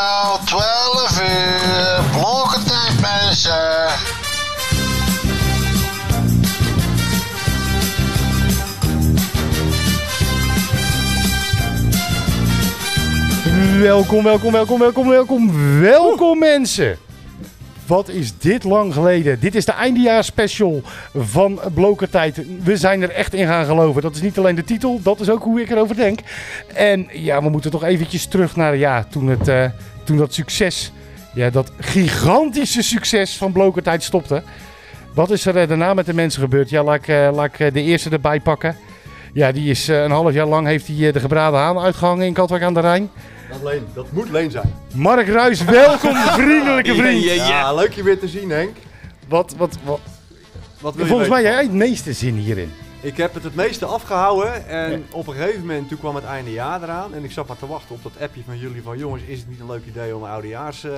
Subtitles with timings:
[0.00, 3.88] Nou, 12 uur, blokkentijd mensen.
[13.80, 16.98] Welkom, welkom, welkom, welkom, welkom, welkom mensen.
[17.90, 19.40] Wat is dit lang geleden?
[19.40, 20.82] Dit is de eindejaarsspecial
[21.14, 22.42] van Blokertijd.
[22.62, 24.02] We zijn er echt in gaan geloven.
[24.02, 26.20] Dat is niet alleen de titel, dat is ook hoe ik erover denk.
[26.74, 29.64] En ja, we moeten toch eventjes terug naar ja, toen, het, eh,
[30.04, 30.92] toen dat succes,
[31.34, 34.42] ja, dat gigantische succes van Blokertijd stopte.
[35.14, 36.70] Wat is er eh, daarna met de mensen gebeurd?
[36.70, 38.76] Ja, laat ik, eh, laat ik de eerste erbij pakken.
[39.32, 42.62] Ja, die is een half jaar lang heeft hij de gebraden haan uitgehangen in Katwijk
[42.62, 43.10] aan de Rijn.
[43.50, 44.74] Dat, leen, dat moet Leen zijn.
[44.94, 47.22] Mark Ruis, welkom vriendelijke vriend.
[47.24, 48.76] Ja, leuk je weer te zien Henk.
[49.28, 50.00] Wat, wat, wat,
[50.80, 52.72] Wat wil je volgens mij jij het meeste zin hierin.
[53.00, 56.52] Ik heb het het meeste afgehouden en op een gegeven moment toen kwam het einde
[56.52, 57.14] jaar eraan.
[57.14, 59.48] En ik zat maar te wachten op dat appje van jullie van jongens, is het
[59.48, 60.92] niet een leuk idee om een oudejaars eh,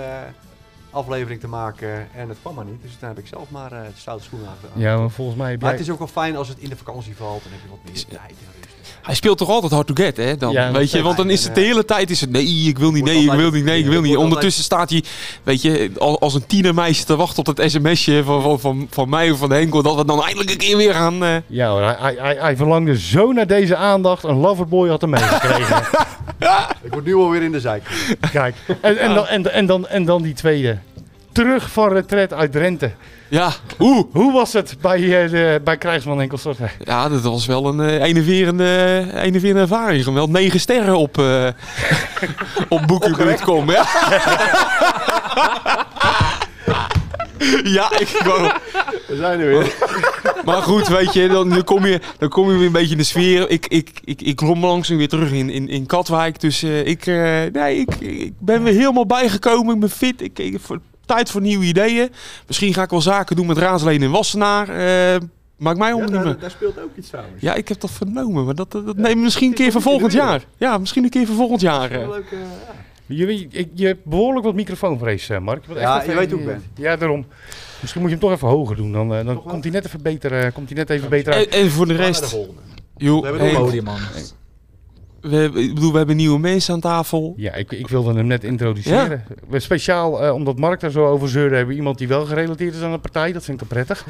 [0.90, 2.08] aflevering te maken?
[2.14, 4.48] En het kwam maar niet, dus toen heb ik zelf maar eh de stoute schoenen
[4.48, 4.80] aangedaan.
[4.80, 5.78] Ja, maar volgens mij heb Maar jij...
[5.78, 7.78] het is ook wel fijn als het in de vakantie valt, dan heb je wat
[7.84, 8.81] meer tijd en rust.
[9.02, 10.36] Hij speelt toch altijd hard to get, hè?
[10.36, 12.78] Dan, Ja, weet je, want dan is het de hele tijd is het nee, ik
[12.78, 14.16] wil niet, nee, ik wil niet, nee, ik wil niet.
[14.16, 15.04] Ondertussen staat hij,
[15.42, 19.08] weet je, al- als een tienermeisje te wachten op dat sms'je van, van, van, van
[19.08, 21.24] mij of van Henkel, dat we dan eindelijk een keer weer gaan...
[21.24, 24.22] eh, Ja hoor, hij, hij, hij, hij verlangde zo naar deze aandacht.
[24.24, 25.82] Een loverboy had hem meegekregen.
[26.82, 27.82] Ik word nu alweer in de zijk.
[28.32, 30.78] Kijk, en, en, dan, en, en, dan, en dan die tweede.
[31.32, 32.90] Terug van retret uit Drenthe.
[33.32, 36.70] Ja, oeh, Hoe was het bij, eh, de, bij Krijgsman Enkelsorten?
[36.84, 40.04] ja, dat was wel een eh, enerverende, enerverende ervaring.
[40.04, 41.48] Wel negen sterren op, eh
[42.68, 43.86] op Booking.com, ja.
[47.78, 48.50] ja, ik wou,
[49.06, 49.74] We zijn er weer.
[50.44, 52.96] Maar goed, weet je, dan, dan, kom je, dan kom je weer een beetje in
[52.98, 53.50] de sfeer.
[53.50, 56.40] Ik, ik, ik, ik langzaam weer terug in, in, in Katwijk.
[56.40, 59.74] Dus eh, ik, eh, nee, ik, ik ben weer helemaal bijgekomen.
[59.74, 60.22] Ik ben fit.
[60.22, 62.08] Ik, ik, voor, tijd voor nieuwe ideeën.
[62.46, 64.68] Misschien ga ik wel zaken doen met Raasleen en Wassenaar.
[64.68, 65.20] Eh
[65.56, 67.42] maakt mij Ja, onder daar, speelt ook iets trouwens.
[67.42, 68.44] Ja, ik heb dat vernomen.
[68.44, 70.44] Maar dat, neem misschien een keer voor in volgend jaar.
[70.56, 71.90] Ja, misschien een keer voor volgend jaar.
[71.90, 72.08] eh.
[72.08, 72.74] Leuk, eh, ja.
[73.06, 75.62] Je, je, je hebt behoorlijk wat microfoonvrees, eh, Mark.
[75.62, 76.62] Je, bent Ja, echt je weet hoe ik ben.
[76.74, 77.26] Ja, daarom.
[77.80, 78.92] Misschien moet je hem toch even hoger doen.
[78.92, 81.32] Dan, eh, dan Toch komt hij net even beter, eh, komt hij net even beter
[81.32, 81.48] uit.
[81.48, 82.30] En, en voor de rest...
[82.30, 82.48] de.
[82.96, 83.98] Joh, We hebben Henk, een Podium, man.
[85.22, 87.34] We, ik bedoel, we hebben nieuwe mensen aan tafel.
[87.36, 89.24] Ja, ik, ik wilde hem net introduceren.
[89.48, 92.74] We Speciaal eh, omdat Mark daar zo over zeurde, hebben we iemand die wel gerelateerd
[92.74, 93.32] is aan de partij.
[93.32, 94.06] Dat vind ik toch prettig.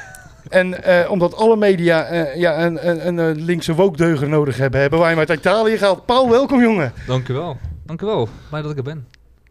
[0.48, 4.98] en eh, omdat alle media eh, ja, een, een, een linkse wookdeuger nodig hebben, hebben
[4.98, 6.06] wij hem uit Italië gehaald.
[6.06, 6.92] Paul, welkom jongen.
[7.06, 7.56] Dank u wel.
[7.84, 8.28] Dank u wel.
[8.48, 9.06] Blij dat ik er ben.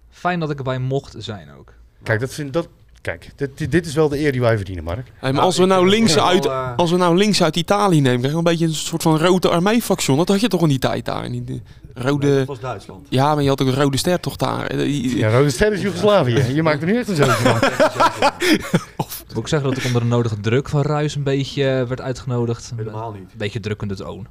[0.10, 1.74] Fijn dat ik erbij mocht zijn ook.
[2.04, 2.68] Kijk, dat vind, dat,
[3.06, 5.06] kijk dit, dit- is wel de eer die wij verdienen, Mark.
[5.06, 7.44] Hey, maar Nou, als we nou het links wel, uit, eh, als we nou links
[7.44, 10.18] uit Italië nemen, krijg je een beetje een soort van rode armee-faction.
[10.18, 11.26] Dat had je toch in die tijd daar?
[11.26, 11.62] In die, de
[11.94, 12.28] rode...
[12.28, 13.08] Nee, dat was Duitsland.
[13.10, 14.68] Ja, maar je had ook een rode ster toch daar?
[14.68, 16.54] Eh, Ja, Rode Ster is Joegoslavië.
[16.54, 17.60] Je maakt er nu echt een zootje van.
[19.34, 22.02] Moet ik zeggen dat ik onder de nodige druk van Ruis een beetje eh, werd
[22.02, 22.72] uitgenodigd.
[22.76, 23.22] Helemaal niet.
[23.22, 24.28] Een beetje drukkende toon.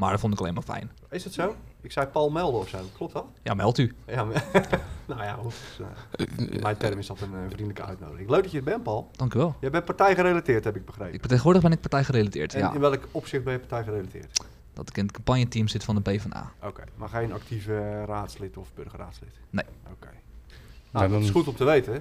[0.00, 0.90] Maar dat vond ik alleen maar fijn.
[1.10, 1.54] Is dat zo?
[1.80, 2.78] Ik zei Paul melden of zo.
[2.96, 3.24] Klopt dat?
[3.42, 3.94] Ja, meld u.
[4.06, 4.24] Ja,
[5.08, 5.80] nou ja, hoeft,
[6.16, 8.30] eh, in mijn term is dat een eh, vriendelijke uitnodiging.
[8.30, 9.10] Leuk dat je er bent, Paul.
[9.16, 9.56] Dank u wel.
[9.60, 11.14] Jij bent partijgerelateerd, heb ik begrepen.
[11.14, 12.54] Ik, tegenwoordig ben ik partijgerelateerd.
[12.54, 14.44] En Ja, in welk opzicht ben je partijgerelateerd?
[14.74, 16.52] dat ik in het campagneteam zit van de PvdA.
[16.62, 19.32] Oké, maar geen actieve raadslid of burgerraadslid?
[19.50, 19.64] Nee.
[19.92, 20.06] Oké.
[20.06, 20.14] Nou,
[20.90, 21.92] Nou, dat dan- is goed om te weten.
[21.92, 22.00] hè?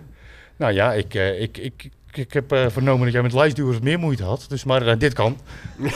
[0.56, 3.80] Nou ja, ik, eh, ik, ik, ik, ik heb eh, vernomen dat jij met lijstduwers
[3.80, 4.46] meer moeite had.
[4.48, 5.38] Dus maar eh, dit kan.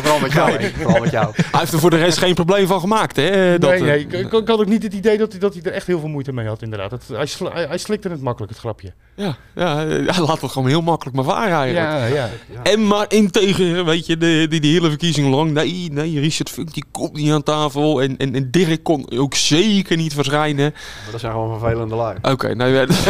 [0.00, 0.70] Vooral met jou, hè?
[0.70, 1.32] Vooral met jou.
[1.34, 3.58] Hij heeft er voor de rest geen probleem van gemaakt, hè?
[3.58, 5.62] Dat, nee, eh, nee ik, ik, had ook niet het idee dat hij, dat hij
[5.62, 6.90] er echt heel veel moeite mee had, inderdaad.
[6.90, 8.92] Het, hij, sl- hij, hij slikte het makkelijk, het grapje.
[9.14, 11.86] Ja, ja, eh, hij laat het gewoon heel makkelijk maar varen eigenlijk.
[11.92, 12.28] Ja, ja.
[12.52, 12.62] Ja.
[12.62, 15.50] En maar integer, weet je, de, die, die hele verkiezing lang.
[15.50, 18.02] Nee, nee, Richard Funk die komt niet aan tafel.
[18.02, 20.70] En, en, en Dirk kon ook zeker niet verschijnen.
[20.72, 22.16] Maar dat zijn gewoon vervelende lui.
[22.22, 23.04] Oké, nou ja, dus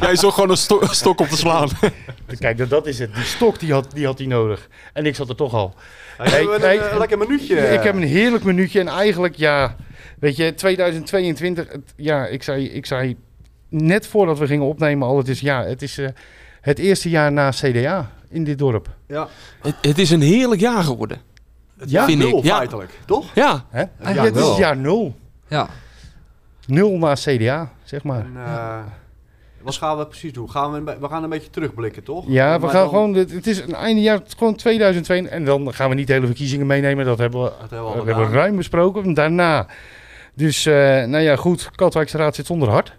[0.00, 1.68] jij zocht gewoon een sto- stok op te slaan.
[2.38, 3.14] Kijk, dat, dat is het.
[3.14, 4.68] Die stok die had, die had hij nodig.
[4.92, 5.74] En ik zat er toch al.
[6.16, 7.56] Hey, nee, een, eh, lekker minuutje.
[7.56, 8.80] Ik heb een heerlijk minuutje.
[8.80, 9.76] En eigenlijk, ja,
[10.18, 11.66] weet je, 2022.
[11.72, 13.16] Het, ja, ik zei, ik zei
[13.74, 15.16] net voordat we gingen opnemen al.
[15.18, 16.08] Het is, ja, het is eh,
[16.60, 18.88] het eerste jaar na CDA in dit dorp.
[19.06, 19.28] Ja,
[19.62, 21.20] Het, het is een heerlijk jaar geworden.
[21.78, 22.56] het Ja, ja, vind nul ik, ja.
[22.56, 23.34] feitelijk, toch?
[23.34, 23.80] Ja, Hè?
[23.80, 25.14] Ja, Ja, het is jaar nul.
[25.48, 25.68] Ja,
[26.66, 28.20] Nul na CDA, zeg maar.
[28.20, 28.78] En, eh,
[29.62, 30.50] wat gaan we precies doen?
[30.50, 32.24] Gaan we, we gaan een beetje terugblikken, toch?
[32.28, 33.14] Ja, we Maar gaan dan- gewoon.
[33.14, 35.28] Het het is een eindejaar, het is gewoon 2002.
[35.28, 37.04] En dan gaan we niet de hele verkiezingen meenemen.
[37.04, 39.14] Dat hebben we, Dat hebben we al dat hebben we ruim besproken.
[39.14, 39.66] Daarna.
[40.34, 40.74] Dus, eh,
[41.04, 41.70] nou ja, goed.
[41.74, 42.92] Katwijkse Raad zit zonder hart.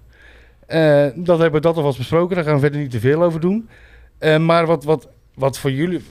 [0.66, 2.36] Eh, dat hebben we dat alvast besproken.
[2.36, 3.70] Daar gaan we verder niet te veel over doen.
[4.18, 6.02] Eh, maar wat, wat, wat voor jullie.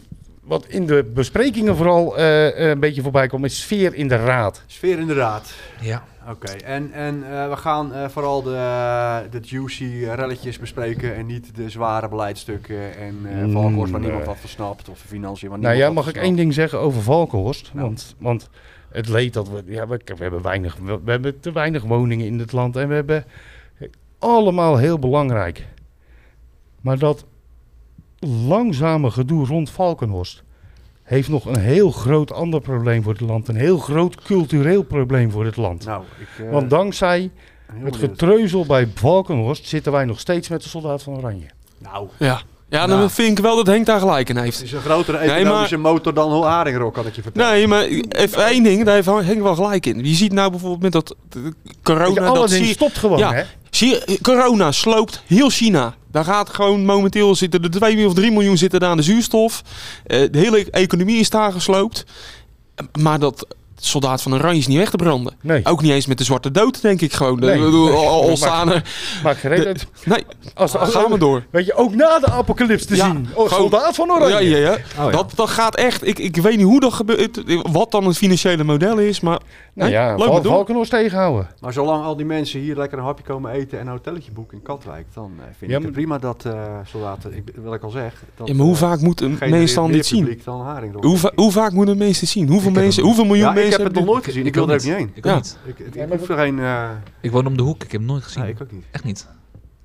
[0.43, 4.63] wat in de besprekingen vooral eh, een beetje voorbij kwam, is sfeer in de raad.
[4.67, 5.55] Sfeer inderdaad.
[5.81, 6.05] Ja.
[6.31, 11.57] Oké, en, en eh, we gaan eh, vooral de, de juicy relletjes bespreken en niet
[11.57, 15.59] de zware beleidstukken en uh, Valkhorst waar niemand wat van snapt of de financiën waar
[15.59, 17.71] Nou niemand ja, wat mag ik één ding zeggen over Valkenhorst?
[17.73, 17.87] Nou.
[17.87, 18.49] Want, want
[18.89, 19.63] het leed dat we...
[19.67, 22.77] Ja, we, we hebben weinig, we, we hebben te weinig woningen in het land.
[22.77, 23.25] En we hebben
[24.25, 25.67] allemaal heel belangrijk.
[26.81, 27.25] Maar dat
[28.47, 30.43] langzame gedoe rond Valkenhorst...
[31.03, 33.49] heeft nog een heel groot ander probleem voor het land.
[33.49, 35.85] Een heel groot cultureel probleem voor het land.
[35.85, 37.31] Nou, ik, eh, Want dankzij
[37.73, 39.67] het getreuzel bij Valkenhorst...
[39.67, 41.47] zitten wij nog steeds met de soldaat van Oranje.
[41.79, 42.41] Nou, Ja,
[42.75, 43.11] ja dan Nou.
[43.11, 44.63] vind ik wel dat Henk daar gelijk in het heeft.
[44.63, 47.53] is een grotere Nee, economische motor dan hoe Haringrok, kan ik je vertellen.
[47.53, 50.05] Nee, maar even één ding, daar heeft Henk wel gelijk in.
[50.05, 51.41] Je ziet nou bijvoorbeeld met dat eh,
[51.83, 52.09] corona...
[52.09, 53.33] je, dat alles zie, stopt gewoon, Ja.
[53.33, 53.43] hè?
[53.71, 55.95] zie je, corona sloopt heel China.
[56.11, 59.63] Daar gaat gewoon momenteel zitten er 2 of 3 miljoen zitten daar aan de zuurstof.
[60.07, 62.05] Eh, de hele economie is daar gesloopt.
[63.01, 63.47] Maar dat
[63.87, 65.35] soldaat van Oranje is niet weg te branden.
[65.41, 67.39] Nee, Ook niet eens met de zwarte dood, denk ik gewoon.
[67.39, 67.59] Nee.
[67.61, 67.91] Nee.
[67.93, 68.83] al, staan er...
[69.23, 69.87] maakt geen de- uit.
[70.05, 71.45] Nee, Als, als, gaan we door.
[71.51, 73.27] Weet je, ook na de apocalyps te Ja, zien.
[73.35, 74.49] Oh, gewoon- soldaat van Oranje.
[74.49, 74.73] ja, ja.
[74.73, 75.11] Oh, ja.
[75.11, 76.07] Dat, dat gaat echt...
[76.07, 77.43] Ik, ik weet niet hoe dat gebeurt.
[77.73, 79.39] Wat dan het financiële model is, maar...
[79.75, 80.53] Nou Nee, ja, Val, door.
[80.53, 81.49] Valkenhorst tegenhouden.
[81.61, 84.57] Maar zolang al die mensen hier lekker een hapje komen eten en een hotelletje boeken
[84.57, 86.53] in Katwijk, dan eh, vind Ja, ik maar- het prima dat eh,
[86.87, 89.51] soldaten, ik, wat ik al zeg, dat, Ja, maar hoe eh, vaak moet een genereert
[89.59, 90.41] mens dan meer dit zien?
[90.45, 90.93] dan.
[91.01, 92.49] Hoe, va- hoe vaak moeten mensen zien?
[92.49, 94.95] Hoeveel, mensen, hoeveel miljoen mensen heb het nog nooit gezien, ik wil er ook niet
[94.95, 95.11] heen.
[95.15, 95.35] Ik ook Ja.
[95.37, 95.59] niet.
[95.65, 96.59] Ik, ik, ik maar hoef er geen...
[96.59, 96.91] eh,
[97.21, 97.83] Ik woon om de hoek.
[97.85, 98.43] Ik heb hem nooit gezien.
[98.43, 98.85] nee, ik ook niet.
[98.91, 99.27] Echt niet.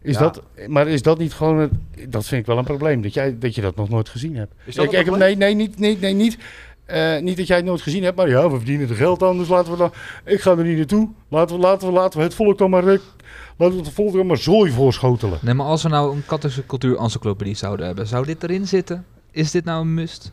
[0.02, 0.20] Is Ja.
[0.20, 1.58] dat, maar is dat niet gewoon...
[1.58, 1.72] Het,
[2.10, 4.54] dat vind ik wel een probleem, dat, jij, dat je dat nog nooit gezien hebt.
[4.66, 6.38] Is dat Ik, een ik nee, nee, niet, nee, nee, niet,
[6.86, 9.38] eh, niet dat jij het nooit gezien hebt, maar ja, we verdienen er geld aan,
[9.38, 9.92] dus laten we dan...
[10.26, 11.10] Ik ga er niet naartoe.
[11.30, 12.84] Laten we, laten we, laten we het volk dan maar...
[12.84, 15.40] Laten we het volk dan maar zooi voorschotelen.
[15.42, 19.06] Nee, maar als we nou een Kattische cultuur-encyclopedie zouden hebben, zou dit erin zitten?
[19.32, 20.32] Is dit nou een must?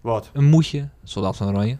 [0.00, 0.30] Wat?
[0.32, 0.88] Een moetje?
[1.04, 1.76] Soldaat van Oranje?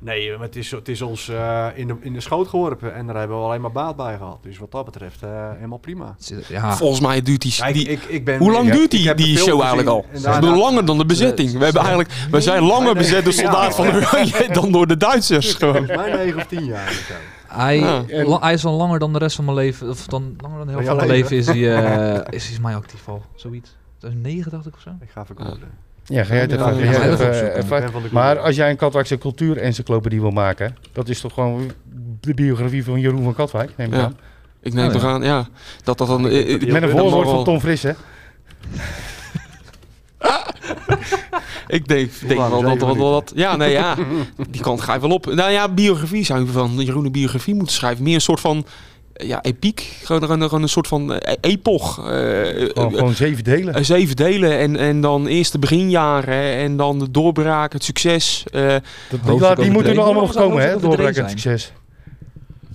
[0.00, 3.06] Nee, maar het is, het is ons eh, in, de, in de schoot geworpen en
[3.06, 4.38] daar hebben we alleen maar baat bij gehad.
[4.42, 6.16] Dus wat dat betreft eh, helemaal prima.
[6.48, 7.54] Ja, Volgens mij duurt die...
[7.56, 10.04] Kijk, die ik, ik ben, hoe lang duurt die, die show gezien eigenlijk al?
[10.22, 11.52] daarna- langer dan de bezetting.
[11.52, 13.86] We, hebben eigenlijk, we zijn langer bezet door soldaat van.
[13.86, 15.54] Oranje dan door de Duitsers.
[15.54, 15.74] Gewoon.
[15.76, 16.88] Volgens mij 9 of 10 jaar.
[16.88, 17.14] of zo.
[17.56, 18.04] hij, Ja.
[18.24, 20.66] la- hij is al langer dan de rest van mijn leven, of dan langer dan
[20.66, 21.76] de helft Van mijn leven is hij,
[22.16, 23.22] eh, is hij mij actief al.
[23.34, 23.76] Zoiets.
[23.98, 24.90] 2009 dacht ik of zo.
[25.00, 25.86] Ik ga even googlen.
[26.08, 26.72] Ja, ga jij het Ja,
[27.56, 31.70] even de maar als jij een Katwijkse cultuur-encyclopedie wil maken, dat is toch gewoon
[32.20, 34.02] de biografie van Jeroen van Katwijk, neem ik Ja.
[34.02, 34.16] aan.
[34.62, 35.08] Ik neem Oh, toch ja.
[35.08, 35.48] aan, ja.
[35.84, 36.22] Dat dat dan...
[36.22, 37.94] Dat eh, die Met een dat voorwoord mag van Tom Frisse.
[41.68, 43.94] Ik denk, denk wel dat, dat, dat, dat- Ja, nee, ja.
[44.50, 45.26] Die kant ga je wel op.
[45.34, 48.04] Nou ja, biografie zou je van Jeroen een biografie moeten schrijven.
[48.04, 48.66] Meer een soort van...
[49.26, 49.96] Ja, epiek.
[50.04, 51.98] Gewoon, gewoon, gewoon een soort van eh, epoch.
[51.98, 53.84] Eh, Gewoon, eh, gewoon zeven delen.
[53.84, 54.58] zeven delen.
[54.58, 56.52] En, en dan eerst de beginjaren.
[56.56, 58.44] En dan de doorbraak, het succes.
[58.50, 58.76] eh,
[59.38, 60.78] Dat, die, moeten er allemaal nog komen, hè?
[60.80, 61.72] Doorbraak en succes.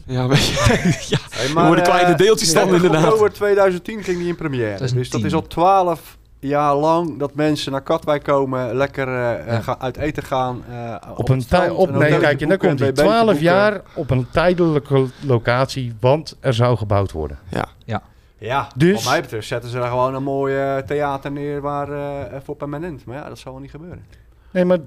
[0.08, 0.54] ja, weet je.
[1.10, 3.04] ja, Hey, worden kleine deeltjes dan ja, inderdaad.
[3.06, 4.70] Oktober 2010 ging die in première.
[4.78, 5.26] Dus dat 2010.
[5.26, 6.18] is al 12
[6.50, 9.62] jaar lang dat mensen naar Katwijk komen, lekker eh, eh, Ja.
[9.62, 10.64] gaan, uit eten gaan.
[10.70, 12.88] eh, Op een tijd, op, nee, kijk, en dan komt hij.
[12.88, 13.44] een BB'tje 12 boeken.
[13.44, 17.38] jaar op een tijdelijke locatie, want er zou gebouwd worden.
[18.38, 21.92] Ja, Dus- wat mij betreft zetten ze daar gewoon een mooi eh, theater neer waar,
[21.92, 23.06] eh, voor permanent.
[23.06, 24.06] Maar ja, dat zal wel niet gebeuren.
[24.52, 24.78] Nee, maar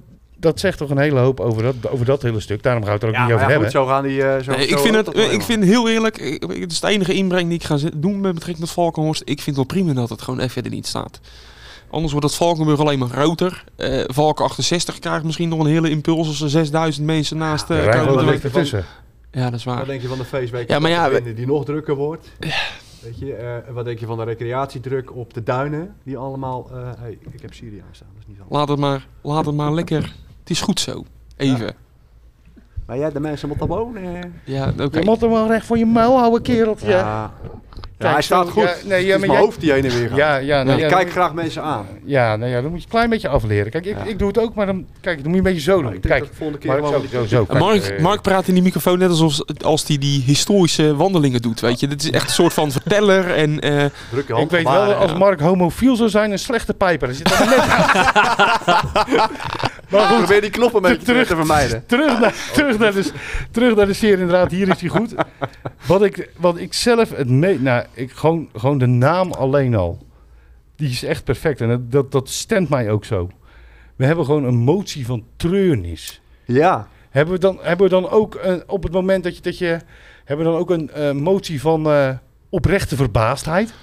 [0.47, 2.63] dat zegt toch een hele hoop over dat, over dat hele stuk.
[2.63, 3.71] Daarom gaan we het er ook ja, niet over ja, hebben.
[3.71, 4.23] goed, zo gaan die...
[4.23, 6.89] eh, zo, Nee, zo ik vind het, dat ik vind heel eerlijk, het is de
[6.89, 9.23] enige inbreng die ik ga doen met betrekking tot Valkenhorst.
[9.25, 11.21] Ik vind het wel prima dat het gewoon even verder niet staat.
[11.91, 13.65] Anders wordt het Valkenburg alleen maar groter.
[13.77, 17.75] Eh Valken 68 krijgt misschien nog een hele impuls als er 6000 mensen naast De
[17.79, 18.15] eh Rijn komen.
[18.15, 18.85] wat ligt ertussen.
[19.31, 19.87] Ja, dat is Wat waar.
[19.87, 22.29] denk je van de feestweek Ja, maar ja, Vinden die nog drukker wordt?
[23.03, 25.95] Weet je, eh, wat denk je van de recreatiedruk op de duinen?
[26.05, 26.71] Die allemaal...
[26.73, 28.45] eh, hey, ik heb Syrië staan, dat is niet zo.
[28.49, 30.15] Laat het maar, laat het maar lekker.
[30.47, 31.05] Het is goed zo.
[31.37, 31.75] Even.
[32.87, 34.35] Maar ja, de mensen moeten wonen.
[34.45, 34.99] Ja, oké.
[34.99, 36.89] Je moet er wel recht voor je muil houden, kereltje.
[36.89, 37.33] Ja,
[37.99, 38.63] Ja, hij staat goed.
[38.63, 40.17] ja, nee, ja, het is maar mijn jij- hoofd die heen en weer gaat.
[40.17, 41.87] ja, ja, nou, ik ja, kijk dan- graag mensen aan.
[42.05, 43.71] Ja, nou ja, dan moet je een klein beetje afleren.
[43.71, 44.05] Kijk, ik, Ja.
[44.05, 46.01] ik doe het ook, maar dan, kijk, dan moet je een beetje zo Maar doen.
[46.01, 47.01] Kijk, dat de volgende keer maar gewoon...
[47.03, 47.41] zo, zo, zo.
[47.41, 50.97] En Kijk, Mark, eh, Mark praat in die microfoon net alsof als hij die historische
[50.97, 51.87] wandelingen doet, weet je.
[51.89, 53.61] Dit is echt een soort van verteller en...
[53.61, 57.09] eh, Druk je Ik weet wel, als Mark homofiel zou zijn, een slechte pijper.
[57.09, 57.65] Er zit er net
[59.91, 61.87] Maar goed, Probeer die knop een beetje terug- te vermijden.
[61.87, 63.11] terug naar, terug, naar de,
[63.51, 64.51] terug naar de serie, inderdaad.
[64.51, 65.15] Hier is hij goed.
[65.87, 67.61] Wat ik, wat ik zelf het mee...
[67.61, 70.07] Nou, ik, gewoon, gewoon de naam alleen al.
[70.77, 71.61] Die is echt perfect.
[71.61, 73.31] En dat, dat, dat stemt mij ook zo.
[73.97, 76.21] We hebben gewoon een motie van treurnis.
[76.45, 76.89] Ja.
[77.11, 79.43] Hebben we dan, hebben we dan ook een, op het moment dat je...
[79.43, 79.79] Dat je
[80.25, 82.11] hebben we dan ook een eh, motie van eh,
[82.49, 83.75] oprechte verbaasdheid?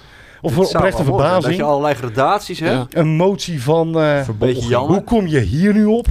[0.44, 1.62] Of zou oprechte zijn, Dat je verbazing.
[1.62, 2.92] allerlei gradaties hebt.
[2.92, 3.00] Ja.
[3.00, 4.00] Een motie van...
[4.00, 4.92] eh, Beetje jammer.
[4.94, 6.06] hoe kom je hier nu op?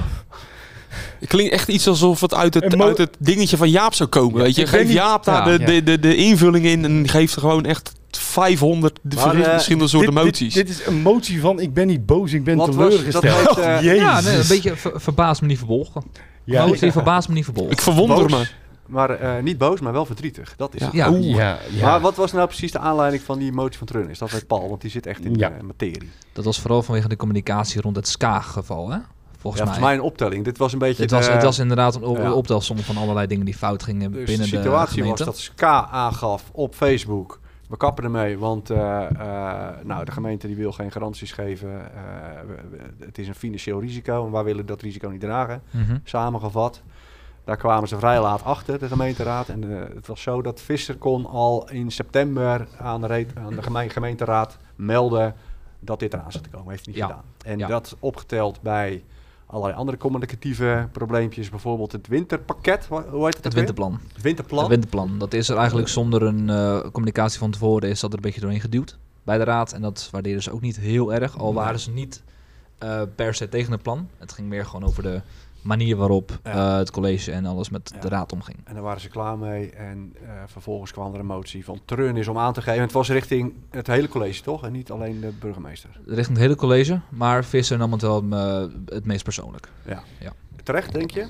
[1.20, 4.10] Het klinkt echt iets alsof het uit het, Een uit het dingetje van Jaap zou
[4.10, 4.42] komen.
[4.42, 5.66] weet je, geef Jaap daar Ja, de, ja.
[5.70, 10.14] De, de, de invulling in en geeft er gewoon echt 500 Maar, eh, verschillende soorten
[10.16, 10.54] dit, moties.
[10.54, 13.46] Dit, dit is een motie van ik ben niet boos, ik ben Wat was- teleurgesteld.
[13.46, 14.02] dat eh, Jezus.
[14.02, 16.04] Ja, nee, een beetje ver- verbaasd me niet verbolgen.
[16.44, 17.72] Ja, Ja, verbaasd me niet verbolgen.
[17.72, 18.46] ik verwonder Boos, me.
[18.88, 20.56] Maar eh, niet boos, maar wel verdrietig.
[20.56, 21.12] Dat is Ja.
[21.12, 21.24] het.
[21.24, 21.36] Ja.
[21.38, 21.86] Ja, ja.
[21.86, 24.10] Maar wat was nou precies de aanleiding van die motie van Treun?
[24.10, 25.50] Is dat weet Paul, want die zit echt in Ja.
[25.50, 26.10] de materie.
[26.34, 28.98] Dat was vooral vanwege de communicatie rond het SKA-geval, hè?
[29.38, 29.74] Volgens ja, mij.
[29.74, 30.44] volgens mij een optelling.
[30.46, 32.34] Dit was een beetje het, was, de, het was inderdaad een op- ja.
[32.34, 35.24] optelsom van allerlei dingen die fout gingen dus binnen de de situatie was gemeente.
[35.24, 37.40] dat SKA aangaf op Facebook.
[37.70, 41.70] We kappen ermee, want eh, eh, nou, de gemeente die wil geen garanties geven.
[41.70, 42.02] Eh,
[42.48, 45.62] we- we- het is een financieel risico en wij willen dat risico niet dragen.
[45.72, 45.98] Mhm.
[46.04, 46.82] Samengevat.
[47.44, 49.50] Daar kwamen ze vrij laat achter, de gemeenteraad.
[49.50, 53.62] En eh, het was zo dat Visser kon al in september aan de, aan de
[53.64, 55.36] geme- gemeenteraad melden
[55.80, 56.70] dat dit eraan zat te komen.
[56.70, 57.08] Heeft hij niet Ja.
[57.10, 57.24] gedaan.
[57.46, 57.68] En Ja.
[57.68, 59.04] dat opgeteld bij
[59.46, 61.50] allerlei andere communicatieve probleempjes.
[61.50, 62.86] Bijvoorbeeld het winterpakket.
[62.86, 63.44] Hoe heet het?
[63.44, 64.00] Het winterplan.
[64.14, 64.60] Het winterplan.
[64.60, 65.18] Het winterplan.
[65.20, 68.42] Dat is er eigenlijk zonder een eh, communicatie van tevoren is dat er een beetje
[68.42, 69.72] doorheen geduwd bij de raad.
[69.72, 71.38] En dat waarderen ze ook niet heel erg.
[71.38, 72.24] Al waren ze niet
[72.78, 74.10] eh, per se tegen het plan.
[74.18, 75.22] Het ging meer gewoon over de
[75.64, 76.52] manier waarop Ja.
[76.72, 78.00] eh, het college en alles met Ja.
[78.02, 78.58] de raad omging.
[78.64, 79.70] En daar waren ze klaar mee.
[79.72, 82.82] En eh, vervolgens kwam er een motie van Treun is om aan te geven.
[82.82, 84.64] Het was richting het hele college, toch?
[84.64, 85.90] En niet alleen de burgemeester.
[86.06, 89.70] Richting het hele college, maar Visser nam het wel eh, het meest persoonlijk.
[90.64, 91.28] Terecht, denk je?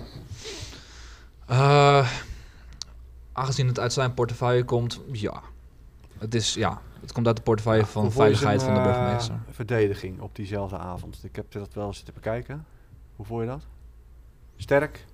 [3.33, 5.41] Aangezien het uit zijn portefeuille komt, ja.
[6.17, 9.35] Het is, ja, het komt uit de portefeuille van veiligheid van de burgemeester.
[9.51, 11.19] verdediging op diezelfde avond.
[11.23, 12.65] Ik heb dat wel zitten bekijken.
[13.15, 13.65] Hoe vond je dat?
[14.57, 15.05] Sterk?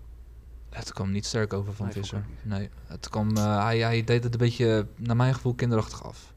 [0.69, 2.23] Het kwam niet sterk over van Nee, Visser.
[2.41, 6.33] Nee, het kwam, eh, hij, hij deed het een beetje, naar mijn gevoel, kinderachtig af.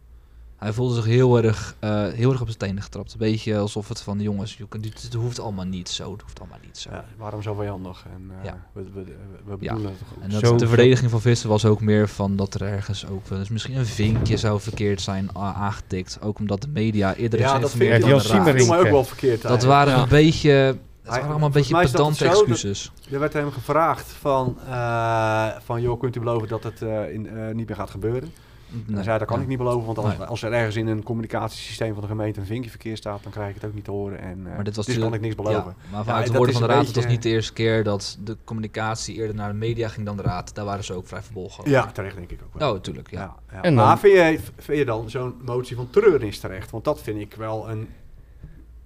[0.57, 3.13] Hij voelde zich heel erg, eh, heel erg op zijn tenen getrapt.
[3.13, 6.23] Een beetje alsof het van, jongens, je kunt, dit, het hoeft allemaal niet zo, het
[6.23, 6.91] hoeft allemaal niet zo.
[6.91, 8.05] Ja, waarom zo vijandig?
[8.15, 8.67] En uh, Ja.
[8.73, 9.05] we, we,
[9.45, 9.75] we, Ja.
[9.75, 9.85] het.
[10.21, 13.27] En dat, Zo- de verdediging van Visser was ook meer van dat er ergens ook
[13.29, 16.19] wel eens misschien een vinkje zou verkeerd zijn aangetikt.
[16.23, 18.01] Ook omdat de media eerder is ja, dat vind ik
[18.67, 19.79] dan ook wel verkeerd Dat eigenlijk.
[19.79, 20.03] waren Ja.
[20.03, 22.93] een beetje, het Hij- waren allemaal een beetje pedante dat- excuses.
[23.11, 27.27] Er werd hem gevraagd van, eh, van joh, kunt u beloven dat het eh, in,
[27.29, 28.33] eh, niet meer gaat gebeuren?
[28.89, 29.43] En hij zei, dat kan ja.
[29.43, 30.27] ik niet beloven, want als, Nee.
[30.27, 33.49] als er ergens in een communicatiesysteem van de gemeente een vinkje verkeerd staat, dan krijg
[33.49, 34.19] ik het ook niet te horen.
[34.21, 35.57] En, eh, Maar dit was dus kan ik niks beloven.
[35.57, 37.29] Ja, maar Ja, vanuit de dat woorden van de raad, het was beetje- niet de
[37.29, 40.55] eerste keer dat de communicatie eerder naar de media ging dan de raad.
[40.55, 41.71] Daar waren ze ook vrij verbolgen.
[41.71, 42.69] Ja, terecht denk ik ook wel.
[42.69, 43.19] Oh, natuurlijk, ja.
[43.21, 43.63] Ja, ja.
[43.63, 46.71] En dan- Maar vind je, vind je dan zo'n motie van treurnis terecht?
[46.71, 47.89] Want dat vind ik wel een,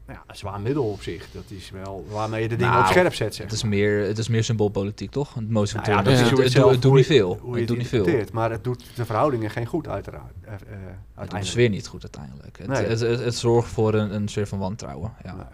[0.06, 1.26] nou ja, een zwaar middel op zich.
[1.32, 4.06] Dat is wel waarmee je de dingen Nou, op scherp zet, zeg Het is meer,
[4.06, 5.34] het is meer symboolpolitiek, toch?
[5.34, 7.38] Het motie van Nou ja, dat is het, het, het doet- het niet veel.
[7.42, 8.06] Hoe je Het doet niet veel.
[8.32, 10.32] Maar het doet de verhoudingen geen goed, uiteraard.
[10.44, 11.46] eh, eh, Het doet de uiteindelijk.
[11.46, 12.58] sfeer niet goed uiteindelijk.
[12.58, 12.86] Het, Nee.
[12.86, 15.12] het, het, het zorgt voor een, een sfeer van wantrouwen.
[15.24, 15.34] Ja.
[15.34, 15.44] Nee.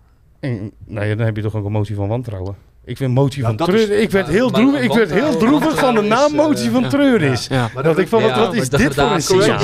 [0.58, 2.56] En, nou ja, dan heb je toch ook een motie van wantrouwen.
[2.84, 3.90] Ik vind motie van dat treur.
[3.90, 4.82] is- Ik werd heel maar droevig.
[4.82, 7.46] Ik werd heel droevig van de naam is, motie eh, van treur is.
[7.46, 7.70] Ja.
[7.74, 9.16] Maar Dat ik van, wat, is de dit voor een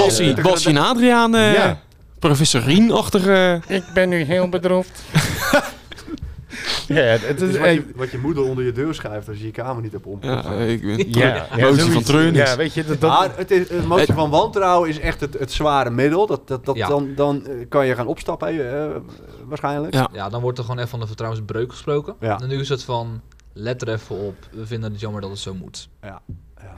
[0.06, 1.80] is Bassie en Adriaan, eh, Ja.
[2.18, 3.60] Professor Rien-achtige...
[3.68, 5.02] Ik ben nu heel bedroefd.
[6.86, 7.56] ja, het Het is...
[7.56, 9.92] wat, eh, je, wat je moeder onder je deur schuift als je je kamer niet
[9.92, 10.18] hebt om.
[10.20, 12.06] Ja, ik ben, ja, ja, motie van zoiets.
[12.08, 12.50] treurnis.
[12.50, 13.00] Ja, weet je, dat...
[13.00, 16.26] dat Maar het is, een motie Het- van wantrouwen is echt het, het zware middel.
[16.26, 16.88] Dat, dat, dat, Ja.
[16.88, 18.86] Dan, dan eh, kan je gaan opstappen, eh,
[19.44, 19.94] waarschijnlijk.
[19.94, 20.08] Ja.
[20.12, 22.14] Ja, dan wordt er gewoon even van de vertrouwensbreuk gesproken.
[22.20, 22.38] Ja.
[22.40, 23.20] En nu is het van,
[23.52, 24.34] let er even op.
[24.50, 25.88] We vinden het jammer dat het zo moet.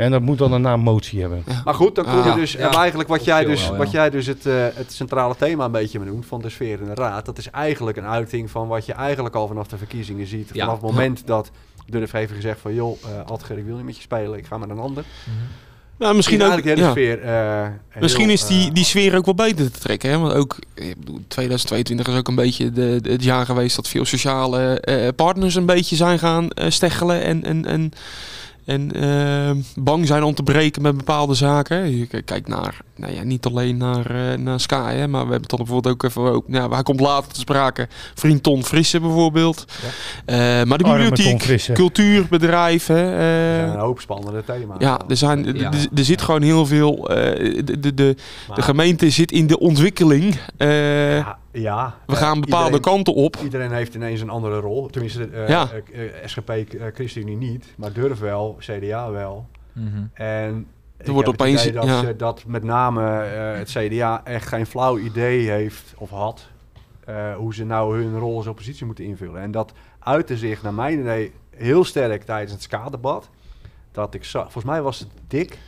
[0.01, 1.45] En dat moet dan een naam motie hebben.
[1.65, 2.35] Maar goed, dan kom je Ah.
[2.35, 2.59] dus Ja.
[2.59, 3.79] en eigenlijk wat jij dus, wel, ja.
[3.79, 6.87] wat jij dus het, eh, het centrale thema een beetje benoemt van de sfeer in
[6.87, 7.27] de raad.
[7.27, 10.51] Dat is eigenlijk een uiting van wat je eigenlijk al vanaf de verkiezingen ziet.
[10.53, 10.65] Ja.
[10.65, 11.51] Vanaf het moment dat
[11.87, 14.59] Durf heeft gezegd van joh, uh, Adger, ik wil niet met je spelen, ik ga
[14.59, 15.05] met een ander.
[15.99, 16.91] Nou, misschien ook, de ja.
[16.91, 17.23] sfeer.
[17.23, 17.67] eh,
[18.01, 20.11] Misschien heel, is die, eh, die sfeer ook wel beter te trekken.
[20.11, 20.19] Hè?
[20.19, 23.89] Want ook, ik bedoel, 2022 is ook een beetje de, de- het jaar geweest dat
[23.89, 27.93] veel sociale eh, partners een beetje zijn gaan eh, steggelen en, en, en,
[28.71, 31.97] en eh, bang zijn om te breken met bepaalde zaken.
[31.99, 35.41] Je kijkt naar, nou ja, niet alleen naar, eh, naar Sky, hè, maar we hebben
[35.41, 39.01] het dan bijvoorbeeld ook even, ook, nou, hij komt later te sprake, vriend Ton Frisse
[39.01, 39.65] bijvoorbeeld.
[40.25, 44.77] Eh, maar de bibliotheek, cultuurbedrijf, hè, er eh, een hoop spannende thema's.
[44.79, 45.73] ja, er, zijn, Ja.
[45.73, 47.09] er, er zit gewoon heel veel.
[47.11, 48.17] eh, de, de, de,
[48.49, 50.39] Maar- de gemeente zit in de ontwikkeling.
[50.57, 53.37] Eh, Ja, ja, we eh, gaan bepaalde iedereen- kanten op.
[53.43, 54.87] Iedereen heeft ineens een andere rol.
[54.89, 55.69] Tenminste, eh Ja.
[55.93, 56.65] eh, eh, SGP, eh,
[56.95, 59.47] ChristenUnie niet, maar Durf wel, CDA wel.
[59.73, 59.87] Mhm.
[60.13, 60.67] En
[60.99, 62.01] ik wordt heb het opeens- idee dat, ja.
[62.01, 66.49] ze- dat met name eh, het CDA echt geen flauw idee heeft of had
[67.05, 69.41] eh, hoe ze nou hun rol als oppositie moeten invullen.
[69.41, 73.29] En dat uitte zich naar mijn idee heel sterk tijdens het SKA-debat.
[73.93, 75.59] Dat ik zag, volgens mij was het Dick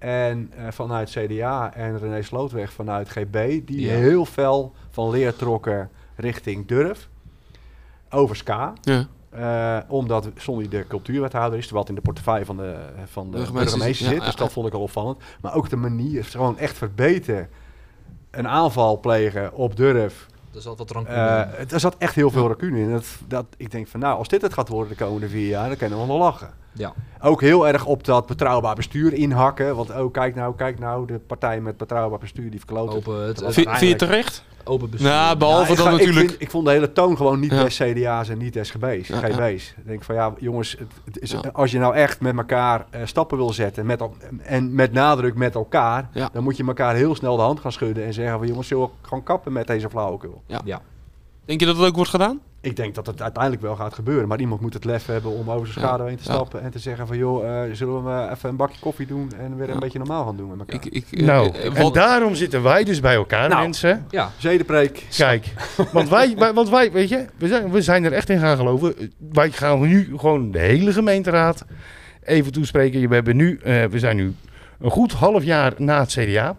[0.00, 3.32] En eh, vanuit CDA en René Slootweg vanuit GB,
[3.66, 3.92] die Ja.
[3.94, 7.08] heel fel van leer trokken richting Durf.
[8.10, 8.72] Over SKA.
[8.82, 9.06] Ja.
[9.30, 13.30] Eh, omdat Sonny de cultuurwethouder is, terwijl het in de portefeuille van de, van de
[13.30, 14.18] Burgemeester burgemeester zit, zit.
[14.18, 15.18] ja, dus dat vond ik al opvallend.
[15.40, 17.48] Maar ook de manier, gewoon echt verbeteren.
[18.30, 20.26] Een aanval plegen op Durf.
[20.54, 21.68] Er zat wat rancune Eh, in.
[21.70, 22.90] er zat echt heel veel racune in.
[22.92, 25.68] Dat, dat, ik denk van nou, als dit het gaat worden de komende vier jaar,
[25.68, 26.50] dan kunnen we wel lachen.
[26.72, 26.92] Ja.
[27.20, 29.76] Ook heel erg op dat betrouwbaar bestuur inhakken.
[29.76, 32.94] Want oh, kijk nou, kijk nou, de partij met betrouwbaar bestuur die verkloot.
[32.94, 34.44] Open, het, het Vind, je het terecht?
[34.64, 35.08] open bestuur.
[35.10, 36.28] Nou, behalve ik, dan ga- ik natuurlijk...
[36.28, 37.62] vind- ik vond de hele toon gewoon niet Ja.
[37.62, 39.08] des CDA's en niet des GB's.
[39.08, 39.32] Ja, ja.
[39.34, 39.74] GB's.
[39.76, 41.40] Ik denk van ja, jongens, het, het is, Ja.
[41.52, 44.02] als je nou echt met elkaar eh, stappen wil zetten met,
[44.42, 46.28] en met nadruk met elkaar, Ja.
[46.32, 48.84] dan moet je elkaar heel snel de hand gaan schudden en zeggen van jongens, zullen
[48.86, 50.42] we gewoon kappen met deze flauwekul.
[50.46, 50.80] Ja.
[51.50, 52.40] Denk je dat het ook wordt gedaan?
[52.60, 55.50] Ik denk dat het uiteindelijk wel gaat gebeuren, maar iemand moet het lef hebben om
[55.50, 55.90] over zijn Ja.
[55.90, 56.32] schade heen te Ja.
[56.32, 59.56] stappen en te zeggen van joh, eh, zullen we even een bakje koffie doen en
[59.56, 59.72] weer Ja.
[59.74, 60.74] een beetje normaal gaan doen met elkaar.
[60.74, 63.62] Ik, ik, eh, Nou, eh, en daarom zitten wij dus bij elkaar, Nou.
[63.62, 64.06] mensen.
[64.10, 64.30] ja.
[64.38, 65.06] Zedenpreek.
[65.16, 65.46] Kijk,
[65.92, 68.56] want wij, wij- want wij, weet je, we zijn, we zijn er echt in gaan
[68.56, 69.12] geloven.
[69.32, 71.64] Wij gaan nu gewoon de hele gemeenteraad
[72.22, 73.08] even toespreken.
[73.08, 74.34] We, hebben nu, eh, we zijn nu
[74.80, 76.56] een goed half jaar na het CDA.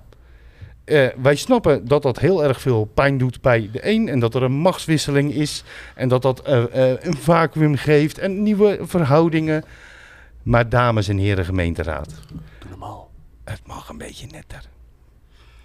[0.83, 4.35] Eh, wij snappen dat dat heel erg veel pijn doet bij de een en dat
[4.35, 5.63] er een machtswisseling is
[5.95, 9.63] en dat dat eh, eh, een vacuüm geeft en nieuwe verhoudingen.
[10.43, 12.09] Maar dames en heren gemeenteraad,
[12.59, 13.09] Doe normaal.
[13.43, 14.61] het mag een beetje netter.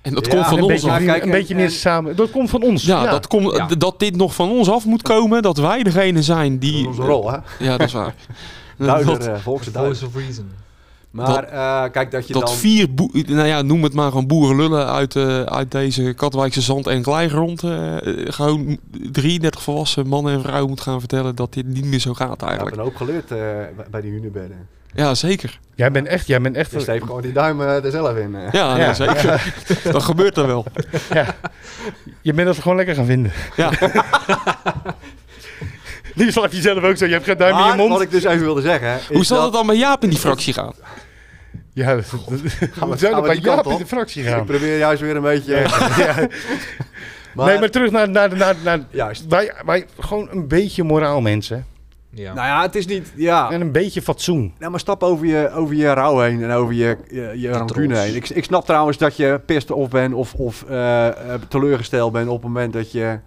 [0.02, 1.04] en dat Ja, komt van een ons beetje, af.
[1.04, 2.16] Kijk, een en- beetje meer en- samen.
[2.16, 2.84] Dat komt van ons.
[2.84, 3.66] Ja, Dat, komt, Ja.
[3.66, 5.42] dat dit nog van ons af moet komen.
[5.42, 6.86] Dat wij degene zijn Dat is die...
[6.86, 7.38] onze rol, hè?
[7.58, 8.14] Ja, dat is waar.
[8.78, 10.50] Duider, voice of reason.
[11.16, 12.54] Maar eh, kijk dat je dat dan...
[12.56, 12.88] vier,
[13.26, 17.62] nou ja, noem het maar gewoon boerenlullen uit, eh, uit deze Katwijkse zand- en kleigrond.
[17.62, 17.94] eh,
[18.24, 18.78] gewoon
[19.12, 22.40] 33 volwassen mannen en vrouwen moet gaan vertellen dat dit niet meer zo gaat Ik
[22.40, 22.76] heb eigenlijk.
[22.76, 23.36] een hoop geleerd eh,
[23.76, 24.68] bij- bij die hunebedden.
[24.94, 25.58] Ja, zeker.
[25.74, 26.70] Jij bent echt, jij bent echt.
[26.70, 28.34] Dus heeft gewoon die duim er zelf in.
[28.34, 28.52] eh.
[28.52, 28.84] Ja, Ja.
[28.86, 29.52] nee, zeker.
[29.92, 30.64] Dat gebeurt er wel.
[32.22, 33.32] Je bent dat gewoon lekker gaan vinden.
[33.56, 33.70] Ja.
[36.14, 37.04] Die slaat je zelf ook zo.
[37.06, 37.90] Je hebt geen duim in je mond.
[37.92, 38.98] wat ik dus even wilde zeggen...
[39.08, 40.72] Hoe zal dat- het dan bij Jaap in die fractie gaan?
[41.76, 44.44] Ja, dat- dat- we gaan we bij Jaap in de fractie Ik gaan.
[44.44, 45.52] probeer juist weer een beetje...
[45.56, 45.68] Ja.
[47.34, 49.26] maar, nee, maar terug naar, naar, naar, naar Juist.
[49.26, 51.66] wij, wij, gewoon een beetje moraal, mensen.
[52.10, 52.34] Ja.
[52.34, 53.12] Nou ja, het is niet...
[53.16, 53.50] Ja.
[53.50, 54.52] En een beetje fatsoen.
[54.58, 57.98] Nou, maar stap over je, over je rouw heen en over je, je, je rancune
[57.98, 58.14] heen.
[58.14, 62.28] Ik, ik snap trouwens dat je pissed of bent of, of eh, eh, teleurgesteld bent
[62.28, 63.18] op het moment dat je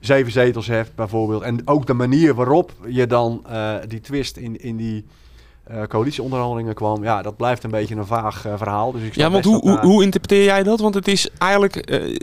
[0.00, 1.42] zeven zetels hebt, bijvoorbeeld.
[1.42, 5.04] En ook de manier waarop je dan eh, die twist in, in die
[5.72, 8.92] eh, coalitieonderhandelingen kwam, ja, dat blijft een beetje een vaag eh, verhaal.
[8.92, 10.80] Dus ik Ja, want hoe, dat hoe, interpreteer jij dat?
[10.80, 11.76] Want het is eigenlijk...
[11.76, 12.18] eh,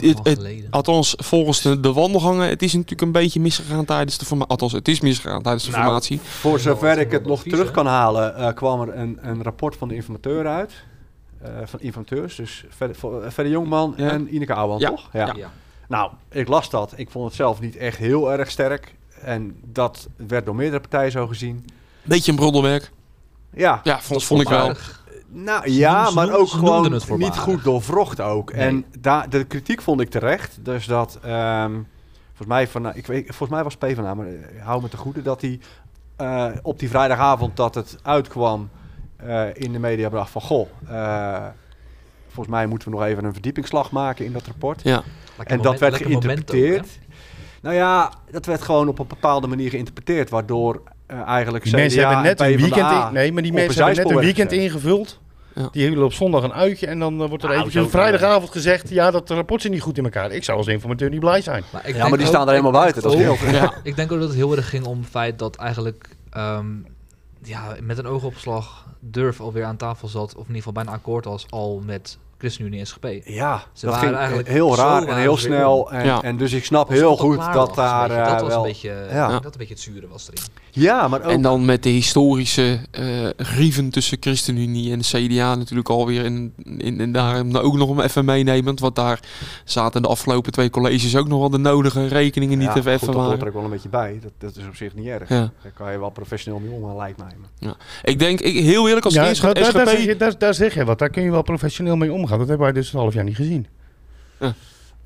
[0.00, 4.24] het, het, althans, volgens de, de wandelgangen, het is natuurlijk een beetje misgegaan tijdens de
[4.24, 4.50] formatie.
[4.50, 6.20] Althans, het is misgegaan tijdens de Nou, formatie.
[6.20, 7.72] Voor zover ik het nog terug hè?
[7.72, 10.72] kan halen, eh, kwam er een, een rapport van de informateur uit.
[11.42, 12.96] Eh, van informateurs, dus Verder
[13.32, 14.10] Verder Jongman Ja.
[14.10, 14.88] en Ineke Ouwehand, Ja.
[14.88, 15.08] toch?
[15.12, 15.50] Ja.
[15.88, 16.92] Nou, ik las dat.
[16.96, 18.94] Ik vond het zelf niet echt heel erg sterk.
[19.20, 21.64] En dat werd door meerdere partijen zo gezien.
[22.04, 22.90] Beetje een broddelwerk.
[23.54, 24.74] Ja, Ja, vond, vond ik wel.
[25.28, 28.52] Nou ja, maar ook gewoon niet goed doorvrocht ook.
[28.52, 28.66] Nee.
[28.66, 30.58] En daar de kritiek vond ik terecht.
[30.64, 31.72] Dus dat, ehm,
[32.26, 34.32] volgens, mij van, ik weet, volgens mij was PvdA, maar eh,
[34.64, 35.60] hou me te goede, dat hij
[36.16, 38.68] eh, op die vrijdagavond dat het uitkwam
[39.16, 41.46] eh, in de media bracht van, goh, eh,
[42.26, 44.82] volgens mij moeten we nog even een verdiepingsslag maken in dat rapport.
[44.82, 45.02] Ja.
[45.36, 46.98] Lekker En dat moment- werd ook, geïnterpreteerd.
[47.62, 50.82] nou ja, dat werd gewoon op een bepaalde manier geïnterpreteerd, waardoor
[51.20, 53.58] eh, eigenlijk Die CDA mensen hebben net en een weekend in, Nee, maar die een
[53.58, 55.20] mensen hebben net een weekend ingevuld.
[55.54, 55.68] Ja.
[55.72, 58.50] Die hebben op zondag een uitje en dan eh, wordt er Nou, eventjes zo- vrijdagavuld
[58.50, 58.88] gezegd...
[58.90, 60.30] ja, dat rapport zit niet goed in elkaar.
[60.30, 61.62] Ik zou als informateur niet blij zijn.
[61.72, 63.42] Maar ik Ja, maar die ook- staan er helemaal buiten, dat scheelt.
[63.42, 63.72] ook- Ja.
[63.82, 66.66] Ik denk ook dat het heel erg ging om het feit dat eigenlijk ehm,
[67.42, 71.24] ja, met een oogopslag Durf alweer aan tafel zat, of in ieder geval bijna akkoord
[71.24, 73.06] was, al met ChristenUnie en SGP.
[73.24, 75.90] Ja, Ze dat waren ging eigenlijk heel raar en waren heel snel.
[75.92, 76.22] En, Ja.
[76.22, 78.22] en dus ik snap heel goed dat was, daar weet je.
[78.22, 78.58] eh, dat was wel...
[78.58, 79.28] een beetje, ja.
[79.28, 80.42] dat een beetje het zure was erin.
[80.70, 81.30] Ja, maar ook...
[81.30, 83.02] En dan met de historische eh
[83.36, 86.24] grieven tussen ChristenUnie en de CDA natuurlijk alweer.
[86.24, 88.80] En, in, en daar ook nog even meenemend.
[88.80, 89.20] Want daar
[89.64, 93.02] zaten de afgelopen twee colleges ook nog wel de nodige rekeningen niet ja, even goed,
[93.02, 93.46] even dat hoort er waren.
[93.48, 94.18] ook wel een beetje bij.
[94.22, 95.28] Dat, dat is op zich niet erg.
[95.28, 95.50] Ja.
[95.62, 97.32] Daar kan je wel professioneel mee omgaan, lijkt mij.
[97.60, 99.98] Maar- Ik denk, ik, heel eerlijk, als Ja, eerst daar, daar, SGP...
[99.98, 100.98] je, daar, daar zeg je wat.
[100.98, 102.33] Daar kun je wel professioneel mee omgaan.
[102.38, 103.66] Dat hebben wij dus een half jaar niet gezien.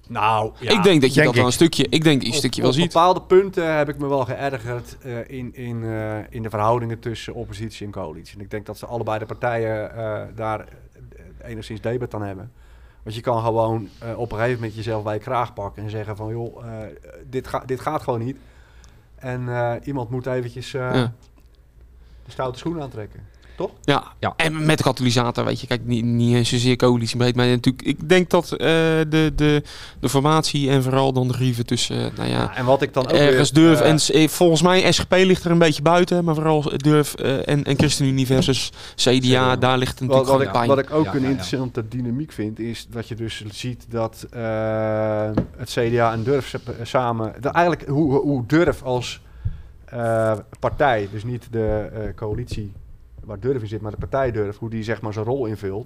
[0.08, 0.70] Nou, ja.
[0.70, 2.34] Ik denk dat je Denk dat wel een stukje, ik denk dat je een Op-
[2.38, 2.92] stukje op wel ziet.
[2.92, 7.34] bepaalde punten heb ik me wel geërgerd eh, in, in, eh, in de verhoudingen tussen
[7.34, 8.36] oppositie en coalitie.
[8.36, 10.64] En ik denk dat ze allebei de partijen eh, daar
[11.44, 12.52] enigszins debat aan hebben.
[13.02, 16.16] Want je kan gewoon op een gegeven moment jezelf bij je kraag pakken en zeggen
[16.16, 16.86] van joh, eh,
[17.30, 18.36] dit, ga, dit gaat gewoon niet.
[19.14, 21.12] En eh, iemand moet eventjes eh, Ja.
[22.24, 23.20] de stoute schoen aantrekken.
[23.58, 23.70] Toch?
[23.82, 24.02] Ja.
[24.18, 24.32] Ja.
[24.36, 28.08] en met de katalysator, weet je, kijk, niet, niet eens zozeer coalitiebreed, maar natuurlijk, ik
[28.08, 29.62] denk dat eh, de, de,
[30.00, 33.04] de formatie en vooral dan de grieven tussen, eh, nou ja, En wat ik dan
[33.04, 36.34] ook ergens weer, Durf en eh, volgens mij SGP ligt er een beetje buiten, maar
[36.34, 40.48] vooral Durf eh, en, en ChristenUnie versus CDA, daar ligt het Wat, natuurlijk wat, ik,
[40.48, 40.68] gewoon pijn.
[40.68, 41.30] wat ik ook Ja, een ja, ja.
[41.30, 44.26] interessante dynamiek vind, is dat je dus ziet dat
[45.56, 47.34] het CDA en Durf samen...
[47.40, 49.20] dat eigenlijk hoe, hoe Durf als
[49.90, 52.72] eh, partij, dus niet de eh, coalitie
[53.28, 55.84] waar Durf in zit, maar de partij Durf, hoe die zeg maar zijn rol invult.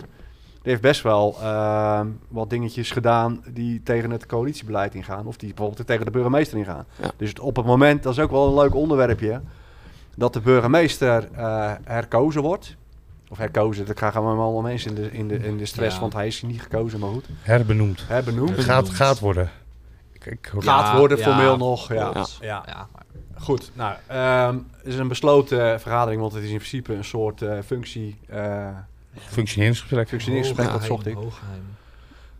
[0.62, 5.26] Die heeft best wel eh, wat dingetjes gedaan die tegen het coalitiebeleid ingaan.
[5.26, 6.84] Of die bijvoorbeeld tegen de burgemeester ingaan.
[7.02, 7.10] Ja.
[7.16, 9.40] Dus het- op het moment, dat is ook wel een leuk onderwerpje,
[10.16, 12.76] dat de burgemeester eh, herkozen wordt.
[13.28, 16.00] Of herkozen, dat gaan we allemaal mensen in de, in de, in de stress, Ja.
[16.00, 17.26] want hij is niet gekozen, maar goed.
[17.42, 18.04] Herbenoemd.
[18.08, 18.58] Herbenoemd.
[18.58, 19.50] Gaat, gaat worden.
[20.12, 22.10] Ik, ik Gaat worden ja, formeel nog, ja.
[22.40, 22.62] Ja.
[22.66, 22.88] Ja,
[23.42, 27.42] Goed, nou, ehm, het is een besloten vergadering, want het is in principe een soort
[27.42, 28.66] eh, functie, eh
[29.18, 30.08] Functioneringsgesprek.
[30.08, 31.16] functioneringsgesprek, dat zocht ik.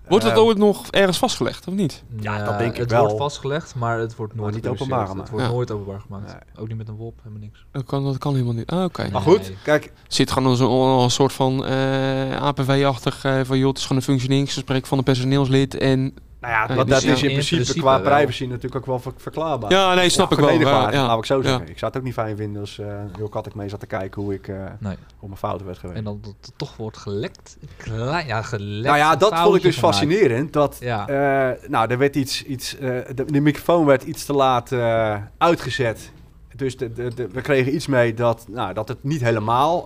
[0.09, 2.03] Wordt dat Eh, ooit nog ergens vastgelegd, of niet?
[2.21, 3.01] Ja, dat denk ik het wel.
[3.03, 5.21] wordt vastgelegd, maar het wordt nooit niet openbaar gemaakt.
[5.21, 5.53] Het wordt Ja.
[5.53, 6.27] nooit openbaar gemaakt.
[6.27, 6.35] Nee.
[6.63, 7.65] Ook niet met een WOP, helemaal niks.
[7.71, 8.71] Dat kan, dat kan helemaal niet.
[8.71, 9.03] Ah, oké.
[9.03, 9.21] Maar Nee.
[9.39, 10.71] goed, kijk, Zit gewoon als een,
[11.03, 15.05] een soort van eh, APV-achtig eh, van joh, het is gewoon een functioneringsgesprek van een
[15.05, 16.15] personeelslid en...
[16.43, 18.13] nou ja, dat, is in in principe, qua wel.
[18.17, 19.71] privacy natuurlijk ook wel ver- verklaarbaar.
[19.71, 20.71] Ja, nee, snap Ja, ik wel.
[20.71, 21.07] Ja, ja.
[21.07, 21.43] laat ik zo Ja.
[21.43, 21.69] zeggen.
[21.69, 23.87] Ik zou het ook niet fijn vinden als uh, heel kat ik mee zat te
[23.87, 24.97] kijken hoe ik eh, Nee.
[25.21, 25.99] op mijn fouten werd geweest.
[25.99, 27.57] En dan dat het toch wordt gelekt.
[27.77, 28.87] Klein, ja, gelekt.
[28.87, 29.97] nou ja, dat vond ik dus gemaakt.
[29.97, 30.53] fascinerend.
[30.53, 31.07] Dat, Ja.
[31.09, 35.17] eh, nou, er werd iets, iets eh, de, de microfoon werd iets te laat eh,
[35.39, 36.11] uitgezet.
[36.57, 39.85] Dus de, de, de- we kregen iets mee dat, nou, dat het niet helemaal...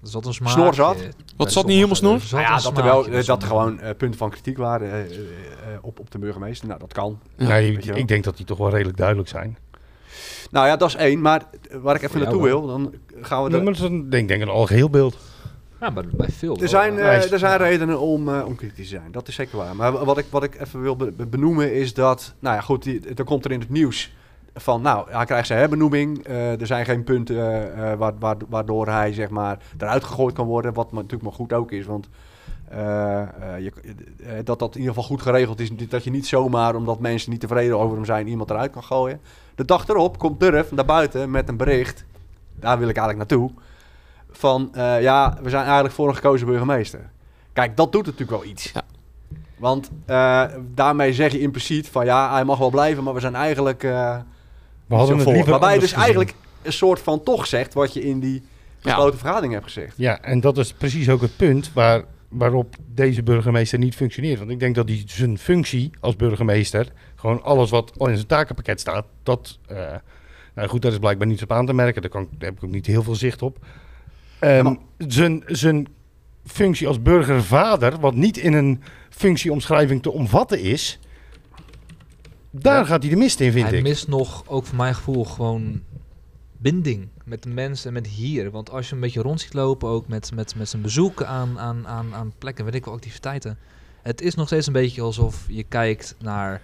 [0.00, 0.52] eh, Er zat een smaak.
[0.52, 0.96] Snor zat?
[1.36, 2.20] Wat zat niet helemaal snor?
[2.40, 5.06] ja, dat er wel eh, dat er gewoon eh, punten van kritiek waren eh, eh,
[5.10, 5.18] eh,
[5.82, 6.68] op, op de burgemeester.
[6.68, 7.18] Nou, dat kan.
[7.36, 9.58] Ja, Nee, ik denk dat die toch wel redelijk duidelijk zijn.
[10.50, 11.20] Nou ja, dat is één.
[11.20, 13.50] Maar eh, waar ik even naartoe wil, dan gaan we...
[13.50, 15.16] Dat is een, denk, denk een algeheel beeld.
[15.80, 16.56] Ja, maar bij veel.
[16.60, 19.12] er zijn, eh, er zijn redenen om, eh, om kritisch te zijn.
[19.12, 19.76] Dat is zeker waar.
[19.76, 22.34] Maar wat ik, wat ik even wil be- be- benoemen is dat...
[22.38, 24.12] Nou ja, goed, die, er komt er in het nieuws
[24.56, 24.82] van...
[24.82, 26.24] Nou, hij krijgt zijn herbenoeming.
[26.26, 27.36] Eh, er zijn geen punten
[27.98, 30.72] wa- wa- waardoor hij zeg maar eruit gegooid kan worden.
[30.72, 32.08] Wat maar, natuurlijk maar goed ook is, want...
[33.58, 33.72] je,
[34.44, 35.70] dat dat in ieder geval goed geregeld is.
[35.88, 39.20] Dat je niet zomaar, omdat mensen niet tevreden over hem zijn, iemand eruit kan gooien.
[39.54, 42.04] De dag erop komt Durf naar buiten met een bericht.
[42.54, 43.50] Daar wil ik eigenlijk naartoe.
[44.30, 47.10] Van ja, we zijn eigenlijk voor een gekozen burgemeester.
[47.52, 48.72] Kijk, dat doet natuurlijk wel iets.
[48.72, 48.82] Ja.
[49.58, 49.90] Want
[50.74, 53.86] daarmee zeg je impliciet van ja, hij mag wel blijven, maar we zijn eigenlijk
[54.86, 55.32] We hadden zo het voor.
[55.32, 56.04] liever Waarbij je dus gezien.
[56.04, 58.42] eigenlijk een soort van toch zegt wat je in die
[58.82, 59.94] besloten vergadering hebt gezegd.
[59.96, 64.38] Ja, en dat is precies ook het punt waar, waarop deze burgemeester niet functioneert.
[64.38, 68.26] Want ik denk dat hij zijn functie als burgemeester, gewoon alles wat al in zijn
[68.26, 69.76] takenpakket staat, dat, eh,
[70.54, 72.02] nou goed, daar is blijkbaar niets op aan te merken.
[72.02, 73.58] Daar, kan, daar heb ik ook niet heel veel zicht op.
[74.38, 75.86] Ehm, maar- zijn, zijn
[76.44, 80.98] functie als burgervader, wat niet in een functieomschrijving te omvatten is,
[82.62, 82.84] daar Ja.
[82.84, 83.82] gaat hij de mist in, vind Hij ik.
[83.82, 85.82] mist nog, ook voor mijn gevoel, gewoon
[86.58, 88.50] binding met de mensen en met hier.
[88.50, 91.58] Want als je een beetje rond ziet lopen, ook met, met, met zijn bezoek aan,
[91.58, 93.58] aan, aan, aan plekken, weet ik wel, activiteiten.
[94.02, 96.60] Het is nog steeds een beetje alsof je kijkt naar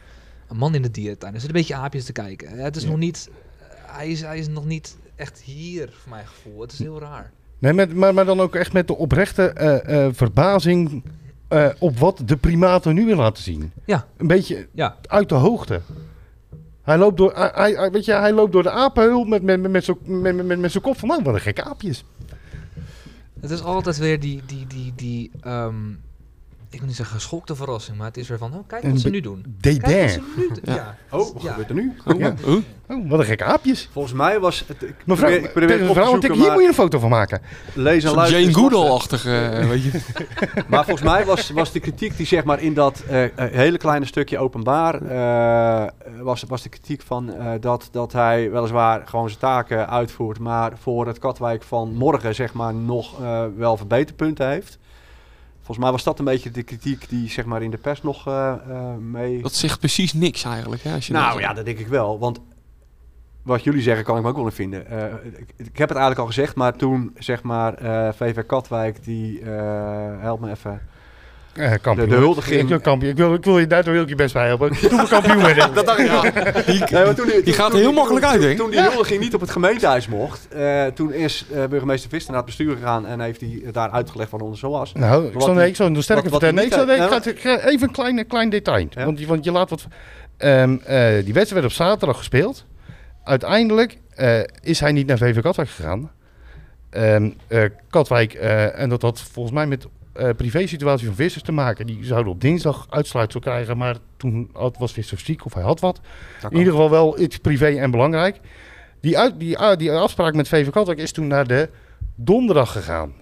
[0.48, 1.34] een man in de dierentuin.
[1.34, 2.48] Er zit een beetje aapjes te kijken.
[2.58, 2.88] Het is Ja.
[2.88, 3.30] nog niet,
[3.86, 6.60] hij is, hij is nog niet echt hier, voor mijn gevoel.
[6.60, 7.30] Het is heel raar.
[7.58, 11.02] Nee, met, maar, maar dan ook echt met de oprechte eh, eh, verbazing
[11.52, 13.72] eh, op wat de primaten nu weer laten zien.
[13.84, 14.06] Ja.
[14.16, 15.80] Een beetje Ja, uit de hoogte.
[16.82, 19.84] Hij loopt door, hij, weet je, hij loopt door de apenheul met, met, met, met
[19.84, 22.04] zo'n met, met, kop van, nou, wat een gekke aapjes.
[23.40, 25.74] Het is altijd weer die, die, die, die ehm,
[26.72, 29.08] ik wil niet zeggen geschokte verrassing, maar het is weer van, oh, kijk wat ze
[29.10, 29.56] nu doen.
[29.60, 30.08] Kijk wat Dédain.
[30.08, 30.58] ze nu doen.
[30.62, 30.74] Ja.
[30.74, 30.96] Ja.
[31.10, 31.50] Oh, wat Ja.
[31.50, 31.92] gebeurt er nu?
[32.06, 32.34] Oh, Ja.
[32.46, 32.56] oh.
[32.88, 33.88] Oh, wat een gekke aapjes.
[33.92, 34.82] Volgens mij was het...
[34.82, 36.62] Ik Mevrouw, probeer, ik probeer tegen het de op te vrouw, tik, zoeken, hier moet
[36.62, 37.40] je een foto van maken.
[37.74, 39.20] lees en Zo'n luisteren Jane is lastig.
[39.22, 40.00] Goodall-achtig, eh, weet je.
[40.68, 43.78] Maar volgens mij was, was de kritiek die zeg maar in dat eh, eh, hele
[43.78, 45.90] kleine stukje openbaar eh,
[46.22, 50.72] was, was de kritiek van eh, dat, dat hij weliswaar gewoon zijn taken uitvoert, maar
[50.80, 54.78] voor het Katwijk van morgen zeg maar nog eh, wel verbeterpunten heeft.
[55.64, 58.26] Volgens mij was dat een beetje de kritiek die zeg maar in de pers nog
[58.26, 58.54] eh,
[58.96, 59.42] mee.
[59.42, 60.82] Dat zegt precies niks eigenlijk.
[60.82, 62.18] Hè, als je Nou dat- ja, dat denk ik wel.
[62.18, 62.40] Want
[63.42, 64.86] wat jullie zeggen kan ik me ook wel in vinden.
[64.86, 67.74] Eh, ik, ik heb het eigenlijk al gezegd, maar toen zeg maar
[68.14, 70.80] VV Katwijk die eh help me even.
[71.54, 72.08] Eh, kampioen.
[72.08, 72.60] De- de huldiging.
[72.60, 73.10] Ik, wil kampioen.
[73.10, 74.72] Ik, wil, ik wil je daar wil ik je best bij helpen.
[74.80, 75.74] Doe me kampioen met hem.
[75.84, 76.22] Dat dacht ik al.
[76.90, 78.56] Nee, maar toen, die gaat er heel makkelijk uit, toen, hè?
[78.56, 82.40] Toen die huldiging niet op het gemeentehuis mocht, eh, toen is eh, burgemeester Visser naar
[82.40, 84.92] het bestuur gegaan en heeft hij daar uitgelegd waarom het zo was.
[84.92, 86.54] Nou, ik die- ik nog sterker wat- wat vertellen.
[86.54, 88.86] Nee, ik, nee, ik, ga, ik ga even een klein, klein detail.
[88.90, 89.04] Ja.
[89.04, 89.86] Want, je, want je laat wat...
[90.36, 92.64] Ehm, eh, die wedstrijd werd op zaterdag gespeeld.
[93.24, 96.10] Uiteindelijk eh, is hij niet naar VV Katwijk gegaan.
[96.90, 101.52] ehm, eh, Katwijk, eh, en dat had volgens mij met eh privé-situatie van Vissers te
[101.52, 101.86] maken.
[101.86, 105.80] Die zouden op dinsdag uitsluitsel krijgen, maar toen had, was Vissers ziek of hij had
[105.80, 106.00] wat.
[106.50, 108.40] In ieder geval wel iets privé en belangrijk.
[109.00, 111.68] Die, uit, die, ah, die afspraak met VV Katwijk is toen naar de
[112.14, 113.12] donderdag gegaan.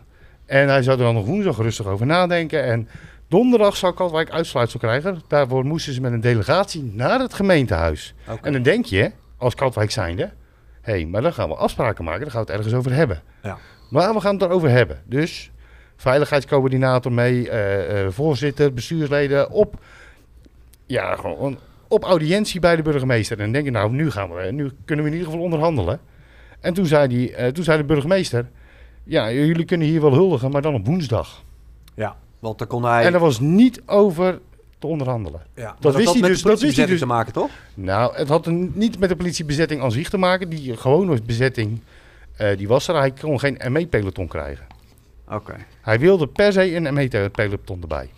[0.47, 2.65] En hij zou er dan nog woensdag rustig over nadenken.
[2.65, 2.89] En
[3.29, 5.21] donderdag zou Katwijk uitsluitsel krijgen.
[5.29, 8.15] Daarvoor moesten ze met een delegatie naar het gemeentehuis.
[8.43, 10.31] En dan denk je, als Katwijk zijnde...
[10.81, 12.21] hé, hey, maar dan gaan we afspraken maken.
[12.21, 13.23] Dan gaan we het ergens over hebben.
[13.43, 13.59] Ja.
[13.91, 15.03] Maar we gaan het erover hebben.
[15.05, 15.51] Dus
[16.01, 19.75] veiligheidscoördinator mee, eh, eh, voorzitter, bestuursleden op...
[20.87, 21.59] Ja, gewoon
[21.89, 23.37] op audiëntie bij de burgemeester.
[23.37, 26.01] En dan denk je, nou, nu, gaan we, nu kunnen we in ieder geval onderhandelen.
[26.61, 28.49] En toen zei, die, eh, toen zei de burgemeester...
[29.05, 31.43] Ja, jullie kunnen hier wel huldigen, maar dan op woensdag.
[31.95, 33.05] Ja, want dan kon hij...
[33.05, 34.39] En dat was niet over
[34.79, 35.41] te onderhandelen.
[35.55, 37.51] ja, dat wist hij dus- dat wist hij dus- te maken, toch?
[37.75, 40.49] Nou, het had een, niet met de politiebezetting aan zich te maken.
[40.49, 41.81] Die gewone bezetting,
[42.57, 42.97] die was er.
[42.97, 44.67] Hij kon geen ME-peloton krijgen.
[45.31, 45.57] Oké.
[45.81, 48.11] Hij wilde per se een ME-peloton erbij.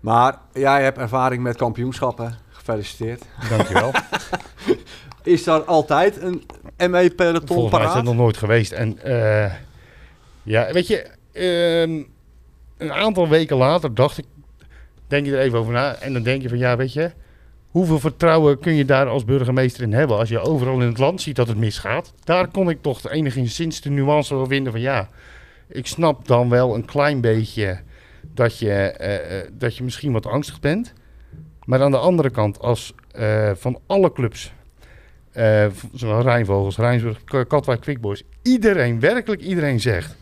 [0.00, 2.38] Maar jij hebt ervaring met kampioenschappen.
[2.48, 3.22] Gefeliciteerd.
[3.48, 3.90] Dankjewel.
[5.22, 6.42] Is daar altijd een
[6.90, 7.94] ME-peloton Volgens mij is paraat?
[7.94, 8.72] dat nog nooit geweest.
[8.72, 9.52] En eh,
[10.42, 12.02] ja, weet je, ehm,
[12.76, 14.24] een aantal weken later dacht ik,
[15.06, 15.94] denk je er even over na.
[15.94, 17.10] En dan denk je van, ja, weet je,
[17.70, 20.18] hoeveel vertrouwen kun je daar als burgemeester in hebben?
[20.18, 22.12] Als je overal in het land ziet dat het misgaat.
[22.24, 25.08] Daar kon ik toch enigszins de nuance wel vinden van, ja,
[25.68, 27.80] ik snap dan wel een klein beetje
[28.34, 30.92] dat je, eh, eh, dat je misschien wat angstig bent.
[31.64, 34.54] Maar aan de andere kant, als eh, van alle clubs
[35.92, 38.22] zowel Rijnvogels, Rijnsburg, Katwijk, Quickboys.
[38.42, 40.16] Iedereen, werkelijk iedereen zegt...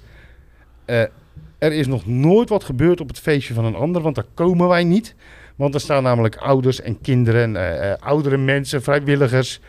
[1.59, 4.68] er is nog nooit wat gebeurd op het feestje van een ander, want daar komen
[4.68, 5.14] wij niet.
[5.57, 9.61] Want er staan namelijk ouders en kinderen, oudere mensen, vrijwilligers.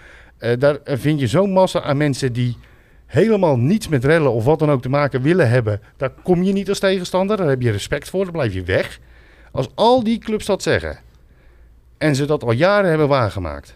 [0.59, 2.57] Daar vind je zo'n massa aan mensen die
[3.06, 5.82] helemaal niets met rellen of wat dan ook te maken willen hebben.
[5.98, 9.00] Daar kom je niet als tegenstander, daar heb je respect voor, dan blijf je weg.
[9.52, 10.98] Als al die clubs dat zeggen
[11.98, 13.76] en ze dat al jaren hebben waargemaakt...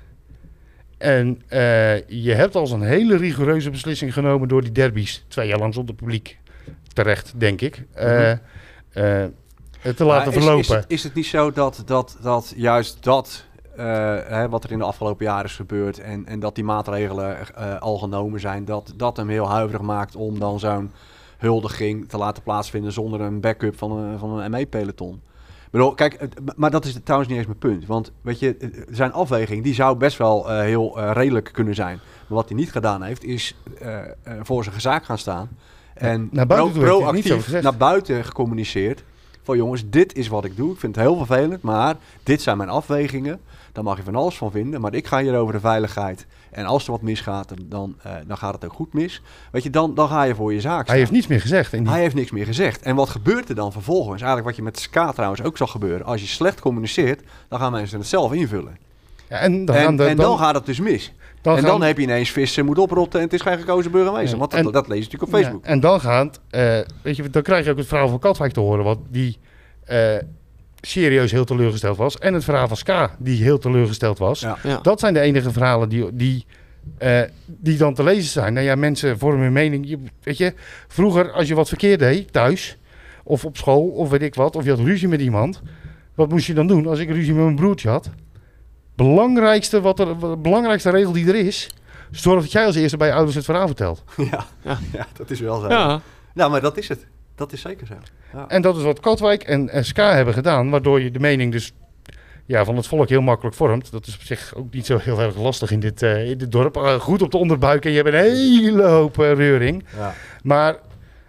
[0.98, 5.60] En eh, je hebt als een hele rigoureuze beslissing genomen door die derbies twee jaar
[5.60, 6.38] lang zonder publiek.
[6.94, 7.84] Terecht, denk ik.
[7.94, 8.38] eh, eh,
[9.96, 10.60] te laten Maar is- verlopen.
[10.60, 13.46] Is, het, is het niet zo dat, dat, dat juist dat,
[14.28, 17.80] hè, wat er in de afgelopen jaren is gebeurd en, en dat die maatregelen eh,
[17.82, 20.92] al genomen zijn, dat dat hem heel huiverig maakt om dan zo'n
[21.38, 25.22] huldiging te laten plaatsvinden zonder een backup van een, van een ME-peloton?
[25.72, 27.86] Bedoel, kijk, maar dat is trouwens niet eens mijn punt.
[27.86, 31.76] Want weet je, eh, zijn afweging die zou best wel eh, heel eh, redelijk kunnen
[31.76, 31.96] zijn.
[32.28, 34.10] Maar wat hij niet gedaan heeft, is eh, eh,
[34.42, 35.50] voor zijn zaak gaan staan.
[35.94, 39.04] En naar buiten pro- proactief naar buiten gecommuniceerd.
[39.44, 40.72] Van jongens, dit is wat ik doe.
[40.74, 43.40] Ik vind het heel vervelend, maar dit zijn mijn afwegingen.
[43.72, 44.82] Daar mag je van alles van vinden.
[44.82, 46.26] Maar ik ga hier over de veiligheid.
[46.52, 49.22] En als er wat misgaat, dan, eh, dan gaat het ook goed mis.
[49.52, 50.86] Weet je, dan, dan ga je voor je zaak staan.
[50.88, 51.72] Hij heeft niets meer gezegd.
[51.72, 51.90] Die...
[51.90, 52.82] Hij heeft niks meer gezegd.
[52.82, 54.22] En wat gebeurt er dan vervolgens?
[54.22, 56.06] Eigenlijk wat je met SKA trouwens ook zag gebeuren.
[56.06, 58.78] Als je slecht communiceert, dan gaan mensen het zelf invullen.
[59.30, 61.14] Ja, en dan, en, dan, gaat het dus mis.
[61.42, 64.38] en gaan- dan heb je ineens vissen moet oprotten en het is geen gekozen burgemeester.
[64.38, 65.64] Want dat, en- dat lees je natuurlijk op Facebook.
[65.66, 68.54] Ja, en dan gaat, eh, weet je, dan krijg je ook het verhaal van Katwijk
[68.54, 69.38] te horen, wat die
[69.86, 70.16] eh,
[70.82, 72.18] serieus heel teleurgesteld was.
[72.18, 74.40] En het verhaal van Ska, die heel teleurgesteld was.
[74.40, 74.58] Ja.
[74.64, 74.80] Ja.
[74.82, 76.46] Dat zijn de enige verhalen die, die,
[76.98, 78.54] eh, die dan te lezen zijn.
[78.54, 79.90] Nou ja, mensen vormen hun mening.
[79.90, 80.54] Je, weet je,
[80.88, 82.78] vroeger als je wat verkeerd deed, thuis,
[83.24, 85.62] of op school, of weet ik wat, of je had ruzie met iemand.
[86.16, 86.88] Wat moest je dan doen?
[86.88, 88.10] Als ik ruzie met mijn broertje had.
[88.96, 91.70] Belangrijkste, wat er, belangrijkste regel die er is,
[92.12, 94.04] zorg dat jij als eerste bij je ouders het verhaal vertelt.
[94.18, 94.46] Ja.
[94.64, 94.78] Ja.
[94.94, 95.08] Ja.
[95.18, 95.68] dat is wel zo.
[95.70, 96.02] Ja,
[96.34, 97.06] Nou, maar dat is het.
[97.40, 97.94] Dat is zeker zo.
[98.34, 98.48] Ja.
[98.48, 101.74] En dat is wat Katwijk en, en SK hebben gedaan, waardoor je de mening dus
[102.46, 103.92] ja, van het volk heel makkelijk vormt.
[103.92, 106.52] Dat is op zich ook niet zo heel erg lastig in dit, eh, in dit
[106.52, 106.78] dorp.
[106.78, 109.86] Eh, goed op de onderbuik en je hebt een hele hoop eh, reuring.
[109.98, 110.14] Ja.
[110.44, 110.78] Maar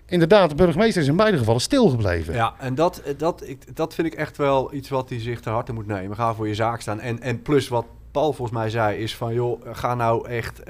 [0.07, 2.35] inderdaad, de burgemeester is in beide gevallen stilgebleven.
[2.35, 5.53] Ja, en dat, dat, ik, dat vind ik echt wel iets wat hij zich ter
[5.53, 6.17] harte moet nemen.
[6.17, 7.01] Ga voor je zaak staan.
[7.01, 10.63] En, en plus wat Paul volgens mij zei, is van joh, ga nou echt...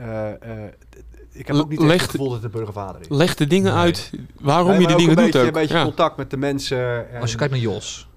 [1.33, 3.07] ik heb ook niet echt Leg- het gevoel dat het de burgervader is.
[3.09, 3.83] leg de dingen Nee.
[3.83, 5.47] uit waarom Nee, je die ook dingen een doet beetje, ook.
[5.47, 5.85] Een beetje Ja.
[5.85, 7.11] contact met de mensen.
[7.13, 8.09] En, Als je kijkt naar Jos.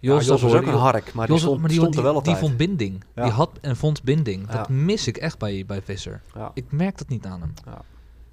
[0.00, 2.06] Ja, Jos, was ook een hark, maar die Jos, stond, maar die, stond die, er
[2.12, 2.46] wel die altijd.
[2.46, 3.04] vond binding.
[3.14, 3.22] Ja.
[3.22, 4.46] Die had en vond binding.
[4.46, 4.52] Ja.
[4.56, 6.20] Dat mis ik echt bij, bij Visser.
[6.34, 6.50] Ja.
[6.54, 7.52] Ik merk dat niet aan hem.
[7.66, 7.82] Ja.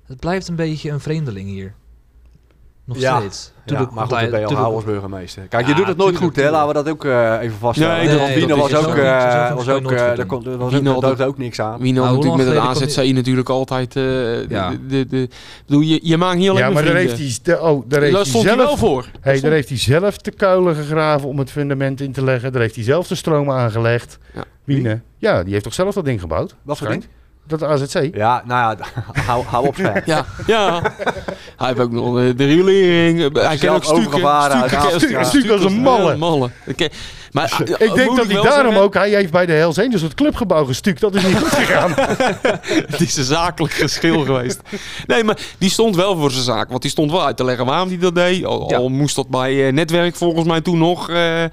[0.06, 1.73] Het blijft een beetje een vreemdeling hier.
[2.88, 3.19] Nog Ja.
[3.19, 3.52] steeds.
[3.65, 5.43] Ja, maar goed, dat ben je hij- al als burgemeester.
[5.43, 6.50] Kijk, je Ja, doet het nooit goed, hè?
[6.50, 8.06] Laten we dat ook eh, even vaststellen.
[8.06, 10.71] Nee, Nee, Wiener was ook, eh, was ook, nooit eh, goed daar komt- er was
[10.71, 11.80] Wiener ook, ook niks aan.
[11.80, 13.88] Wie Nou, natuurlijk met lang het geleden kwam AZC natuurlijk altijd...
[13.95, 14.69] eh, de- Ja.
[14.69, 15.30] de, de, de-
[15.65, 18.15] bedoel, je, je maakt niet alleen Ja, maar daar heeft hij, de- oh, daar heeft
[18.15, 19.06] hij stond hij wel zelf, voor.
[19.21, 22.52] hey, daar heeft hij zelf de kuilen gegraven om het fundament in te leggen.
[22.52, 24.17] Daar heeft hij zelf de stroom aangelegd.
[24.34, 24.43] Ja.
[24.63, 25.02] Wiene.
[25.17, 26.56] Ja, die heeft toch zelf dat ding gebouwd?
[26.63, 27.08] Wat voor Schijnt.
[27.47, 28.15] Dat AZC.
[28.15, 28.86] Ja, nou ja,
[29.21, 30.05] hou, hou op scherp.
[30.05, 30.81] Ja, ja.
[31.57, 33.19] Hij heeft ook nog eh, de riolering.
[33.19, 34.21] eh, Hij kan zelf ook stukken.
[35.25, 36.12] Stukken, als een malle.
[36.12, 36.49] Ja, malle.
[37.38, 38.93] Maar, Ik denk moet dat hij daarom zeggen, ook...
[38.93, 41.00] Hij heeft bij de Hells Angels het clubgebouw gestuukt.
[41.02, 41.91] Dat is niet goed gegaan.
[42.91, 44.62] Het is een zakelijk geschil geweest.
[45.08, 46.69] Nee, maar die stond wel voor zijn zaak.
[46.69, 48.45] Want die stond wel uit te leggen waarom hij dat deed.
[48.45, 48.78] Al, Ja.
[48.78, 51.43] al moest dat bij eh, netwerk volgens mij toen nog eh,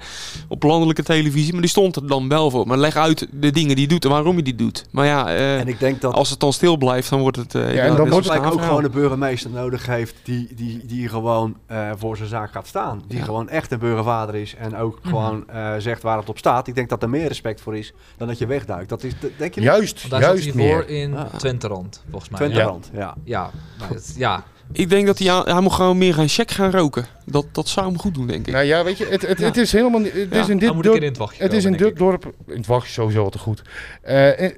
[0.47, 1.51] op landelijke televisie.
[1.51, 2.67] Maar die stond er dan wel voor.
[2.67, 4.85] Maar leg uit de dingen die hij doet en waarom hij die doet.
[4.91, 7.55] Maar ja, eh, En ik denk dat als het dan stil blijft, dan wordt het...
[7.55, 8.67] eh, en dan wordt Gelijk ook verhaal.
[8.69, 13.03] gewoon een burgemeester nodig heeft die, die, die gewoon eh, voor zijn zaak gaat staan.
[13.07, 13.23] Die Ja.
[13.23, 16.67] gewoon echt een burgervader is en ook gewoon eh, zegt waar het op staat.
[16.67, 18.89] Ik denk dat er meer respect voor is dan dat je wegduikt.
[18.89, 19.69] Dat is, denk je niet?
[19.69, 20.89] Juist, Want daar zat juist hij voor meer.
[20.89, 21.33] in Ah.
[21.33, 22.39] Twenterand, volgens mij.
[22.39, 23.15] Twente Ja, ja.
[23.23, 24.43] ja, maar het- ja.
[24.71, 27.05] Ik denk dat hij, aan- hij moet gewoon meer gaan check gaan roken.
[27.25, 28.53] Dat, dat zou hem goed doen, denk ik.
[28.53, 30.13] Nou ja, weet je, het, het, het is helemaal niet...
[30.13, 31.01] Het Ja, is in Dan dit moet ik dorp...
[31.01, 32.33] in het wachtje Het is in dit dorp...
[32.47, 33.61] In het wachtje sowieso al te goed.
[34.01, 34.53] Eh, in,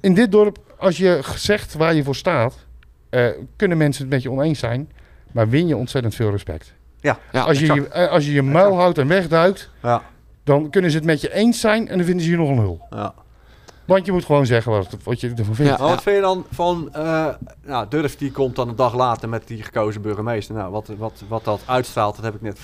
[0.00, 2.54] in dit dorp, als je zegt waar je voor staat...
[3.10, 4.90] eh, kunnen mensen het met je oneens zijn...
[5.32, 6.72] maar win je ontzettend veel respect.
[7.00, 7.88] ja, als, je, exact.
[7.92, 9.70] eh, als je je muil houdt en wegduikt...
[9.82, 10.02] Ja,
[10.44, 11.88] dan kunnen ze het met je eens zijn...
[11.88, 12.86] en dan vinden ze je nog een lul.
[12.90, 13.14] ja.
[13.84, 15.70] Want je moet gewoon zeggen wat, wat je ervan vindt.
[15.70, 15.78] Ja.
[15.78, 17.28] Maar wat vind je dan van, eh
[17.64, 20.54] nou, Durf die komt dan een dag later met die gekozen burgemeester.
[20.54, 22.60] Nou, wat, wat, wat dat uitstraalt, dat heb ik net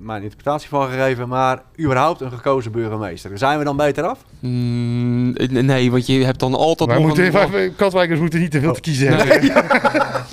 [0.00, 1.28] mijn interpretatie van gegeven.
[1.28, 3.38] Maar überhaupt een gekozen burgemeester.
[3.38, 4.24] Zijn we dan beter af?
[4.38, 7.50] Mm, nee, want je hebt dan altijd Wij nog moeten, een...
[7.50, 9.40] wij- Katwijkers moeten niet te veel te kiezen hebben.
[9.40, 9.62] Nee.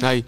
[0.12, 0.26] nee.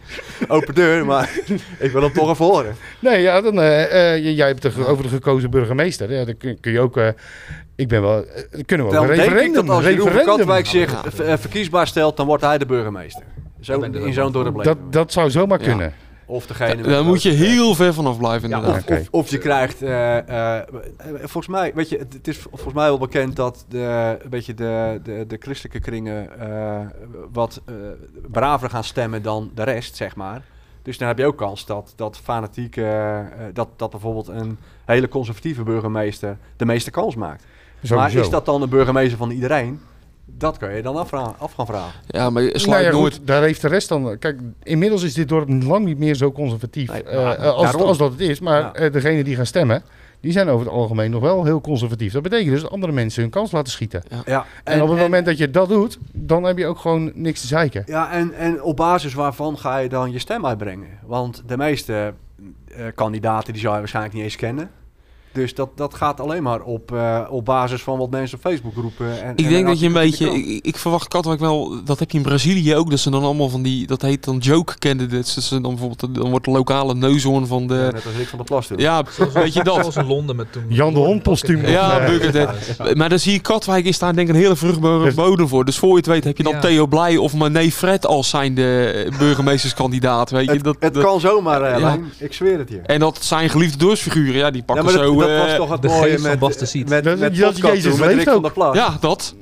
[0.48, 1.30] Open deur, maar
[1.80, 2.76] ik wil hem toch even horen.
[3.00, 6.12] Nee, ja, dan, eh, eh, jij hebt het over de gekozen burgemeester.
[6.14, 6.98] Ja, dan kun, kun je ook...
[6.98, 7.08] eh,
[7.76, 8.26] ik ben wel...
[8.66, 9.66] kunnen we ook Dan een denk ik referendum...
[9.66, 10.36] dat als Jeroen referendum.
[10.38, 11.02] Katwijk zich
[11.40, 13.24] verkiesbaar stelt, dan wordt hij de burgemeester.
[13.62, 15.92] Zo, in ook zo'n dorp dat, dat zou zomaar Ja.
[16.28, 18.82] Of degene Daar de moet je heel ver vanaf blijven, Ja, inderdaad.
[18.84, 19.00] of, Oké.
[19.00, 20.64] of, of je krijgt, eh, eh,
[21.20, 24.54] volgens mij, weet je, het, het is volgens mij wel bekend dat de, een beetje
[24.54, 26.80] de, de, de christelijke kringen eh,
[27.32, 27.74] wat eh,
[28.32, 30.42] braver gaan stemmen dan de rest, zeg maar.
[30.82, 34.58] Dus dan heb je ook kans dat, dat fanatiek, eh, eh, dat, dat bijvoorbeeld een
[34.86, 37.44] hele conservatieve burgemeester de meeste kans maakt.
[37.84, 37.96] Sowieso.
[37.96, 39.80] Maar is dat dan een burgemeester van iedereen?
[40.26, 42.00] Dat kan je dan af gaan vragen.
[42.08, 43.14] Ja, maar je Nou ja, nooit...
[43.14, 44.18] goed, daar heeft de rest dan...
[44.20, 47.98] Kijk, inmiddels is dit dorp lang niet meer zo conservatief Nee, eh, maar als, als
[47.98, 48.40] dat het is.
[48.40, 48.74] Maar Ja.
[48.74, 49.84] eh, degenen die gaan stemmen,
[50.20, 52.14] die zijn over het algemeen nog wel heel conservatief.
[52.14, 54.04] Dat betekent dus dat andere mensen hun kans laten schieten.
[54.26, 57.42] Ja, En, op het moment dat je dat doet, dan heb je ook gewoon niks
[57.42, 57.84] te zeiken.
[57.86, 60.88] Ja, en, en op basis waarvan ga je dan je stem uitbrengen?
[61.06, 62.14] Want de meeste
[62.68, 64.70] eh, kandidaten die zou je waarschijnlijk niet eens kennen.
[65.36, 68.74] Dus dat, dat gaat alleen maar op, eh, op basis van wat mensen op Facebook
[68.76, 69.24] roepen.
[69.24, 70.30] En, Ik en denk dat je een de beetje...
[70.34, 71.76] Ik, ik verwacht Katwijk wel...
[71.86, 72.90] Dat heb je in Brazilië ook.
[72.90, 73.88] Dat ze dan allemaal van die...
[73.88, 75.34] Dat heet dan joke candidates.
[75.34, 76.16] Dat ze dan bijvoorbeeld...
[76.16, 77.80] Dan wordt de lokale neushoorn van krant.
[77.82, 77.94] Ja, de...
[77.94, 78.82] net als Rick van der Plas doet.
[78.82, 79.76] Ja, weet je dat?
[79.76, 80.64] Zoals in Londen met toen...
[80.70, 81.66] Jan de Hond postuum.
[81.66, 82.96] Ja, Eh, Buckethead.
[82.96, 85.66] Maar dan zie je Katwijk is daar denk ik een hele vruchtbare Dus- bodem voor.
[85.66, 86.60] Dus voor je het weet heb je dan Ja.
[86.60, 90.30] Theo Blij of Mané Fred als zijn de burgemeesterskandidaat.
[90.30, 90.52] Weet je?
[90.52, 91.98] Het, Dat, het dat- kan zomaar, eh, Ja.
[92.20, 92.80] Ik zweer het je.
[92.80, 94.34] En dat zijn geliefde doorsfiguren.
[94.36, 95.14] Ja, die Ja, pakken zo...
[95.28, 96.90] dat eh, was toch het de mooie geest van met, Bas de Siet.
[96.90, 99.36] met, Dat- met, dat podcast Jezus toen, met van der ja, dat.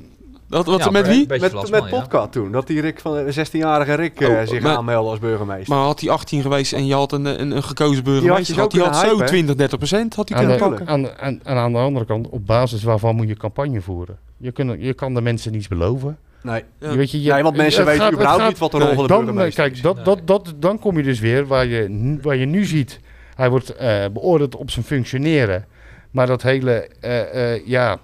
[0.47, 1.27] dat wat, Ja, met wie?
[1.27, 1.99] Met, Plasma, met ja.
[1.99, 2.51] podcast toen.
[2.51, 5.75] Dat die Rick van de 16-jarige Rick eh, Oh, zich maar- aanmeldde als burgemeester.
[5.75, 8.81] Maar had hij 18 geweest en je had een, een, een gekozen burgemeester, had hij
[8.81, 9.27] had kunnen zo hypen, hè?
[9.31, 10.87] 20, 30 procent had hij Aan kunnen pakken.
[10.87, 14.17] aan, en aan de andere kant, op basis waarvan moet je campagne voeren?
[14.37, 16.17] Je, kun, je kan de mensen niets beloven.
[16.41, 16.63] nee.
[16.79, 16.95] Ja.
[16.95, 18.95] Weet je, je, nee, want mensen weten gaat- überhaupt gaat- niet wat de rol nee,
[18.95, 19.81] van de dan, eh, burgemeester kijk, is.
[19.81, 22.99] dat, dat, dat, dan kom je dus weer waar je, nu- waar je nu ziet.
[23.35, 25.65] Hij wordt eh, beoordeeld op zijn functioneren.
[26.13, 27.99] Maar dat hele eh, eh, ja,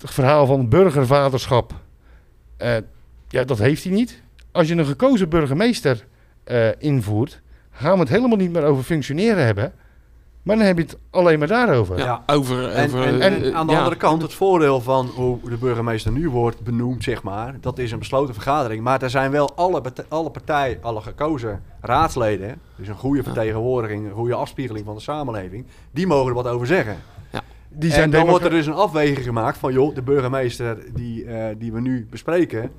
[0.00, 1.72] het verhaal van burgervaderschap,
[2.56, 2.76] eh,
[3.28, 4.22] ja, dat heeft hij niet.
[4.52, 6.04] Als je een gekozen burgemeester
[6.44, 9.72] eh, invoert, gaan we het helemaal niet meer over functioneren hebben.
[10.42, 11.98] Maar dan heb je het alleen maar daarover.
[11.98, 12.68] Ja, over...
[12.68, 13.78] En, over en, en aan de ja.
[13.78, 17.92] andere kant, het voordeel van hoe de burgemeester nu wordt benoemd, zeg maar, dat is
[17.92, 18.82] een besloten vergadering.
[18.82, 24.12] Maar er zijn wel alle, alle partijen, alle gekozen raadsleden, dus een goede vertegenwoordiging, een
[24.12, 26.96] goede afspiegeling van de samenleving, die mogen er wat over zeggen.
[27.76, 31.24] Die en zijn dan wordt er dus een afweging gemaakt van, joh, de burgemeester die,
[31.24, 32.70] eh, die we nu bespreken,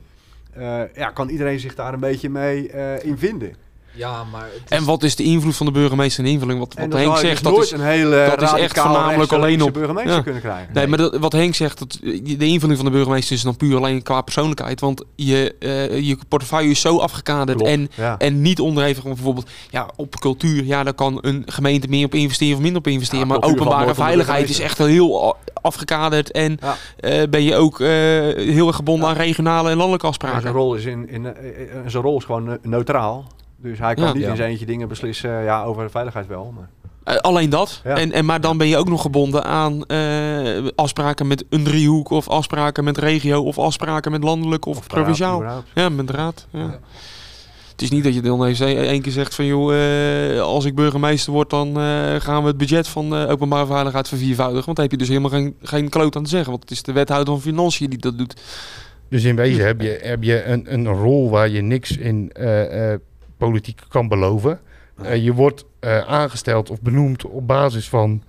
[0.53, 3.53] eh, ja, kan iedereen zich daar een beetje mee eh, in vinden.
[3.95, 4.41] Ja, maar...
[4.53, 6.59] het is- En wat is de invloed van de burgemeester in de invulling?
[6.59, 7.71] Wat, wat Henk zegt, dus dat is...
[7.71, 10.21] een hele dat is echt voornamelijk alleen op- burgemeester ja.
[10.21, 10.73] kunnen krijgen.
[10.73, 11.97] Nee, maar dat, wat Henk zegt, dat,
[12.37, 14.79] de invulling van de burgemeester is dan puur alleen qua persoonlijkheid.
[14.79, 18.15] Want je, eh, je portefeuille is zo afgekaderd Klopt, en, ja.
[18.17, 19.03] en niet onderhevig.
[19.03, 22.87] Bijvoorbeeld ja, op cultuur, ja, daar kan een gemeente meer op investeren of minder op
[22.87, 23.27] investeren.
[23.27, 26.31] Ja, maar openbare veiligheid is echt heel afgekaderd.
[26.31, 26.75] En Ja.
[26.99, 27.87] eh, ben je ook eh,
[28.35, 30.59] heel erg gebonden aan regionale en landelijke En zijn afspraken.
[30.59, 31.33] rol is, in, in, eh,
[31.85, 33.25] zijn rol is gewoon ne- neutraal.
[33.65, 34.13] Dus hij kan Ja.
[34.13, 34.29] niet Ja.
[34.29, 36.53] in zijn eentje dingen beslissen ja, over de veiligheid wel.
[36.55, 36.69] Maar.
[37.03, 37.81] Eh, alleen dat.
[37.83, 37.95] Ja.
[37.97, 42.09] En, en, maar dan ben je ook nog gebonden aan eh, afspraken met een driehoek
[42.09, 45.43] of afspraken met regio of afspraken met landelijk of, Of provinciaal.
[45.73, 46.47] Ja, met de raad.
[46.51, 46.59] Ja.
[46.59, 46.79] Ja.
[47.71, 49.75] Het is niet dat je dan eens één één keer zegt van joh,
[50.35, 54.07] eh, als ik burgemeester word, dan eh, gaan we het budget van eh, openbare veiligheid
[54.07, 54.65] verviervoudigen.
[54.65, 56.49] Want dan heb je dus helemaal geen, geen kloot aan te zeggen.
[56.49, 58.41] Want het is de wethouder van Financiën die dat doet.
[59.09, 62.93] Dus in wezen heb je, heb je een, een rol waar je niks in eh,
[62.93, 62.99] eh,
[63.49, 64.59] politiek kan beloven.
[65.03, 68.23] Eh, je wordt eh, aangesteld of benoemd op basis van,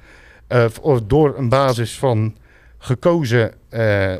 [0.46, 2.36] eh, of door een basis van
[2.78, 4.14] gekozen eh,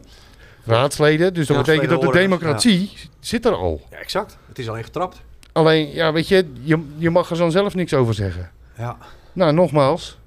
[0.64, 1.34] raadsleden.
[1.34, 2.90] Dus dat Ja, betekent dat de democratie
[3.20, 3.80] zit er al.
[3.90, 4.38] Ja, exact.
[4.48, 5.20] Het is alleen getrapt.
[5.52, 8.50] Alleen, ja, weet je, je, je mag er dan zelf niks over zeggen.
[8.78, 8.96] Ja.
[9.32, 10.18] Nou, nogmaals.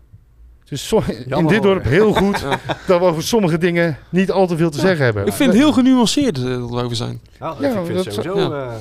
[0.60, 2.42] Het is so- in dit dorp heel goed
[2.88, 5.26] dat we over sommige dingen niet al te veel te zeggen hebben.
[5.26, 7.20] Ik vind het heel genuanceerd dat we over zijn.
[7.40, 8.78] Ja, Ja, ik vind dat sowieso ja.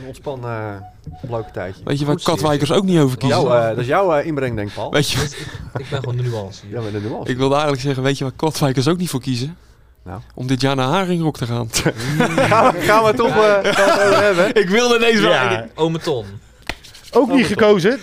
[0.00, 0.90] Eh, een ontspannen
[1.22, 1.82] uh, leuke tijdje.
[1.84, 3.40] Weet je waar Goed, Katwijkers ook niet over kiezen?
[3.40, 4.90] Jouw, eh, dat is jouw eh, inbreng, denk ik, Paul.
[4.90, 5.20] Weet je,
[5.78, 6.68] Ik ben gewoon de nuance.
[6.68, 7.30] Ja, met de nuance.
[7.30, 9.56] ik wilde eigenlijk zeggen, weet je waar Katwijkers ook niet voor kiezen?
[10.04, 10.20] Nou.
[10.34, 11.68] Om dit jaar naar Haringrok te gaan.
[11.72, 14.54] gaan, we, gaan we het toch eh, gaan we het over hebben?
[14.54, 16.24] ik wilde deze Ja, Ome Ton.
[17.12, 18.00] Ook niet gekozen.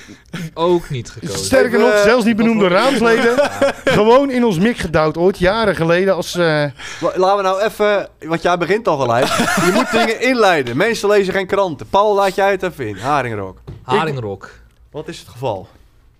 [0.54, 1.40] Ook niet gekozen.
[1.40, 3.36] Sterker nog, eh, zelfs niet benoemd door wat raadsleden.
[4.00, 6.16] Gewoon in ons mik gedouwd ooit, jaren geleden.
[6.16, 6.64] Als, eh,
[7.00, 9.26] Wa- Laten we nou even, want jij begint al gelijk.
[9.28, 10.78] Je moet dingen inleiden.
[10.78, 11.88] Mensen lezen geen kranten.
[11.90, 12.98] Paul, laat jij het even in.
[12.98, 13.58] Haringrok.
[13.84, 14.50] Haringrok.
[14.92, 15.68] Wat is het geval?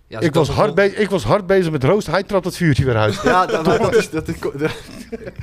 [0.08, 2.12] Ja, ik, was hard be- ik was hard bezig met roosten.
[2.12, 3.20] Hij trapt het vuurtje weer uit.
[3.24, 4.34] Ja, dat, dat is, dat is,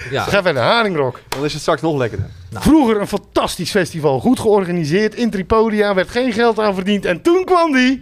[0.09, 1.19] Ja, Ga verder, Haringrok.
[1.29, 2.29] dan is het straks nog lekkerder.
[2.51, 4.19] Vroeger een fantastisch festival.
[4.19, 5.15] Goed georganiseerd.
[5.15, 7.05] In Tripodia werd geen geld aan verdiend.
[7.05, 8.01] En toen kwam die.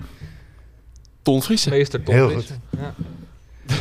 [1.21, 1.69] Ton Friese.
[1.69, 2.53] meester Tom Heel Friese.
[2.69, 2.93] Ja.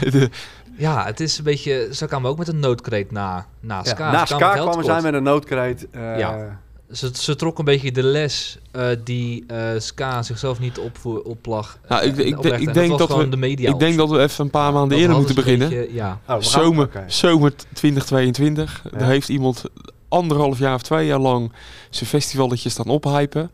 [0.11, 0.30] De-
[0.76, 1.89] ja, het is een beetje...
[1.93, 4.11] Ze kwamen ook met een noodkreet na, na Ja, Ska.
[4.12, 5.87] na Ze Ska kwamen zij met een noodkreet.
[5.91, 6.59] eh, Ja.
[6.93, 11.78] Ze, ze trok een beetje de les eh, die eh, Ska zichzelf niet opvo- oplag.
[11.88, 12.61] Nou, ik- ik- oplegde.
[12.61, 14.88] ik En denk dat we- de media ik denk dat we even een paar maanden
[14.90, 15.68] Dat eerder moeten beginnen.
[15.68, 16.20] beetje- ja.
[16.28, 18.82] Oh, Zomer, zomer 2022.
[18.93, 18.99] Ja.
[18.99, 19.64] Daar heeft iemand
[20.09, 21.53] anderhalf jaar of twee jaar lang
[21.90, 23.51] zijn festivalletje staan ophypen.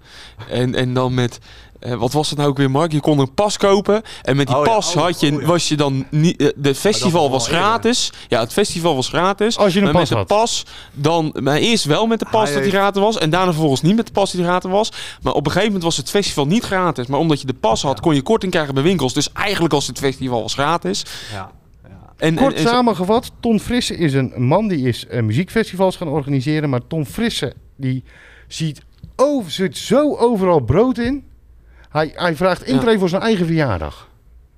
[0.51, 1.39] En, en dan met,
[1.81, 2.93] eh, wat was het nou ook weer Mark?
[2.93, 4.03] Je kon een pas kopen.
[4.23, 5.47] En met die Oh ja, pas oh, had je, oh ja.
[5.47, 6.37] was je dan niet...
[6.43, 7.61] eh, de festival was eerder.
[7.61, 8.13] gratis.
[8.29, 9.59] Ja, het festival was gratis.
[9.59, 10.29] Als je een maar pas met had.
[10.29, 11.35] de pas, dan...
[11.41, 13.19] Maar eerst wel met de pas dat die gratis was.
[13.19, 14.93] En daarna vervolgens niet met de pas die gratis was.
[15.23, 17.07] Maar op een gegeven moment was het festival niet gratis.
[17.07, 18.01] Maar omdat je de pas had, Ja.
[18.03, 19.13] kon je korting krijgen bij winkels.
[19.15, 21.03] Dus eigenlijk was het festival was gratis.
[21.33, 21.51] Ja.
[21.89, 21.99] ja.
[22.17, 26.09] En, Kort en, en- samengevat, Ton Frisse is een man die is eh, muziekfestivals gaan
[26.09, 26.71] organiseren.
[26.71, 28.05] Maar Ton Frisse die
[28.49, 28.81] ziet
[29.17, 31.27] over, zit zo overal brood in.
[31.89, 34.09] Hij, hij vraagt intree voor zijn eigen verjaardag.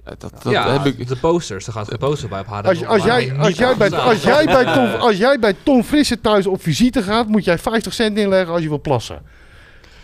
[0.05, 1.09] dat, dat ja, heb ik...
[1.09, 1.67] de posters.
[1.67, 2.69] Er gaat een poster bij op haar.
[2.69, 6.21] Als, als, jij, als, jij bij, als, jij bij Tom, als jij bij Tom Frisse
[6.21, 9.23] thuis op visite gaat, moet jij 50 cent inleggen als je wil plassen.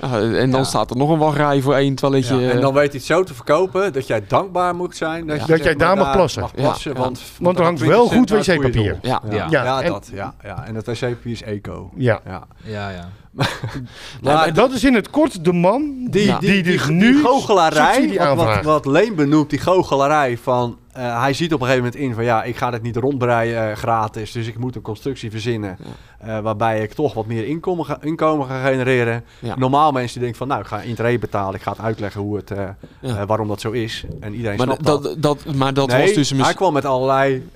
[0.01, 0.65] En dan Ja.
[0.65, 2.37] staat er nog een wachtrij voor één toiletje.
[2.37, 5.27] Ja, en dan weet hij het zo te verkopen dat jij dankbaar moet zijn.
[5.27, 6.41] Dat, je Dat jij daar mag plassen.
[6.43, 6.99] Mag plassen ja.
[6.99, 8.99] Want, Want er hangt wel 20 goed wc-papier.
[9.03, 9.23] Ja.
[9.29, 9.35] Ja.
[9.35, 10.11] Ja, ja, Ja, en- dat.
[10.13, 10.67] Ja, ja.
[10.67, 11.91] En het wc-papier is eco.
[11.97, 12.21] Ja.
[12.27, 12.43] Ja.
[12.63, 13.09] Ja, ja.
[14.23, 17.23] Maar dat is in het kort de man die, die, die, die, die, nu die
[17.23, 20.77] goochelarij, wat, wat, Leen benoemt, die goochelarij van...
[20.93, 23.71] eh, hij ziet op een gegeven moment in van ja, ik ga dit niet rondbreien
[23.71, 25.77] eh, gratis, dus ik moet een constructie verzinnen
[26.19, 29.25] eh, waarbij ik toch wat meer inkomen ga, inkomen ga genereren.
[29.39, 29.57] Ja.
[29.59, 32.37] Normaal mensen die denken van nou, ik ga intree betalen, ik ga het uitleggen hoe
[32.37, 32.53] het,
[33.01, 33.27] Ja.
[33.27, 34.05] waarom dat zo is.
[34.21, 35.23] En iedereen maar snapt dat, dat.
[35.23, 37.49] dat, maar dat Nee, was dus hij kwam met allerlei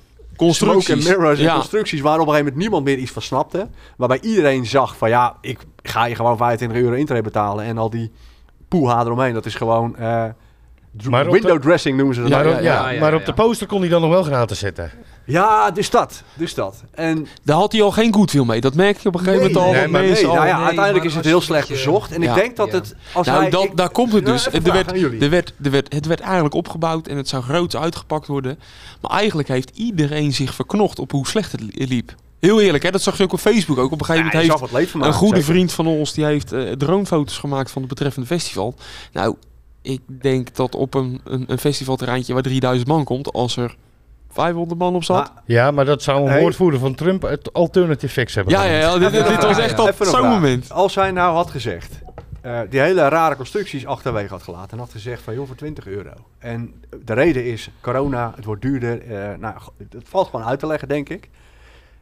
[0.47, 0.85] constructies.
[0.85, 1.55] smoke and mirrors en ja.
[1.55, 3.69] constructies waar op een gegeven moment niemand meer iets van snapte.
[3.97, 7.91] Waarbij iedereen zag van ja, ik ga je gewoon 25 euro intree betalen en al
[7.91, 8.13] die
[8.69, 9.35] poeha eromheen.
[9.35, 10.25] Dat is gewoon eh,
[10.93, 12.31] window de- dressing noemen ze dat.
[12.31, 12.91] maar Ja, op- ja, ja, ja.
[12.91, 14.91] ja, maar ja, op de poster kon hij dan nog wel gratis zetten.
[15.25, 16.23] Ja, dus dat.
[16.35, 16.83] Dus dat.
[16.91, 18.61] En Daar had hij al geen goodwill mee.
[18.61, 19.73] Dat merk je op een gegeven moment al.
[19.73, 20.35] nee, maar nee, al...
[20.35, 22.13] nou ja, uiteindelijk is het heel slecht je- bezocht.
[22.13, 22.29] En Ja.
[22.29, 22.75] ik denk dat Ja.
[22.79, 22.95] het...
[23.13, 24.47] Als nou, hij, dat, ik- daar komt het Nou, dus.
[24.47, 24.93] even Er werd,
[25.23, 28.59] er werd, er werd, het werd eigenlijk opgebouwd en het zou groot uitgepakt worden.
[29.01, 32.15] Maar eigenlijk heeft iedereen zich verknocht op hoe slecht het li- liep.
[32.39, 32.91] Heel eerlijk, hè?
[32.91, 33.79] dat zag je ook op Facebook.
[33.79, 35.53] Ook op een gegeven moment heeft wat leed van een goede zeker.
[35.53, 36.13] vriend van ons...
[36.13, 38.75] die heeft eh, dronefoto's gemaakt van het betreffende festival.
[39.13, 39.35] Nou,
[39.83, 43.33] ik denk dat op een, een, een festivalterreintje waar 3000 man komt...
[43.33, 43.77] als er
[44.31, 45.33] 500 man op zat...
[45.45, 48.53] Ja, maar dat zou een woordvoerder van Trump het alternative facts hebben.
[48.55, 50.73] ja, ja, ja, dit, dit, dit was echt een zo'n moment.
[50.73, 51.99] Als hij nou had gezegd,
[52.41, 55.87] eh, die hele rare constructies achterwege had gelaten en had gezegd van joh voor 20
[55.87, 56.11] euro.
[56.39, 56.75] En
[57.05, 59.03] de reden is corona, het wordt duurder.
[59.03, 61.29] eh, nou, het valt gewoon uit te leggen denk ik.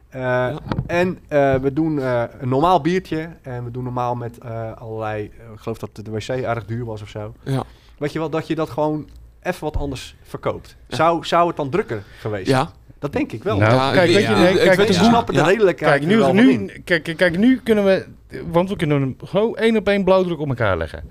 [0.09, 0.55] Eh,
[0.87, 5.23] En eh, we doen eh, een normaal biertje en we doen normaal met eh, allerlei,
[5.23, 7.33] ik geloof dat de wc erg duur was of zo.
[7.43, 7.63] Ja.
[7.97, 9.09] Weet je wel, dat je dat gewoon
[9.43, 10.75] even wat anders verkoopt.
[10.87, 10.95] Ja.
[10.95, 12.47] Zou, zou het dan drukker geweest?
[12.47, 13.57] Ja, Dat denk ik wel.
[13.57, 16.41] Nou, Ja, kijk, ik- weet je, nee, kijk, weet je, snappen de redelijkheid kijk, nu,
[16.43, 18.05] nu, kijk, kijk, nu kunnen we,
[18.51, 21.03] want we kunnen hem gewoon één op één blauwdruk op elkaar leggen.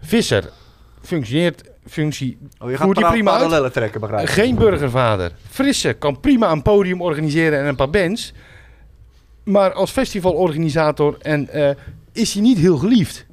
[0.00, 0.50] Visser
[1.02, 3.38] functioneert, functie, Oh, je gaat die prima uit.
[3.40, 4.28] parallellen trekken, begrijp ik.
[4.34, 5.32] Geen burgervader.
[5.48, 8.32] Frisse kan prima een podium organiseren en een paar bands.
[9.44, 11.70] Maar als festivalorganisator en, eh,
[12.12, 13.26] is hij niet heel geliefd.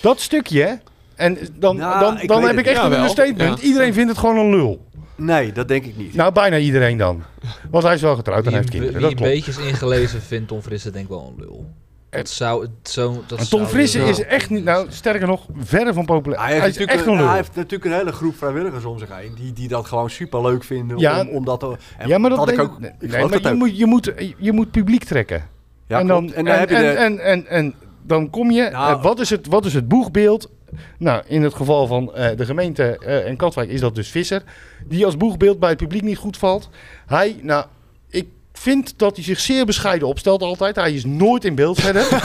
[0.00, 0.80] Dat stukje?
[1.20, 3.60] En dan, Nou, dan, dan heb het ik echt een understatement.
[3.60, 3.66] ja.
[3.66, 4.88] Iedereen vindt het gewoon een lul.
[5.16, 6.14] Nee, dat denk ik niet.
[6.14, 7.22] Nou, bijna iedereen dan.
[7.70, 8.92] Want hij is wel getrouwd en heeft kinderen.
[8.94, 9.32] wie Dat een klopt.
[9.32, 11.66] beetje is ingelezen vindt Tom Frisse denk ik wel een lul.
[12.10, 13.22] Dat zou het zo...
[13.26, 16.40] Dat En Tom Frisse is echt niet, nou sterker nog, verre van populair.
[16.40, 17.28] Hij Hij, heeft, is natuurlijk echt een, een lul.
[17.28, 19.32] hij heeft natuurlijk een hele groep vrijwilligers om zich heen.
[19.34, 20.98] Die, die dat gewoon super leuk vinden.
[20.98, 21.20] Ja.
[21.20, 22.80] om, om dat te- en ja, maar dat, had ik nee, ook.
[22.80, 23.58] nee, ik nee, geloof maar dat je ook.
[23.58, 25.42] moet, je, moet, je moet publiek trekken.
[25.86, 28.50] Ja, en, dan, en, en dan heb je en, de, en, en, en dan kom
[28.50, 30.50] je, Nou- wat, is het, wat is het boegbeeld?
[30.98, 34.42] Nou, in het geval van eh, de gemeente eh, en Katwijk is dat dus Visser.
[34.86, 36.68] Die als boegbeeld bij het publiek niet goed valt.
[37.06, 37.64] Hij, nou,
[38.10, 40.76] ik vind dat hij zich zeer bescheiden opstelt altijd.
[40.76, 42.06] Hij is nooit in beeld verder.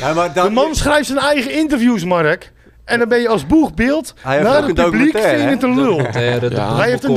[0.00, 2.52] Ja, maar dan, De man schrijft zijn eigen interviews, Mark.
[2.90, 5.62] En dan ben je als boegbeeld Hij heeft naar het een publiek vind je het
[5.62, 5.98] een lul.
[5.98, 7.14] Hij heeft een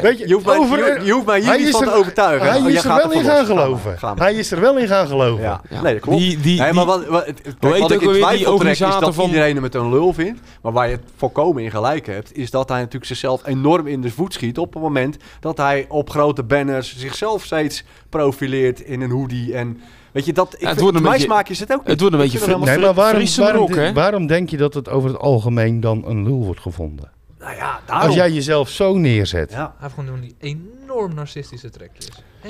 [0.00, 1.84] Weet je, je, hoeft mij, over- je, je hoeft mij hier Hij niet is van
[1.84, 2.48] te overtuigen.
[2.48, 3.96] Hij Oh, is jij er wel in gaan geloven.
[4.16, 5.60] Hij is er wel in gaan geloven.
[5.82, 6.44] Nee, dat klopt.
[6.44, 9.16] Nee, maar wat, wat, het- kijk, heet wat ik ook in twijfel trek is dat
[9.16, 10.40] iedereen hem met een lul vindt.
[10.62, 14.00] Maar waar je het volkomen in gelijk hebt, is dat hij natuurlijk zichzelf enorm in
[14.00, 19.00] de voet schiet op het moment dat hij op grote banners zichzelf steeds profileert in
[19.00, 19.54] een hoodie.
[19.54, 19.80] En
[20.16, 21.86] weet je, dat, ik het vind, wordt een beetje- smaak is het ook niet.
[21.88, 25.18] het wordt een beetje fri- Nee, maar waarom, waarom, denk je dat het over het
[25.18, 27.10] algemeen dan een lul wordt gevonden?
[27.38, 28.06] Nou ja, daarom.
[28.06, 29.50] Als jij jezelf zo neerzet.
[29.50, 29.56] Ja.
[29.56, 32.08] Hij heeft gewoon die enorm narcistische trekjes.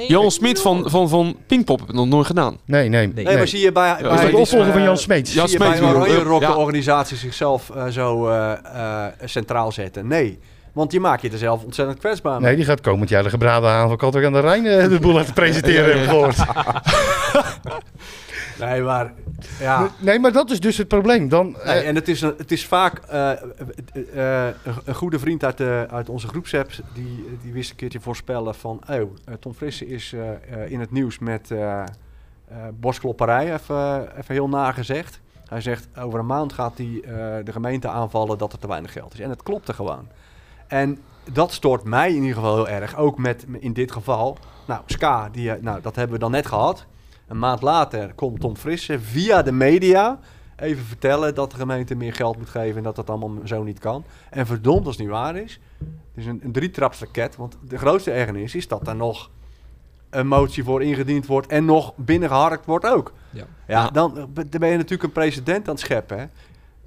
[0.08, 2.58] Jan Smit van, van, van Pinkpop heb ik nog nooit gedaan.
[2.64, 3.06] Nee, nee.
[3.06, 5.34] Nee, Nee, maar zie je bij, Ja, bij is dat de opvolger van Jan Smeets?
[5.34, 6.54] Jan zie je bij een oranje rock Ja.
[6.56, 10.06] organisatie zichzelf eh, zo eh, eh, centraal zetten?
[10.06, 10.38] Nee,
[10.76, 12.46] want je maakt je er zelf ontzettend kwetsbaar mee.
[12.48, 14.98] Nee, die gaat komend jaar de gebraden aan van Katwijk aan de Rijn eh, de
[15.00, 16.36] boel laten presenteren, ik gehoord.
[18.60, 19.12] Nee, maar
[19.60, 19.90] ja.
[19.98, 21.28] Nee, maar dat is dus het probleem.
[21.28, 23.30] Dan, eh, Nee, en het is, een- het is vaak eh,
[24.84, 28.80] een- goede vriend uit, de, uit onze groepsapp, die, die wist een keertje voorspellen van,
[28.90, 29.10] oh,
[29.40, 30.14] Tom Frisse is
[30.68, 31.50] in het nieuws met
[32.80, 35.20] borstklopperij, even, even heel nagezegd.
[35.48, 37.00] Hij zegt, over een maand gaat hij
[37.44, 39.20] de gemeente aanvallen dat er te weinig geld is.
[39.20, 40.08] En het klopte gewoon.
[40.66, 40.98] En
[41.32, 45.28] dat stoort mij in ieder geval heel erg, ook met in dit geval, nou, Ska,
[45.28, 46.86] die, eh, nou, dat hebben we dan net gehad.
[47.26, 50.18] Een maand later komt Tom Frisse via de media
[50.56, 53.78] even vertellen dat de gemeente meer geld moet geven en dat dat allemaal zo niet
[53.78, 54.04] kan.
[54.30, 55.60] En verdomd als het niet waar is.
[55.78, 59.30] Het is een, een drietrapsraket, want de grootste ergernis is dat er nog
[60.10, 63.12] een motie voor ingediend wordt en nog binnengeharkt wordt ook.
[63.30, 63.44] Ja.
[63.66, 63.90] Ja, Ja.
[63.90, 66.18] Dan, dan ben je natuurlijk een president aan het scheppen.
[66.18, 66.26] Hè?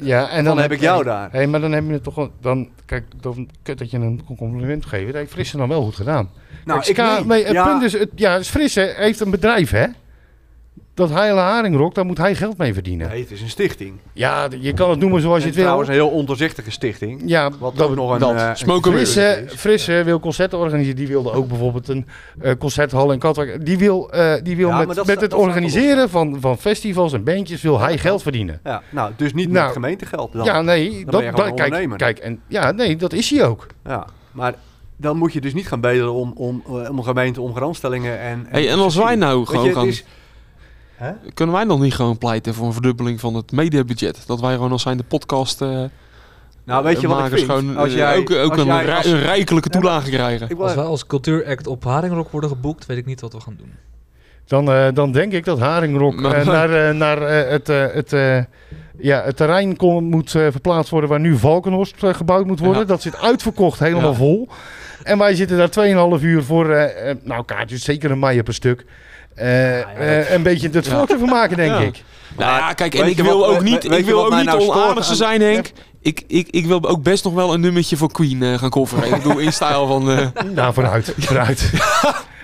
[0.01, 1.31] Ja, en dan heb ik jou daar.
[1.31, 2.29] Hé, maar dan heb je het toch.
[2.41, 5.05] Dan, kijk, dan kut dat je een compliment geeft.
[5.05, 6.29] Dat heeft Frisse dan wel goed gedaan.
[6.65, 7.27] Nou, Kijk, niet.
[7.27, 7.93] nee, het Ja, punt is...
[7.93, 9.85] Het, ja, Frisse heeft een bedrijf, hè?
[10.99, 13.09] Dat hele haringrok, daar moet hij geld mee verdienen.
[13.09, 13.93] Nee, het is een stichting.
[14.13, 15.63] Ja, je kan het noemen zoals je En het wil.
[15.63, 17.21] trouwens een heel ondoorzichtige stichting.
[17.25, 18.19] Ja, Wat dat, ook nog een...
[18.19, 18.35] dat.
[18.35, 19.53] eh, een Smoke Frisse, is.
[19.53, 20.95] Frisse wil concerten organiseren.
[20.95, 22.05] Die wilde ook bijvoorbeeld een
[22.41, 23.65] eh, concerthal in Katwijk.
[23.65, 27.23] Die wil, eh, die wil Ja, met, dat met het organiseren van, van festivals en
[27.23, 28.59] bandjes wil hij geld verdienen.
[28.63, 30.45] Ja, nou, dus niet Nou, met gemeentegeld dan.
[30.45, 33.67] Ja, nee, ben je dat, dat- kijk, kijk, en ja, nee, dat is hij ook.
[33.85, 34.53] Ja, maar
[34.97, 38.45] dan moet je dus niet gaan bedelen om, om, om een gemeente om grondstellingen en...
[38.49, 40.03] Hey, en als wij nou gewoon gaan- is-
[41.33, 44.23] Kunnen wij nog niet gewoon pleiten voor een verdubbeling van het mediabudget?
[44.27, 45.83] Dat wij gewoon als zijn de podcast eh
[46.63, 47.51] Nou, weet je wat ik makers vind?
[47.59, 50.57] gewoon als eh, jij, ook, ook als een, jij rij- als- een rijkelijke toelage krijgen.
[50.57, 53.71] Als wij als cultuuract op Haringrock worden geboekt, weet ik niet wat we gaan doen.
[54.45, 58.43] Dan, eh, dan denk ik dat Haringrok naar, naar eh, het, eh, het, eh,
[58.97, 62.81] ja, het terrein kon, moet eh, verplaatst worden waar nu Valkenhorst gebouwd moet worden.
[62.81, 62.87] Ja.
[62.87, 64.17] Dat zit uitverkocht, helemaal Ja.
[64.17, 64.47] vol.
[65.03, 68.53] En wij zitten daar 2,5 uur voor, eh, eh, nou kaartjes, zeker een mei per
[68.53, 68.85] stuk.
[69.39, 70.91] Eh, ja, eh, een beetje het Ja.
[70.97, 71.79] volk ervan maken, denk Ja.
[71.79, 72.03] ik.
[72.37, 75.05] Nou ja, kijk, en ik wil wat- ook niet, ik wil ook niet nou onaardig
[75.05, 75.71] zijn, Henk.
[76.01, 79.03] Ik, ik, ik wil ook best nog wel een nummertje voor Queen eh, gaan coveren.
[79.15, 80.11] ik bedoel, in stijl van...
[80.11, 81.71] eh, Nou, vooruit, vooruit.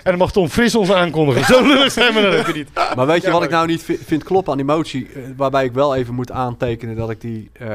[0.02, 1.44] en dan mag Tom Fris ons aankondigen.
[1.44, 2.68] Zo lullig zijn we ook weer niet.
[2.96, 5.08] Maar weet je Ja, wat ik nou niet vi- vind kloppen aan die motie?
[5.36, 7.66] waarbij ik wel even moet aantekenen dat ik die eh,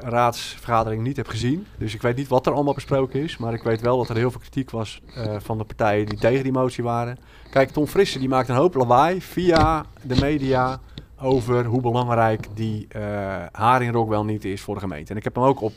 [0.00, 1.66] raadsvergadering niet heb gezien.
[1.78, 3.36] Dus ik weet niet wat er allemaal besproken is.
[3.36, 6.18] Maar ik weet wel dat er heel veel kritiek was eh, van de partijen die
[6.18, 7.18] tegen die motie waren.
[7.54, 10.80] Kijk, Tom Frisse die maakt een hoop lawaai via de media
[11.20, 15.10] over hoe belangrijk die eh haringrok wel niet is voor de gemeente.
[15.10, 15.72] En ik heb hem ook op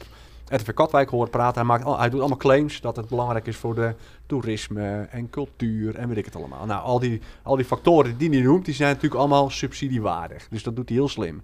[0.48, 1.56] RTV Katwijk gehoord praten.
[1.56, 5.96] Hij, maakt hij doet allemaal claims dat het belangrijk is voor de toerisme en cultuur
[5.96, 6.66] en weet ik het allemaal.
[6.66, 10.48] Nou, al die, al die factoren die hij noemt, die zijn natuurlijk allemaal subsidiewaardig.
[10.50, 11.42] Dus dat doet hij heel slim.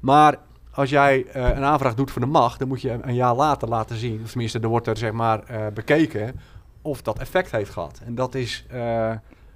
[0.00, 0.38] Maar
[0.70, 3.68] als jij eh, een aanvraag doet voor de macht, dan moet je een jaar later
[3.68, 6.40] laten zien, of tenminste, er wordt er zeg maar eh, bekeken
[6.82, 8.00] of dat effect heeft gehad.
[8.04, 8.66] En dat is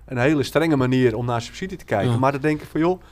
[0.04, 2.12] een hele strenge manier om naar subsidie te kijken.
[2.12, 2.18] Ja.
[2.18, 3.02] Maar dan denk ik van joh,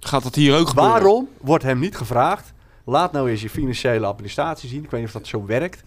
[0.00, 0.92] gaat dat hier ook gebeuren?
[0.92, 2.52] Waarom wordt hem niet gevraagd?
[2.84, 4.84] Laat nou eens je financiële administratie zien.
[4.84, 5.82] Ik weet niet of dat zo werkt.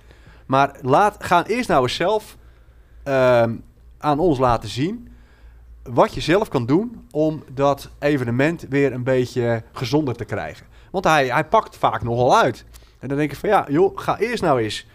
[0.46, 2.38] Maar laat, ga eerst nou eens zelf
[3.04, 3.56] ehm,
[3.98, 5.12] aan ons laten zien
[5.84, 10.66] wat je zelf kan doen om dat evenement weer een beetje gezonder te krijgen.
[10.92, 12.66] Want hij, hij pakt vaak nogal uit.
[13.00, 14.86] En dan denk ik van ja, joh, ga eerst nou eens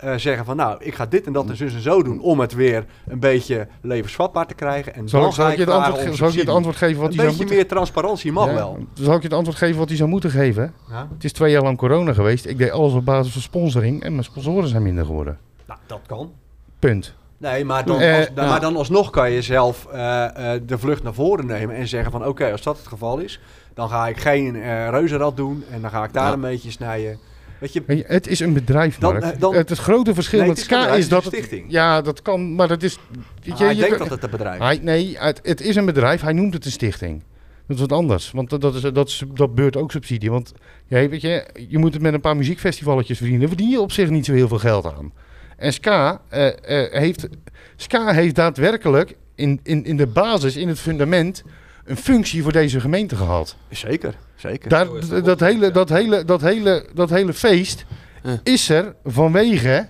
[0.00, 2.40] eh, zeggen van nou, ik ga dit en dat en zus en zo doen om
[2.40, 4.94] het weer een beetje levensvatbaar te krijgen.
[4.94, 7.10] En Zal, dan zal ik je het antwoord, zal ik je het antwoord geven wat
[7.10, 7.56] Een hij zou beetje moeten...
[7.56, 8.78] meer transparantie mag Ja, wel.
[8.94, 10.74] Zal ik je het antwoord geven wat hij zou moeten geven?
[10.90, 11.08] Ja?
[11.14, 12.46] Het is twee jaar lang corona geweest.
[12.46, 15.38] Ik deed alles op basis van sponsoring en mijn sponsoren zijn minder geworden.
[15.66, 16.32] Nou, dat kan.
[16.78, 17.14] Punt.
[17.38, 18.50] Nee, maar dan, Eh, als, dan- ja.
[18.50, 22.10] maar dan alsnog kan je zelf eh, eh, de vlucht naar voren nemen en zeggen
[22.12, 23.40] van oké, als dat het geval is,
[23.74, 26.32] dan ga ik geen eh reuzenrad doen en dan ga ik daar Ja.
[26.32, 27.18] een beetje snijden.
[27.58, 30.38] Weet je, Weet je, het is een bedrijf, Dan, eh, dan- het, het grote verschil
[30.38, 31.34] Nee, met het is bedrijf, is dat is het...
[31.34, 31.64] stichting.
[31.68, 32.98] Ja, dat kan, maar dat is...
[33.44, 35.60] Weet ah, je, ik je denk kan- dat het een bedrijf Hij, nee, het, het
[35.60, 36.20] is een bedrijf.
[36.20, 37.22] Hij noemt het een stichting.
[37.66, 38.30] Dat is wat anders.
[38.30, 40.30] Want dat, dat, is, dat, is, dat beurt ook subsidie.
[40.30, 40.52] Want
[40.86, 43.46] ja, weet je, je moet het met een paar muziekfestivalletjes verdienen.
[43.46, 45.12] Daar verdien je op zich niet zo heel veel geld aan.
[45.56, 46.46] En Ska, eh,
[46.84, 47.28] eh, heeft,
[47.76, 51.42] Ska heeft daadwerkelijk in, in, in de basis, in het fundament,
[51.88, 53.56] een functie voor deze gemeente gehad.
[53.70, 54.68] Zeker, zeker.
[54.68, 54.86] Daar,
[55.22, 57.84] dat, hele, dat, hele, dat, hele, dat hele feest
[58.22, 58.40] Ja.
[58.42, 59.88] is er vanwege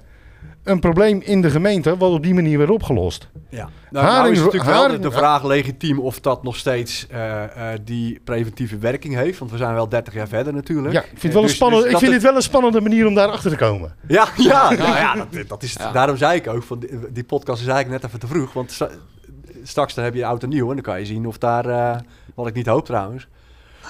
[0.65, 3.29] een probleem in de gemeente, wat op die manier werd opgelost.
[3.51, 3.57] Ja.
[3.59, 7.07] Nou, nou Haring- is natuurlijk wel de- haring- de vraag legitiem of dat nog steeds
[7.11, 9.39] eh, eh, die preventieve werking heeft.
[9.39, 10.95] Want we zijn wel 30 jaar verder natuurlijk.
[10.95, 12.31] Ja, ik vind, het Eh, wel een dus- spannend, dus ik dat vind het- het
[12.31, 13.95] wel een spannende manier om daarachter te komen.
[14.09, 15.73] Ja, ja, nou ja dat, dat is.
[15.73, 15.93] Ja.
[15.93, 18.53] Daarom zei ik ook, van die, die podcast is eigenlijk net even te vroeg.
[18.53, 18.79] Want
[19.63, 22.01] straks dan heb je oud en nieuw en dan kan je zien of daar, eh,
[22.35, 23.29] wat ik niet hoop trouwens.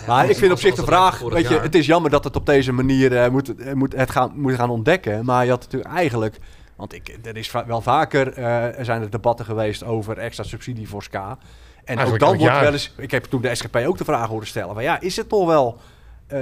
[0.07, 2.47] Maar ik vind op zich de vraag, weet je, het is jammer dat het op
[2.47, 5.25] deze manier eh, moet, eh, moet, het gaan, moet gaan ontdekken.
[5.25, 6.39] Maar je had natuurlijk eigenlijk,
[6.77, 11.03] want ik, er is wel vaker, er zijn er debatten geweest over extra subsidie voor
[11.03, 11.39] SKA.
[11.85, 14.47] En ook dan wordt wel eens, ik heb toen de SGP ook de vraag horen
[14.47, 15.79] stellen, van ja, is het toch wel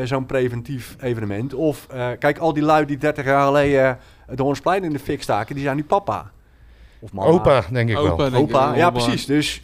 [0.05, 1.55] zo'n preventief evenement?
[1.55, 1.87] Of,
[2.19, 3.99] kijk, al die lui die 30 jaar geleden
[4.35, 6.31] de Hoornsplein in de fik staken, die zijn nu papa.
[7.07, 7.29] Of mama.
[7.31, 8.11] Opa, denk ik wel.
[8.11, 9.27] Opa, denk ja precies.
[9.27, 9.61] Dus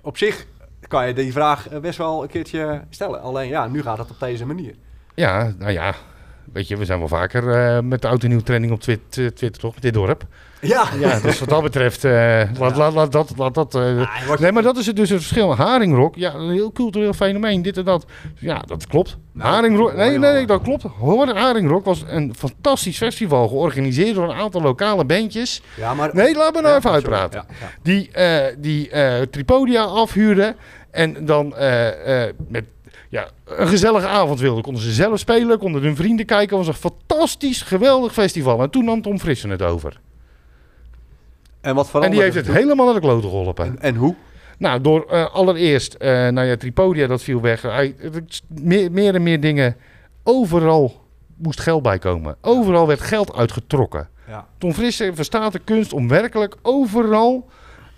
[0.00, 0.46] op zich
[0.88, 3.20] kan je die vraag eh, best wel een keertje stellen.
[3.22, 4.74] Alleen ja, nu gaat het op deze manier.
[5.14, 5.94] Ja, nou ja.
[6.52, 9.00] Weet je, we zijn wel vaker eh, met de oud en nieuw trending op Twit-
[9.18, 9.74] eh, Twitter, toch?
[9.74, 10.24] Met dit dorp.
[10.60, 13.32] Ja, Ja, dus wat dat betreft, eh, laat, laat, laat dat...
[13.36, 15.56] Laat dat eh, Ah, nee, maar dat is het dus het verschil.
[15.56, 18.04] Haringrok, ja, een heel cultureel fenomeen, dit en dat.
[18.38, 19.16] Ja, dat klopt.
[19.32, 20.82] Nou, Haringrok, nee, nee, dat klopt.
[20.82, 25.62] Hoor, Haringrok was een fantastisch festival, georganiseerd door een aantal lokale bandjes.
[25.76, 26.10] ja, maar...
[26.12, 27.44] Nee, laat me nou Ja, even uitpraten.
[27.60, 28.90] Ja, die, eh, die
[29.30, 30.56] Tripodia afhuurden.
[30.90, 31.54] En dan
[32.48, 32.64] met
[33.08, 34.62] ja, een gezellige avond wilden.
[34.62, 36.56] Konden ze zelf spelen, konden hun vrienden kijken.
[36.56, 38.62] Het was een fantastisch, geweldig festival.
[38.62, 40.00] En toen nam Tom Frissen het over.
[41.66, 43.66] En wat En veranderde die heeft het helemaal naar de kloten geholpen.
[43.66, 44.14] En, en hoe?
[44.58, 47.62] Nou, door eh, allereerst, eh nou ja, Tripodia, dat viel weg.
[47.62, 47.94] Hij,
[48.48, 49.76] meer, meer en meer dingen.
[50.22, 51.04] Overal
[51.36, 52.36] moest geld bij komen.
[52.40, 54.08] Overal werd geld uitgetrokken.
[54.28, 54.46] Ja.
[54.58, 57.48] Tom Frisse verstaat de kunst om werkelijk overal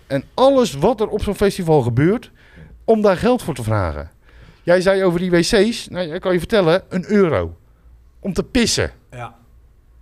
[0.07, 2.31] en alles wat er op zo'n festival gebeurt,
[2.85, 4.11] om daar geld voor te vragen.
[4.63, 7.57] Jij zei over die wc's, nou, ik kan je vertellen, een euro.
[8.21, 8.91] Om te pissen.
[9.11, 9.38] ja.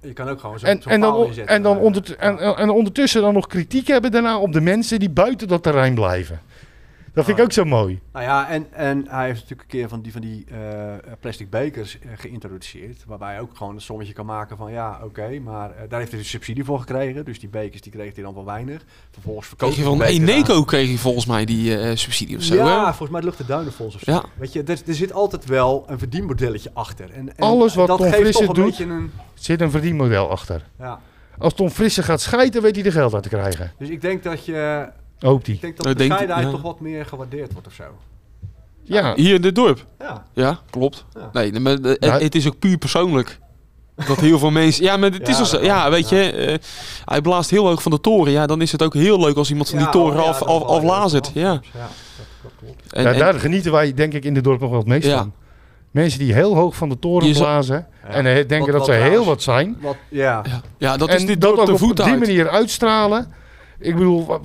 [0.07, 1.55] Je kan ook gewoon zo En, zo'n en, dan, inzetten.
[1.55, 5.49] en, dan en, en ondertussen dan nog kritiek hebben daarna op de mensen die buiten
[5.49, 6.41] dat terrein blijven.
[7.17, 8.01] Dat vind ik ook zo mooi.
[8.13, 10.59] Nou ja, en, en hij heeft natuurlijk een keer van die, van die eh,
[11.21, 13.05] plastic bekers eh, geïntroduceerd.
[13.07, 16.11] Waarbij je ook gewoon een sommetje kan maken van ja, oké, maar eh, daar heeft
[16.11, 17.25] hij dus subsidie voor gekregen.
[17.25, 18.85] Dus die bekers die kreeg hij dan wel weinig.
[19.11, 22.55] Vervolgens Kreeg je hij van Eneco kreeg je volgens mij die eh, subsidie of zo,
[22.55, 22.83] ja, hè?
[22.83, 24.13] volgens mij het Lucht- en Duinenfonds of zo.
[24.13, 24.25] Ja.
[24.35, 27.11] Weet je, er, er zit altijd wel een verdienmodelletje achter.
[27.11, 28.91] En, en Alles wat dat Tom geeft Frisse toch een doet- een...
[28.91, 30.63] Er zit een verdienmodel achter.
[30.79, 31.01] Ja.
[31.39, 33.73] Als Tom Frisse gaat schijten, weet hij er geld uit te krijgen.
[33.79, 34.89] Dus ik denk dat je...
[35.21, 35.55] Hoopt hij.
[35.55, 36.53] Ik denk dat Nou, de denk- bescheidenheid ja.
[36.53, 37.85] toch wat meer gewaardeerd wordt of zo.
[38.83, 39.85] Ja, Hier in dit dorp.
[39.99, 40.25] Ja.
[40.33, 41.05] Ja, klopt.
[41.15, 41.31] Ja.
[41.33, 41.89] Nee, maar, Ja.
[42.13, 43.39] het, het is ook puur persoonlijk.
[44.07, 44.85] Dat heel veel mensen...
[44.85, 46.17] Ja, maar het is Ja, dat Ja, weet ja.
[46.19, 46.31] je.
[46.31, 46.59] eh,
[47.05, 48.33] hij blaast heel hoog van de toren.
[48.33, 50.39] Ja, dan is het ook heel leuk als iemand van die toren oh ja, af,
[50.39, 51.25] dat af, ja, aflazert.
[51.25, 51.53] dat Ja.
[51.53, 51.63] dat,
[52.43, 52.93] dat klopt.
[52.93, 55.07] En, daar, en- daar genieten wij denk ik in dit dorp nog wel het meest
[55.07, 55.19] Ja.
[55.19, 55.33] van.
[55.91, 58.93] Mensen die heel hoog van de toren blazen en eh, denken Wat- dat wat ze
[58.93, 59.77] heel wat zijn.
[59.81, 60.43] Wat, ja.
[60.47, 60.61] ja.
[60.79, 62.19] ja, dat en is dit dat ook de op voet die uit.
[62.19, 63.33] manier uitstralen.
[63.79, 64.41] Ik bedoel,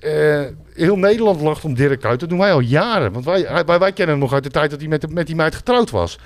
[0.00, 0.40] eh,
[0.74, 2.20] heel Nederland lacht om Dirk uit.
[2.20, 3.12] Dat doen wij al jaren.
[3.12, 5.26] Want wij, wij, wij kennen hem nog uit de tijd dat hij met, de- met
[5.26, 6.18] die meid getrouwd was.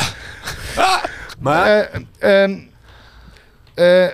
[1.41, 1.91] Maar...
[2.19, 2.59] Ehm,
[3.75, 4.07] eh,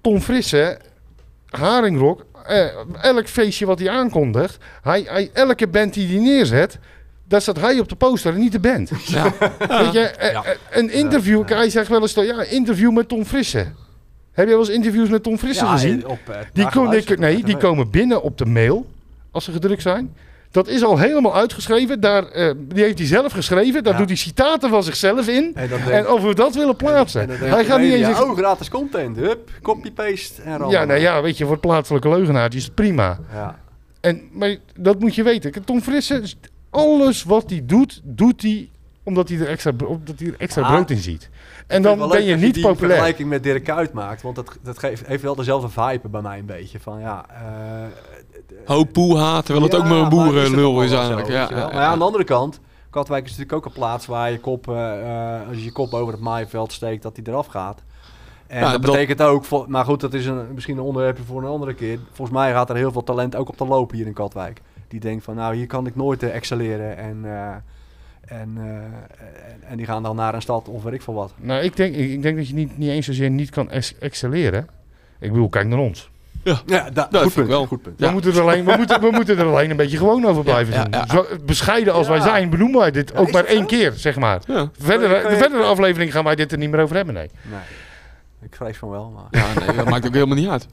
[0.00, 0.78] Tom Frisse,
[1.50, 2.24] Haringrok,
[3.00, 6.78] elk feestje wat hij aankondigt, hij, hij, elke band die hij neerzet,
[7.28, 8.90] daar staat hij op de poster en niet de band.
[9.06, 9.22] Ja.
[9.58, 10.44] Weet je, Ja.
[10.70, 13.66] een interview, hij zegt wel eens, ja, interview met Tom Frisse.
[14.36, 16.06] Heb je wel eens interviews met Tom Frisse ja, gezien?
[16.06, 18.86] Op, eh, Die, geluisterd, nee, die komen binnen op de mail,
[19.30, 20.14] als ze gedrukt zijn.
[20.50, 22.00] Dat is al helemaal uitgeschreven.
[22.00, 23.84] Daar, eh, die heeft hij zelf geschreven.
[23.84, 23.98] Daar Ja.
[23.98, 25.54] doet hij citaten van zichzelf in.
[25.90, 27.30] En of we dat willen plaatsen.
[27.30, 28.20] en hij gaat niet eens...
[28.20, 29.16] Oh, gratis content.
[29.16, 33.18] Hup, copy-paste en ja, nou ja, weet je, voor plaatselijke leugenaar is het prima.
[33.32, 33.58] Ja.
[34.00, 35.64] En, maar dat moet je weten.
[35.64, 36.24] Tom Frissen,
[36.70, 38.68] alles wat hij doet, doet hij
[39.06, 40.68] omdat hij er extra, omdat hij er extra Ah.
[40.72, 41.30] brood in ziet.
[41.66, 42.90] En dan ben je dat niet die populair.
[42.90, 44.22] vergelijking met Dirk Kuyt maakt.
[44.22, 46.80] Want dat, dat geeft, heeft wel dezelfde vibe bij mij een beetje.
[46.80, 47.24] Van ja...
[47.28, 47.44] eh,
[48.64, 51.26] Hoop poeha, terwijl het ook maar een is boerenlul is eigenlijk.
[51.26, 52.60] zo, Ja, Maar ja, aan de andere kant...
[52.90, 54.68] Katwijk is natuurlijk ook een plaats waar je kop...
[54.68, 55.00] eh,
[55.40, 57.82] eh, als je je kop over het maaiveld steekt, dat hij eraf gaat.
[58.46, 59.68] En Ja, dat dat- betekent ook...
[59.68, 61.98] Maar goed, dat is een, misschien een onderwerpje voor een andere keer.
[62.12, 64.60] Volgens mij gaat er heel veel talent ook op de lopen hier in Katwijk.
[64.88, 66.96] Die denkt van, nou, hier kan ik nooit eh, excelleren.
[66.96, 67.54] En, eh,
[68.26, 71.32] en, eh, en, en die gaan dan naar een stad of weet ik veel wat.
[71.36, 73.94] Nou, ik denk, ik, ik denk dat je niet, niet eens zozeer niet kan ex-
[73.98, 74.66] excelleren.
[75.18, 76.10] Ik bedoel, kijk naar ons.
[76.66, 77.48] Ja, da, Dat goed vind punt.
[77.48, 77.66] wel.
[77.66, 78.00] Goed punt.
[78.00, 80.74] We, moeten er alleen, we, moeten, we moeten er alleen een beetje gewoon over blijven
[80.74, 80.92] Ja, doen.
[80.92, 81.12] ja, ja.
[81.14, 82.22] Zo bescheiden als wij Ja.
[82.22, 83.64] zijn, benoemen wij dit Ja, ook maar één zo?
[83.66, 84.40] keer, zeg maar.
[84.46, 84.70] Ja.
[84.78, 87.30] Verder, de verdere aflevering gaan wij dit er niet meer over hebben, nee.
[87.42, 87.60] Nee,
[88.42, 89.42] ik vrees van wel, maar...
[89.42, 90.66] Ja, nee, dat maakt ook helemaal niet uit.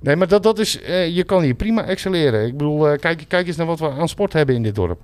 [0.00, 2.46] Nee, maar dat, dat is, eh, je kan hier prima excelleren.
[2.46, 5.00] Ik bedoel, eh, kijk, kijk eens naar wat we aan sport hebben in dit dorp.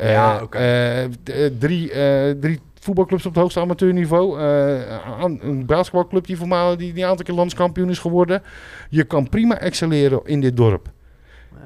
[0.00, 4.40] Eh, Ja, eh, d- eh, drie, eh, drie voetbalclubs op het hoogste amateurniveau.
[4.40, 8.42] eh, aan- een basketbalclub die, voormalig, die, die een aantal keer landskampioen is geworden.
[8.90, 10.88] Je kan prima excelleren in dit dorp.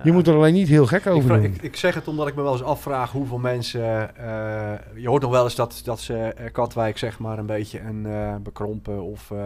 [0.03, 1.45] Je moet er alleen niet heel gek Ik, over vra- doen.
[1.45, 4.16] ik, ik zeg het omdat ik me wel eens afvraag hoeveel mensen...
[4.16, 8.07] eh, je hoort nog wel eens dat, dat ze Katwijk zeg maar een beetje een
[8.07, 9.30] eh, bekrompen of...
[9.30, 9.39] eh,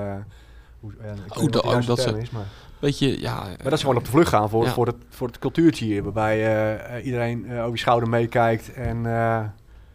[0.81, 0.93] hoe,
[1.27, 2.43] ik Oh, wat dat- oh, dat ze- is, maar,
[2.79, 3.35] Weet je, ja...
[3.35, 4.71] maar dat ze gewoon op de vlucht gaan voor, Ja.
[4.71, 6.03] voor, het, voor het cultuurtje hier.
[6.03, 8.73] Waarbij eh, eh, iedereen eh, over je schouder meekijkt.
[8.73, 9.03] En, eh,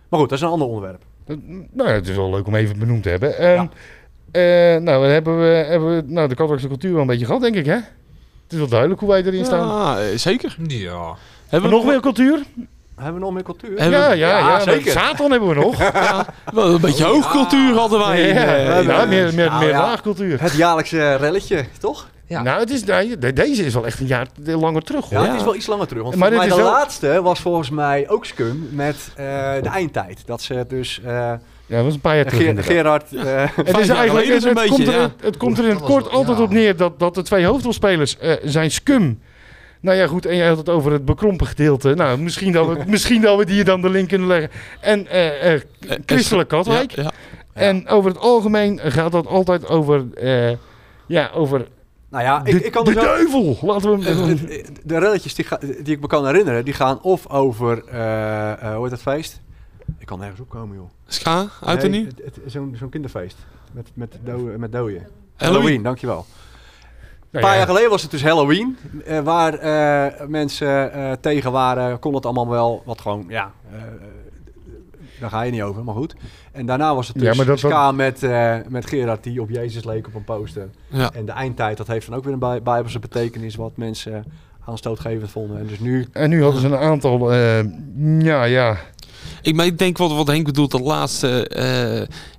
[0.09, 1.01] maar goed, dat is een ander onderwerp.
[1.25, 1.38] Dat-
[1.71, 3.29] Nou, ja, het is wel leuk om even benoemd te hebben.
[3.41, 3.69] Ja.
[4.31, 7.41] eh, nou, dan hebben we, hebben we nou, de Katwijkse cultuur wel een beetje gehad,
[7.41, 7.73] denk ik, hè?
[8.43, 9.67] Het is wel duidelijk hoe wij erin staan.
[9.67, 10.55] Ja, eh, zeker.
[10.67, 11.15] Ja.
[11.47, 12.43] Hebben nog meer cultuur?
[12.95, 13.77] Hebben we nog meer cultuur?
[13.77, 14.59] Ja, ja, Ja, ja.
[14.59, 14.91] zeker.
[14.91, 15.77] Satan hebben we nog.
[15.93, 18.27] Ja, wel een beetje hoogcultuur hadden wij.
[18.27, 19.81] ja, eh, meer, meer, nou meer ja.
[19.81, 20.41] laagcultuur.
[20.41, 22.09] Het jaarlijkse relletje, toch?
[22.27, 22.41] Ja.
[22.41, 25.19] Nou, het is, nee, deze is wel echt een jaar langer terug, hoor.
[25.23, 26.03] Ja, het is wel iets langer terug.
[26.03, 29.25] Want Maar mij de wel- laatste was volgens mij ook Scum met eh,
[29.61, 30.21] de eindtijd.
[30.25, 31.01] Dat ze dus...
[31.05, 32.41] eh, Ja, dat was een paar jaar terug.
[32.43, 32.63] Ger-.
[32.63, 33.09] Gerard...
[33.09, 35.83] Het is eigenlijk, geleden het, zo'n het beetje, komt er, het komt er in het
[35.83, 39.19] kort altijd op neer dat, dat de twee hoofdrolspelers eh, zijn scum.
[39.84, 41.93] Nou ja, goed, en jij had het over het bekrompen gedeelte.
[41.93, 44.49] Nou, misschien dat we, misschien dat we hier dan de link kunnen leggen.
[44.81, 46.86] En eh, eh, eh, Christelijk ja.
[46.88, 47.11] Ja,
[47.53, 50.57] En over het algemeen gaat dat altijd over, eh,
[51.07, 51.67] ja, over
[52.09, 53.57] nou ja, de, ik, ik kan de dus ook- duivel.
[53.61, 54.36] Laten we hem...
[54.36, 58.51] de, de relletjes die, ga- die ik me kan herinneren, die gaan of over, eh,
[58.51, 59.41] eh, hoe heet dat feest?
[59.99, 60.89] Ik kan nergens opkomen, joh.
[61.07, 62.07] Ska, uit en Nee,
[62.45, 63.38] zo'n kinderfeest.
[63.71, 65.01] Met, met, do, met dooien.
[65.01, 65.07] Halloween.
[65.36, 66.25] Halloween, dankjewel.
[67.34, 68.77] Een Nou paar ja, jaar geleden was het dus Halloween.
[69.05, 72.81] eh, waar eh, mensen eh, tegen waren, kon het allemaal wel.
[72.86, 73.51] Wat gewoon, ja,
[75.19, 76.15] daar ga je niet over, maar goed.
[76.51, 79.49] En daarna was het dus Ja, maar dat- ska met, eh, met Gerard die op
[79.49, 80.69] Jezus leek op een poster.
[80.88, 81.11] Ja.
[81.13, 84.25] En de eindtijd, dat heeft dan ook weer een bij- bijbelse betekenis wat mensen
[84.65, 85.57] aanstootgevend vonden.
[85.59, 86.07] En dus nu...
[86.11, 87.63] En nu hadden ze een aantal, eh,
[88.19, 88.77] ja, ja,
[89.41, 91.47] Ik, maar ik denk wat, wat Henk bedoelt, de laatste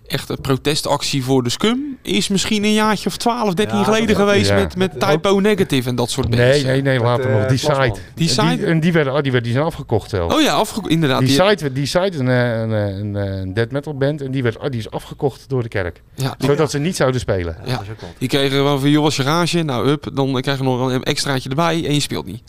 [0.06, 4.16] eh echte protestactie voor de scum is misschien een jaartje of 12, 13 Ja, geleden
[4.16, 4.54] geweest ja.
[4.54, 6.64] met, met typo negative en dat soort nee, bands.
[6.64, 7.94] nee, nee, Met, later eh, nog, die site.
[8.14, 8.56] Die En site?
[8.56, 10.32] Die, en die, werden, oh, die, werden, die zijn afgekocht zelf.
[10.34, 11.18] Oh ja, afge inderdaad.
[11.18, 14.30] die, die- site, die site een, eh, een, eh, een, een death metal band en
[14.30, 16.02] die, werd, oh, die is afgekocht door de kerk.
[16.14, 17.56] ja, Zodat ze niet zouden spelen.
[17.64, 17.72] Ja, Ja.
[17.72, 18.10] dat is ook wel.
[18.18, 21.02] die kregen gewoon van, joh, als je rage, nou up, dan krijg je nog een
[21.02, 22.42] extraatje erbij en je speelt niet.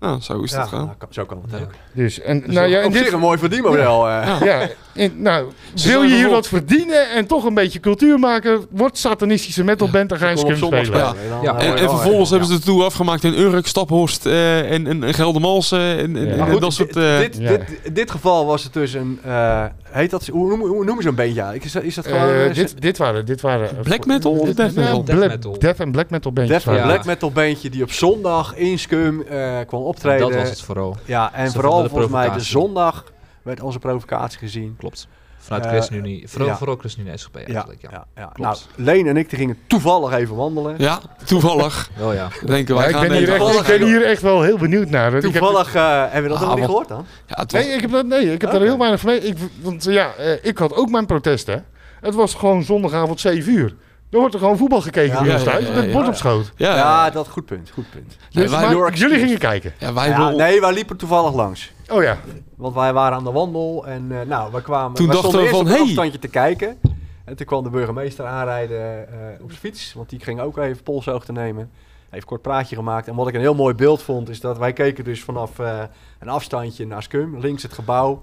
[0.00, 0.84] Nou, zo is Ja, dat gewoon.
[0.84, 1.70] nou, kan- zo kan het ook.
[1.92, 4.08] Dus, en, Dus nou ja, zich dit, een mooi verdienmodel.
[4.08, 4.26] eh.
[4.26, 4.38] Ja.
[4.44, 8.66] ja, in, nou, Ze wil je hier wat verdienen en toch een beetje cultuur maken,
[8.70, 10.90] wordt satanistische metalband, dan ga je scum spelen.
[10.92, 11.14] Ja.
[11.58, 15.02] En, je en vervolgens hebben ze de tour afgemaakt in Urk, Staphorst eh, en, en,
[15.04, 16.46] en Geldermalsen en, en, Ja.
[16.46, 16.92] en dat soort...
[16.94, 17.48] dit, eh, dit, ja.
[17.48, 19.18] dit, in dit geval was het dus een...
[19.24, 21.64] eh, heet dat, hoe, noem- hoe noemen ze een bandje eigenlijk?
[21.64, 22.52] Is dat, is dat gewoon...
[22.52, 25.04] Dit, dit waren, dit waren Black metal of death metal?
[25.04, 25.58] Death bla- metal.
[25.58, 26.64] Death en black metal bandjes.
[26.64, 26.84] Death Ja.
[26.84, 30.20] Black metal bandje die op zondag in Scum eh, kwam optreden.
[30.30, 30.96] Dat was het vooral.
[31.04, 33.04] Ja, en Ze vooral volgens mij de zondag
[33.42, 34.74] werd onze provocatie gezien.
[34.78, 35.08] Klopt.
[35.38, 36.28] Vanuit Eh, ChristenUnie.
[36.28, 36.56] Vooral, ja.
[36.56, 37.82] vooral ChristenUnie SGP Ja, eigenlijk.
[37.82, 37.88] Ja.
[37.92, 38.22] ja, ja.
[38.22, 38.68] Nou, Klopt.
[38.76, 40.74] Leen en ik die gingen toevallig even wandelen.
[40.78, 41.90] Ja, toevallig.
[41.98, 42.28] Wel ja.
[42.44, 44.88] Denken Ja, wij ik, gaan ben hier echt, ik ben hier echt wel heel benieuwd
[44.90, 45.10] naar.
[45.12, 47.06] want ik heb- Toevallig, eh hebben we dat Ah, nog niet gehoord dan?
[47.26, 48.58] Ja, was, Nee, ik heb, dat, nee, ik heb Oké.
[48.58, 49.20] daar heel weinig mee.
[49.20, 51.64] Ik, want ja, eh, ik had ook mijn protesten.
[52.00, 53.74] Het was gewoon zondagavond 7 uur.
[54.10, 56.04] Er wordt er gewoon voetbal gekeken Ja, bij ons ja, thuis ja, met ja, bord
[56.04, 56.10] ja.
[56.10, 56.52] op schoot.
[56.56, 58.16] ja, Ja, ja, dat goed punt, goed punt.
[58.32, 59.72] Nee, Dus, wij- maar jullie gingen kijken.
[59.78, 61.71] ja, wij Ja, nee, wij liepen toevallig langs.
[61.90, 62.18] Oh ja.
[62.56, 64.96] Want wij waren aan de wandel en eh, nou, we kwamen...
[64.96, 65.80] Toen dachten stonden we van, hey.
[65.80, 66.78] afstandje te kijken.
[67.24, 69.92] En toen kwam de burgemeester aanrijden eh, op zijn fiets.
[69.92, 71.70] Want die ging ook even polshoog te nemen.
[72.10, 73.08] Een kort praatje gemaakt.
[73.08, 75.82] En wat ik een heel mooi beeld vond, is dat wij keken dus vanaf eh,
[76.18, 77.38] een afstandje naar Scum.
[77.38, 78.22] Links het gebouw.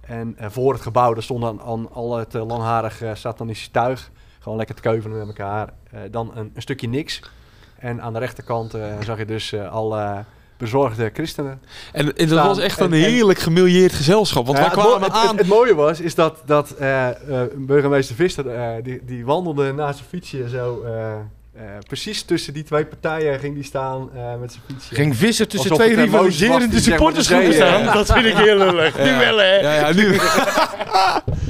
[0.00, 4.10] En voor het gebouw, daar stond dan aan al het langharig eh, satanistische tuig.
[4.38, 5.72] Gewoon lekker te keuvelen met elkaar.
[6.10, 7.22] Dan een, een stukje niks.
[7.78, 10.24] En aan de rechterkant zag je dus alle
[10.62, 11.60] bezorgde christenen.
[11.92, 14.46] En, en dat was echt En- een en- heerlijk gemilieerd gezelschap.
[14.46, 15.28] Want Nou wij kwamen het, aan...
[15.28, 19.72] het, het mooie was, is dat, dat eh, eh, burgemeester Visser, eh, die, die wandelde
[19.72, 20.84] naast zijn fietsje zo...
[21.54, 24.94] eh, precies tussen die twee partijen ging die staan eh, met zijn fietsje.
[24.94, 27.84] Ging vissen tussen Alsof twee rivaliserende supportersgroepen staan.
[27.84, 28.96] Dat vind ik heel leuk.
[28.96, 29.54] Nu wel, hè?
[29.54, 30.14] Ja, ja, nu...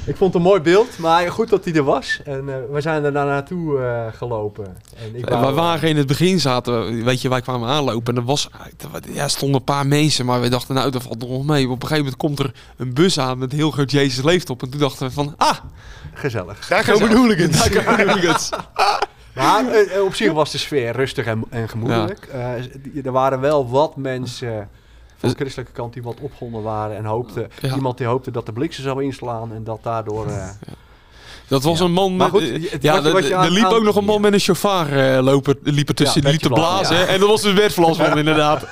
[0.07, 2.20] Ik vond het een mooi beeld, maar goed dat hij er was.
[2.24, 4.76] En eh, we zijn er daar naartoe eh, gelopen.
[4.96, 8.20] En ik wij wou- waren in het begin zaten, weet je, wij kwamen aanlopen en
[8.20, 8.48] er was,
[9.12, 11.64] ja, stonden een paar mensen, maar we dachten nou, dat valt nog mee.
[11.64, 14.62] Op een gegeven moment komt er een bus aan met heel groot Jezus leeft op
[14.62, 15.57] en toen dachten we van, ah,
[16.14, 16.68] Gezellig.
[16.68, 17.68] Daar komen de hooligans.
[17.68, 18.50] daar hooligans.
[19.34, 22.26] Maar eh, eh, op zich was de sfeer rustig en, en gemoedelijk.
[22.26, 24.68] Eh, er waren wel wat mensen
[25.16, 27.50] van de christelijke kant die wat opgewonden waren en hoopten.
[27.62, 30.26] Iemand die hoopte dat de bliksem zou inslaan en dat daardoor...
[31.49, 32.43] Dat was een man Maar met...
[32.43, 35.14] goed, ja, wat er- wat er liep aan- ook nog een man met een chauffeur
[35.16, 37.09] eh, lopen, liep er tussen, liep te blazen.
[37.09, 38.66] En dat was de Bert Vlasman inderdaad.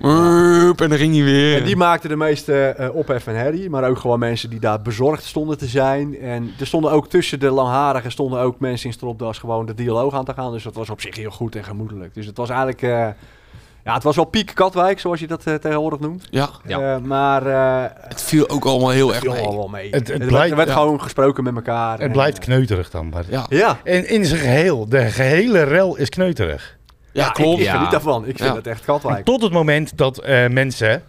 [0.00, 1.56] En dan ging hij weer.
[1.58, 4.82] En die maakte de meeste eh, ophef en herrie, maar ook gewoon mensen die daar
[4.82, 6.18] bezorgd stonden te zijn.
[6.20, 10.14] En er stonden ook tussen de langharigen stonden ook mensen in stropdas gewoon de dialoog
[10.14, 10.52] aan te gaan.
[10.52, 12.14] Dus dat was op zich heel goed en gemoedelijk.
[12.14, 13.08] Dus het was eigenlijk, eh,
[13.88, 16.26] ja, het was wel piek Katwijk, zoals je dat eh, tegenwoordig noemt.
[16.30, 16.94] Ja, Ja.
[16.94, 19.46] Eh, maar eh het viel ook allemaal heel erg mee.
[19.46, 19.84] al wel mee.
[19.90, 20.74] Het- het er werd- blijkt- er werd ja.
[20.74, 21.92] gewoon gesproken met elkaar.
[21.92, 23.08] Het en, blijft kneuterig dan.
[23.08, 23.24] Maar.
[23.28, 26.76] Ja, Ja, En in zijn geheel, de gehele rel is kneuterig.
[27.12, 27.58] ja, ik, klopt.
[27.58, 27.72] ik Ja.
[27.74, 28.20] geniet daarvan.
[28.26, 28.54] Ik vind Ja.
[28.54, 29.24] het echt Katwijk.
[29.24, 31.02] Tot het moment dat eh, mensen,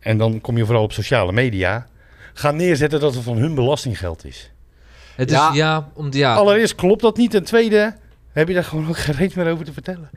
[0.00, 1.86] en dan kom je vooral op sociale media,
[2.34, 4.50] gaan neerzetten dat het van hun belastinggeld is.
[5.16, 5.50] Het is, Ja.
[5.52, 7.30] ja, om, ja, Allereerst klopt dat niet.
[7.30, 7.94] Ten tweede
[8.32, 10.10] heb je daar gewoon ook geen reet meer over te vertellen.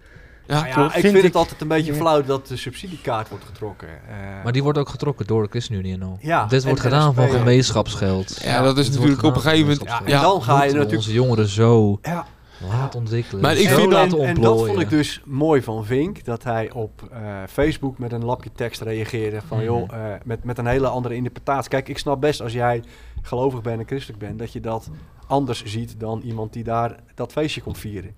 [0.47, 3.29] Ja, Nou ja, ik vind vind ik- het altijd een beetje flauw dat de subsidiekaart
[3.29, 3.87] wordt getrokken.
[3.87, 6.17] Eh, maar die wordt ook getrokken door de ChristenUnie en al.
[6.21, 8.41] Ja, Dit wordt gedaan van gemeenschapsgeld.
[8.43, 10.95] Ja, dat is Dit natuurlijk op een gegeven moment- ja, en dan ga je natuurlijk
[10.95, 12.25] onze jongeren zo Ja.
[12.69, 13.41] laten ontwikkelen.
[13.41, 17.01] Maar ik vind- laten en, dat vond ik dus mooi van Vink, dat hij op
[17.11, 17.19] eh,
[17.49, 19.65] Facebook met een lapje tekst reageerde van Mhm.
[19.65, 21.69] joh, eh, met, met een hele andere interpretatie.
[21.69, 22.83] Kijk, ik snap best als jij
[23.21, 24.89] gelovig bent en christelijk bent, dat je dat
[25.27, 28.11] anders ziet dan iemand die daar dat feestje komt vieren.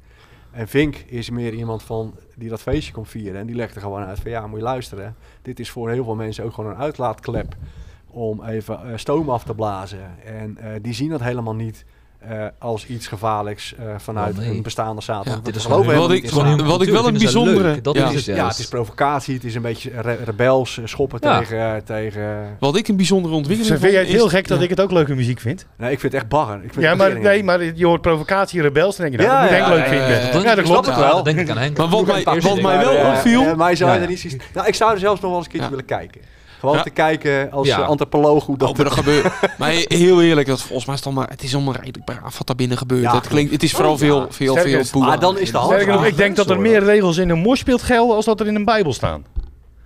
[0.59, 3.81] En Vink is meer iemand van die dat feestje komt vieren en die legt er
[3.81, 5.15] gewoon uit van ja, moet je luisteren.
[5.41, 7.55] Dit is voor heel veel mensen ook gewoon een uitlaatklep
[8.07, 10.23] om even eh, stoom af te blazen.
[10.25, 11.85] En eh, die zien dat helemaal niet
[12.19, 14.49] eh, als iets gevaarlijks eh, vanuit Oh, nee.
[14.49, 15.25] een bestaande staat.
[15.25, 17.81] Ja, Want dit we is geloven gewoon Wat ik- wat ik wel een bijzondere-.
[17.81, 18.09] Dat ja.
[18.09, 21.37] is Het ja, het is provocatie, het is een beetje re- rebels, eh, schoppen Ja.
[21.39, 22.55] tegen, tegen...
[22.59, 25.15] Wat ik een bijzondere ontwikkeling Vind jij het heel gek dat ik het ook leuke
[25.15, 25.65] muziek vind?
[25.77, 26.55] Nee, ik vind het echt bagger.
[26.63, 29.57] Ik vind Ja, maar, nee, maar je hoort provocatie, rebels, dan denk je, nou, Ja,
[29.57, 30.07] dat moet leuk ja, vinden.
[30.09, 30.55] ja, Ja, ja.
[30.55, 30.67] dat klopt.
[30.67, 31.23] snap het wel.
[31.23, 31.77] Denk ik aan Henk.
[31.77, 32.05] Maar wat
[32.61, 33.55] mij, wel opviel...
[33.55, 34.37] mij zou er niet.
[34.53, 36.21] Nou, ik zou er zelfs nog wel eens een keertje willen kijken.
[36.59, 36.83] Gewoon Ja.
[36.83, 37.79] te kijken als Ja.
[37.81, 38.69] eh, antropoloog hoe dat...
[38.69, 39.25] Oh, maar dat gebeurt.
[39.57, 42.47] Maar heel eerlijk, dat volgens mij is het, allemaal, het is allemaal redelijk braaf wat
[42.47, 43.01] daar binnen gebeurt.
[43.01, 43.97] Ja, het, klinkt, het is vooral ja.
[43.97, 45.07] veel, veel, veel poeha.
[45.07, 48.15] Maar dan is de hand- ik denk dat er meer regels in een moshpit gelden
[48.15, 49.23] als dat er in een bijbel staan.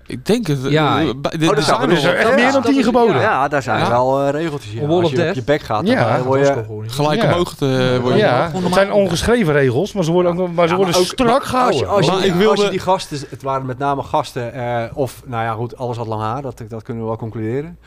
[0.06, 0.60] Ik denk het.
[0.64, 1.00] Ja.
[1.00, 3.22] eh, bij- de- er zijn echt Ja, meer dan tien geboden.
[3.22, 3.90] Ja, daar zijn Ja.
[3.90, 4.74] wel eh, regeltjes.
[4.74, 4.86] Ja.
[4.88, 6.08] Wall Als je op je bek gaat, Ja.
[6.10, 6.64] dan eh, word je...
[6.88, 7.28] gelijk Ja.
[7.32, 8.18] omhoog te worden.
[8.20, 11.08] Ja, het zijn ongeschreven regels, maar ze worden, ook, maar ze Ja, worden maar ook-
[11.08, 11.80] strak maar Als gehouden.
[11.80, 14.54] je, als, je, die- ik wilde- als je die gasten, het waren met name gasten,
[14.54, 17.78] eh, of nou ja goed, alles had lang haar, dat, dat kunnen we wel concluderen.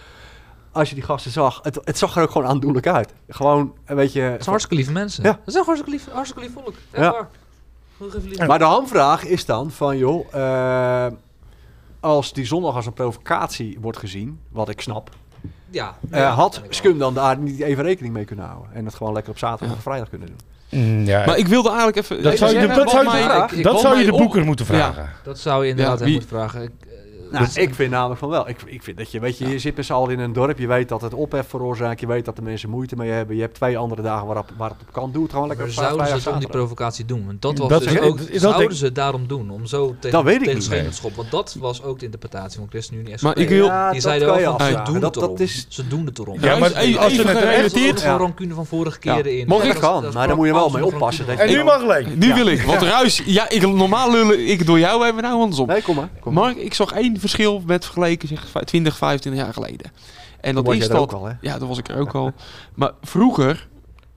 [0.73, 3.12] Als je die gasten zag, het, het zag er ook gewoon aandoenlijk uit.
[3.29, 4.21] Gewoon, een beetje...
[4.21, 5.23] Het zijn hartstikke lieve mensen.
[5.25, 5.39] Ja.
[5.45, 6.75] Dat zijn hartstikke lief, hartstikke lief volk.
[6.93, 7.29] Ja.
[8.47, 11.07] Maar de hamvraag is dan van, joh, eh,
[12.01, 15.11] als die zondag als een provocatie wordt gezien, wat ik snap,
[15.70, 15.97] Ja.
[16.11, 16.62] eh, Ja, had.
[16.68, 18.72] Scum dan daar niet even rekening mee kunnen houden.
[18.74, 19.74] En het gewoon lekker op zaterdag Ja.
[19.76, 20.36] of vrijdag kunnen doen.
[20.80, 22.22] Mm, ja, Maar ik wilde eigenlijk even...
[22.22, 22.66] dat zou je,
[23.62, 25.11] dat zou de boeker moeten vragen.
[25.22, 26.62] Dat zou je inderdaad Ja, wie- moeten vragen.
[26.62, 26.70] Ik,
[27.31, 28.49] Nou, ik vind namelijk van wel.
[28.49, 30.59] Ik, ik vind dat je, weet je, je zit met z'n allen in een dorp.
[30.59, 32.01] Je weet dat het ophef veroorzaakt.
[32.01, 33.37] Je weet dat de mensen moeite mee hebben.
[33.37, 35.12] Je hebt twee andere dagen waarop, waar het op kan.
[35.12, 37.27] Doe het gewoon lekker Maar op zouden ze om die provocatie doen?
[37.27, 39.51] Want dat was Dat dus ook, dat zouden ze het daarom doen?
[39.51, 41.16] Om zo tegen, Dat ik tegen schoppen.
[41.20, 44.29] Want dat was ook de interpretatie van ChristenUnie en Maar ik wil- Ja, Die zeiden
[44.29, 45.37] je wel van, ze doen dat, het dat erom.
[45.39, 46.41] is, Ze doen het erom.
[46.41, 47.29] Ja, maar is even als ze het
[47.77, 48.16] Er nog Ja.
[48.16, 49.47] rancune van vorige keren in.
[49.47, 52.18] Mag ik dat- kan, maar daar moet je wel mee oppassen, En nu mag Leen.
[52.18, 53.22] Nu wil ik, want Ruis...
[53.24, 55.66] Ja, ik, normaal lullen ik door jou hebben we nou andersom.
[55.66, 56.09] nee, kom maar.
[56.20, 56.45] Kom maar.
[56.45, 59.93] Mark, ik zag één verschil met vergeleken zeg, 20, 25 jaar geleden.
[60.41, 60.99] En dat was is er dat...
[61.01, 61.33] ook al, hè?
[61.41, 62.33] Ja, dat was ik er ook al.
[62.75, 63.69] Maar vroeger,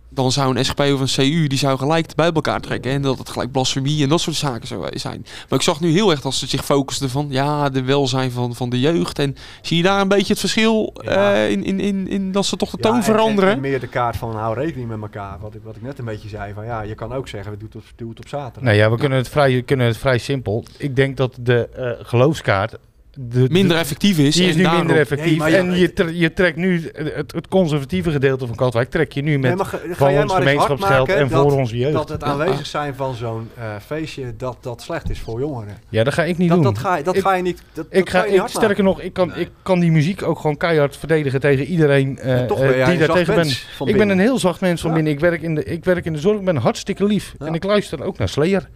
[0.10, 2.91] dan zou een SGP of een CU, die zou gelijk bij elkaar trekken.
[2.91, 5.26] En dat het gelijk blasfemie en dat soort zaken zou zijn.
[5.50, 8.56] Maar ik zag nu heel erg dat ze zich focusten van, ja, de welzijn van,
[8.56, 9.20] van de jeugd.
[9.20, 11.34] En zie je daar een beetje het verschil Ja.
[11.34, 13.50] eh, in, in, in, in dat ze toch de Ja, toon en- veranderen?
[13.50, 15.39] En, en meer de kaart van hou rekening met elkaar.
[15.39, 16.54] Wat ik, wat ik net een beetje zei.
[16.54, 18.64] Van, ja, je kan ook zeggen, we doen het op, doe het op zaterdag.
[18.64, 20.66] Nou ja, we kunnen het vrij, kunnen het vrij simpel.
[20.78, 22.78] Ik denk dat de eh, geloofskaart
[23.14, 24.36] de, minder effectief is.
[24.36, 25.30] die is nu daarom- minder effectief.
[25.30, 28.89] Nee, maar ja, en je, tre- je trekt nu het, het conservatieve gedeelte van Katwijk
[28.89, 31.78] trek je nu met Nee, ga- ga van jij ons gemeenschapsgeld en dat- voor onze
[31.78, 31.93] jeugd.
[31.93, 35.78] Dat het aanwezig zijn van zo'n eh, feestje, dat dat slecht is voor jongeren.
[35.89, 36.74] ja, dat ga ik niet Dat, doen.
[36.74, 37.62] dat, ga, je- dat Ik- ga je niet.
[37.74, 39.39] Dat, ik ga, je niet ik, sterker nog, ik kan, Nee.
[39.39, 43.26] ik kan die muziek ook gewoon keihard verdedigen tegen iedereen eh, eh, die daar tegen
[43.26, 43.36] ben.
[43.36, 44.95] mens van Ik ben een heel zacht mens van Ja.
[44.95, 45.14] binnen.
[45.14, 47.34] Ik werk, in de, ik werk in de zorg, ik ben hartstikke lief.
[47.39, 47.45] Ja.
[47.45, 48.70] En ik luister ook naar Slayer.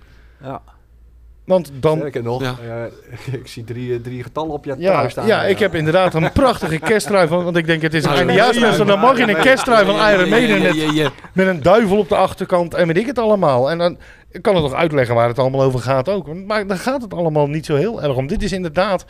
[0.43, 0.61] Ja.
[1.45, 1.97] Want dan...
[1.97, 2.55] Sterker nog, Ja.
[3.27, 5.27] eh, ik zie drie, drie getallen op je Ja, trui staan.
[5.27, 7.43] ja, ik heb inderdaad een prachtige kersttrui van...
[7.43, 8.85] Want ik denk, het is een Iron eindejaarsspecial.
[8.85, 12.73] Dan mag je een kersttrui van Iron Maiden met, met een duivel op de achterkant
[12.73, 13.71] en weet ik het allemaal.
[13.71, 13.97] En dan
[14.33, 16.33] ik kan het nog uitleggen waar het allemaal over gaat ook.
[16.33, 18.27] Maar daar gaat het allemaal niet zo heel erg om.
[18.27, 19.05] Dit is inderdaad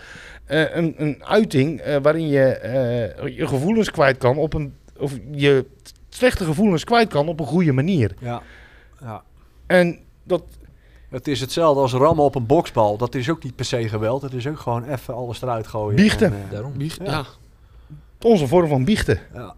[0.46, 4.74] eh, een, een uiting eh, waarin je eh, je gevoelens kwijt kan op een...
[4.98, 5.66] Of je
[6.10, 8.16] slechte gevoelens kwijt kan op een goede manier.
[8.20, 8.42] Ja.
[9.02, 9.24] ja.
[9.68, 10.44] En dat...
[11.14, 12.98] Het is hetzelfde als rammen op een boksbal.
[12.98, 14.22] Dat is ook niet per se geweld.
[14.22, 15.96] Het is ook gewoon even alles eruit gooien.
[15.96, 16.28] Biechten.
[16.34, 16.74] En, eh, Daarom.
[16.78, 17.12] Wie- Ja.
[17.12, 17.24] Ja.
[18.22, 19.20] Onze vorm van biechten.
[19.34, 19.54] ja.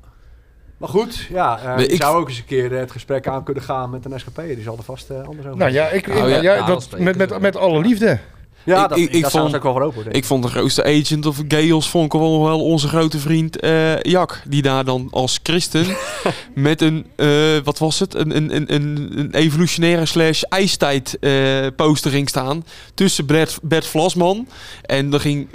[0.78, 3.64] Maar goed, ja, eh, ik- zou ook eens een keer eh, het gesprek aan kunnen
[3.64, 4.36] gaan met een SGP.
[4.46, 6.26] Die zal er vast anders over Nou ja, ik, Oh, ik- ja.
[6.28, 8.20] ja, Ja, dat met, met, met alle liefde.
[8.66, 10.12] Ja, Ik- dat, ik- vond- ook wel voor open.
[10.12, 10.26] ik.
[10.26, 14.42] Vond de grootste agent of Gales vond ik wel, wel onze grote vriend eh Jack.
[14.48, 15.86] Die daar dan als christen
[16.54, 17.28] met een, eh,
[17.64, 18.16] wat was het?
[18.16, 22.66] Een, een, een, een, evolutionaire slash ijstijd eh poster ging staan.
[22.94, 24.48] Tussen Bert, Bert Vlasman.
[24.82, 25.48] En er ging,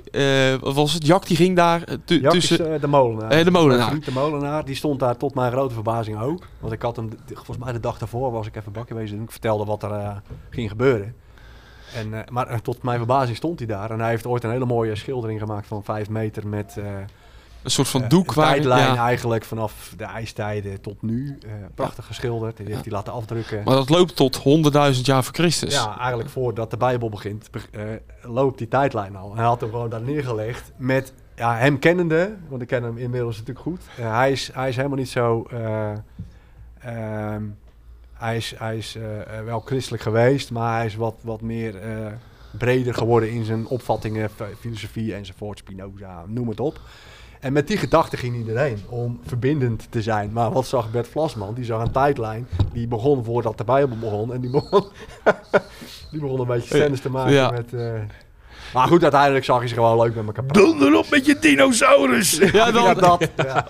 [0.60, 1.06] wat was het?
[1.06, 2.80] Jack die ging daar is tussen...
[2.80, 3.44] de molenaar.
[3.44, 4.60] De molenaar.
[4.60, 4.66] De.
[4.66, 6.46] Die stond daar tot mijn grote verbazing ook.
[6.60, 9.24] Want ik had hem, volgens mij de dag daarvoor was ik even bakje wezen doen.
[9.24, 11.14] Ik vertelde wat er ging gebeuren.
[11.96, 13.90] En, eh, maar eh, tot mijn verbazing stond hij daar.
[13.90, 16.76] En hij heeft ooit een hele mooie schildering gemaakt van vijf meter met...
[16.76, 16.84] eh,
[17.62, 18.52] een soort van doek een waar...
[18.52, 21.38] tijdlijn Ja, eigenlijk vanaf de ijstijden tot nu.
[21.74, 22.56] Prachtig geschilderd.
[22.56, 23.62] Die heeft hij laten afdrukken.
[23.64, 25.74] maar dat loopt tot 100.000 jaar voor Christus.
[25.74, 27.68] Ja, eigenlijk voordat de Bijbel begint, beg-
[28.22, 29.30] loopt die tijdlijn al.
[29.30, 32.98] En hij had hem gewoon daar neergelegd met ja, hem kennende, want ik ken hem
[32.98, 33.82] inmiddels natuurlijk goed.
[33.90, 35.46] Hij, is, hij is helemaal niet zo.
[35.50, 35.92] eh,
[36.80, 37.42] ehm,
[38.20, 41.76] hij is, hij is eh, eh, wel christelijk geweest, maar hij is wat, wat meer
[41.76, 42.06] eh,
[42.58, 46.80] breder geworden in zijn opvattingen, filosofie enzovoort, Spinoza, noem het op.
[47.40, 50.32] En met die gedachte ging iedereen om verbindend te zijn.
[50.32, 51.54] Maar wat zag Bert Vlasman?
[51.54, 52.48] Die zag een tijdlijn.
[52.72, 54.32] Die begon voordat de Bijbel begon.
[54.32, 54.84] En die begon,
[56.10, 57.50] die begon een beetje scènes te maken Ja.
[57.50, 57.72] met...
[58.72, 60.62] Maar goed, uiteindelijk zag je ze gewoon leuk met elkaar praten.
[60.70, 62.36] Donder op met je dinosaurus!
[62.52, 63.28] Ja, dan, dat.
[63.36, 63.66] Ja.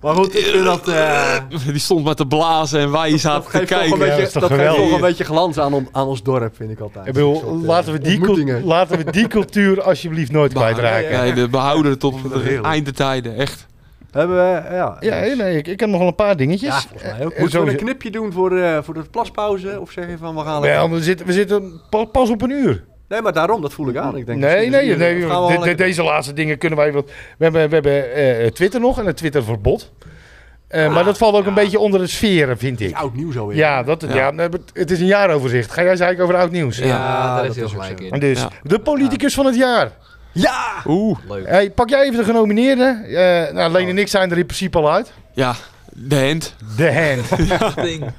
[0.00, 0.88] Maar goed, ik vind dat...
[0.88, 1.34] eh,
[1.66, 3.98] Die stond met te blazen en wij zaten te kijken.
[3.98, 4.50] Ja, dat geeft toch
[4.94, 7.06] een beetje glans aan, on- aan ons dorp, vind ik altijd.
[7.06, 8.64] Ik bedoel, Een soort, eh, laten, we die cul- ontmoetingen.
[8.64, 11.10] laten we die cultuur alsjeblieft nooit kwijtraken.
[11.10, 13.66] ja, Nee, we behouden het tot het einde tijden, echt.
[14.10, 14.74] Hebben we...
[14.74, 16.68] Ja, Ja, nee, ik, ik heb nog wel een paar dingetjes.
[16.74, 17.32] Ja, volgens mij ook.
[17.32, 19.80] Eh, Moeten we een knipje doen voor, eh, voor de plaspauze?
[19.80, 20.60] Of zeg je van, we gaan...
[20.60, 22.84] Lekker- we zitten, we zitten pa- pas op een uur.
[23.08, 24.16] Nee, maar daarom, dat voel ik aan.
[24.16, 26.92] Ik denk, Nee, nee, nee, de- de- deze laatste dingen kunnen wij...
[26.92, 27.04] We
[27.38, 29.92] hebben, we hebben eh, Twitter nog en het Twitterverbod.
[30.68, 32.94] Eh, maar dat valt ook een beetje onder de sferen, vind ik.
[32.96, 33.56] oud nieuws alweer.
[33.56, 34.32] Ja, dat, ja.
[34.36, 34.48] Ja.
[34.72, 35.72] het is een jaaroverzicht.
[35.72, 36.78] Ga jij zeggen over oud nieuws?
[36.78, 38.20] Ja, Ja, daar dat hij is ook gelijk in.
[38.20, 38.48] Dus, Ja.
[38.62, 39.90] de politicus van het jaar.
[40.32, 40.72] Ja!
[40.86, 41.46] Oeh, Leuk.
[41.48, 43.04] Hey, pak jij even de genomineerden.
[43.04, 45.12] Eh nou, Leen en ik zijn er in principe al uit.
[45.32, 45.54] ja,
[45.92, 46.54] de hand.
[46.76, 47.50] De Hand.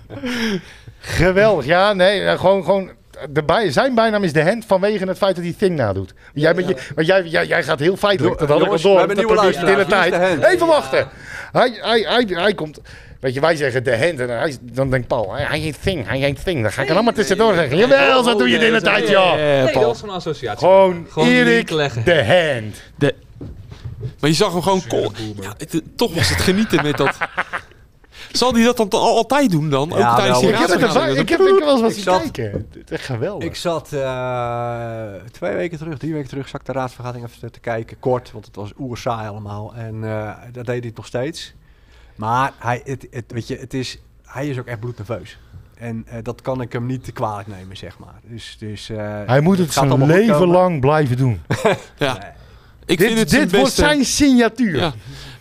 [1.00, 1.66] Geweldig.
[1.66, 2.64] Ja, nee, eh, gewoon...
[2.64, 2.90] gewoon
[3.30, 6.14] de bij, zijn bijnaam is de hand vanwege het feit dat hij Thing nadoet.
[6.34, 8.40] Jij, bent je, want jij, jij, jij gaat heel feitelijk.
[8.40, 9.08] Dat had jongens, ik al we door.
[9.08, 9.42] hebben Dat nieuwe
[9.86, 10.14] de tijd.
[10.14, 10.48] is de?
[10.48, 11.08] Even wachten.
[11.52, 12.80] Hij, hij, hij, hij komt.
[13.20, 14.20] Weet je, wij zeggen de hand.
[14.20, 16.62] En hij, dan denkt Paul, hij, heet Thing, hij heet Thing.
[16.62, 17.78] Dan ga ik er allemaal tussendoor zeggen.
[17.78, 19.36] Jawel, zo doe je de hele tijd, joh.
[19.36, 20.60] Nee, dat van een associatie.
[20.68, 22.84] Gewoon Gewoon Erik de hand.
[24.20, 24.82] Maar je zag hem gewoon...
[25.42, 27.18] Ja, het- toch was het genieten met dat...
[28.32, 29.92] Zal hij dat dan al- altijd doen dan?
[29.96, 32.68] Ja, Ook tijdens die Ik heb, het er, ik heb, wel eens wat zat- kijken.
[32.74, 33.48] Het is echt geweldig.
[33.48, 37.60] Ik zat eh, twee weken terug, drie weken terug, zat ik de raadsvergadering even te
[37.60, 38.00] kijken.
[38.00, 39.74] Kort, want het was oer saai allemaal.
[39.76, 41.54] En eh, dat deed hij nog steeds.
[42.16, 45.38] Maar hij, het, het, weet je, het is, hij is ook echt bloednerveus.
[45.78, 48.20] En eh, dat kan ik hem niet te kwalijk nemen, zeg maar.
[48.24, 51.42] Dus, dus, eh, hij moet het zijn leven lang blijven doen.
[51.98, 52.38] Ja.
[52.86, 54.78] Ik vind Dit, het dit zijn wordt zijn signatuur.
[54.78, 54.94] Ja.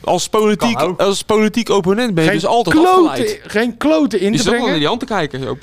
[0.04, 1.00] Als politiek, ook.
[1.00, 4.46] als politiek opponent ben je Geen dus altijd kloten, geen kloten in Je te zat
[4.46, 4.78] al naar brengen.
[4.78, 5.42] die hand te kijken.
[5.42, 5.58] Zo.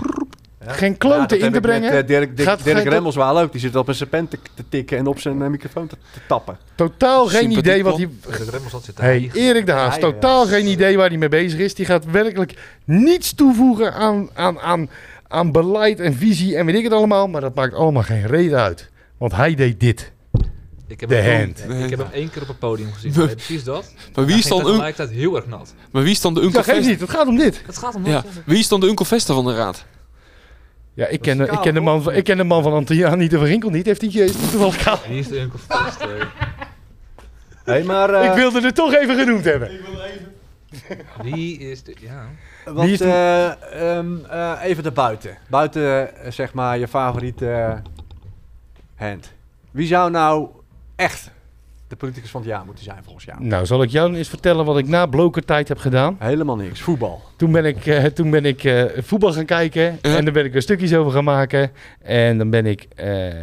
[0.66, 0.72] Ja.
[0.72, 1.92] Geen Ja, kloten in te ik met, brengen.
[1.92, 3.52] eh, Dirk, Dirk, Gaat Dirk geen- Remmels wel leuk.
[3.52, 6.20] Die zit op zijn pen te, te tikken en op zijn eh, microfoon te, te
[6.28, 6.58] tappen.
[6.76, 8.06] Totaal geen Sympathiek idee wat hij...
[8.30, 8.46] man.
[8.46, 9.30] De Remmels had zitten Hey.
[9.34, 10.50] Erik de Haas, totaal ja.
[10.52, 11.74] geen idee waar hij mee bezig is.
[11.76, 12.54] Die gaat werkelijk
[12.86, 14.90] niets toevoegen aan, aan, aan,
[15.28, 17.28] aan beleid en visie en weet ik het allemaal.
[17.28, 18.90] Maar dat maakt allemaal geen reden uit.
[19.18, 20.12] Want hij deed dit.
[20.88, 21.84] Ik heb, De hem, hand.
[21.84, 23.14] ik heb hem één keer op het podium gezien.
[23.16, 23.94] Nee, precies dat.
[24.16, 25.74] Maar wie is, dan un- tegelijkertijd heel erg nat.
[25.92, 26.90] maar wie is dan de Uncle Ja, geef Vesta?
[26.92, 27.62] niet, het gaat om dit.
[27.66, 28.24] Het gaat om Ja.
[28.46, 29.86] Wie is dan de Uncle Vesta van de raad?
[30.94, 33.28] Ja, ik ken, de- ik, ken de man van, ik ken de man van Antiani
[33.28, 33.86] de Rinkel niet.
[33.86, 35.00] Heeft hij is die toevallig kaal?
[35.08, 36.08] Die is de eh.
[37.66, 39.72] Hey, maar eh, Ik wilde het toch even genoemd hebben.
[41.22, 41.96] Wie is de...
[42.00, 42.26] Ja.
[42.66, 45.38] wat, Wie is eh, ehm, eh, even daarbuiten.
[45.50, 47.82] Buiten, zeg maar, je favoriete
[48.96, 49.32] hand.
[49.72, 50.48] Wie zou nou
[50.96, 51.32] echt
[51.88, 53.44] de politicus van het jaar moeten zijn volgens jou?
[53.44, 56.16] Nou, zal ik jou eens vertellen wat ik na blokertijd heb gedaan.
[56.20, 56.82] Helemaal niks.
[56.82, 57.22] Voetbal.
[57.36, 60.56] Toen ben ik, eh, toen ben ik eh, voetbal gaan kijken en daar ben ik
[60.56, 61.72] er stukjes over gaan maken.
[62.02, 63.42] En dan ben ik, eh,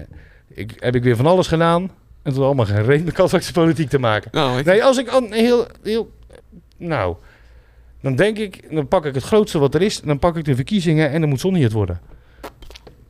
[0.48, 1.82] ik, heb ik weer van alles gedaan.
[1.82, 1.90] En
[2.22, 4.30] het had allemaal geen reden met politiek te maken.
[4.32, 6.10] Nou, ik- Nee, als ik an- heel, heel,
[6.76, 7.16] nou,
[8.00, 10.00] dan denk ik, dan pak ik het grootste wat er is.
[10.00, 12.00] Dan pak ik de verkiezingen en dan moet Sonny het worden.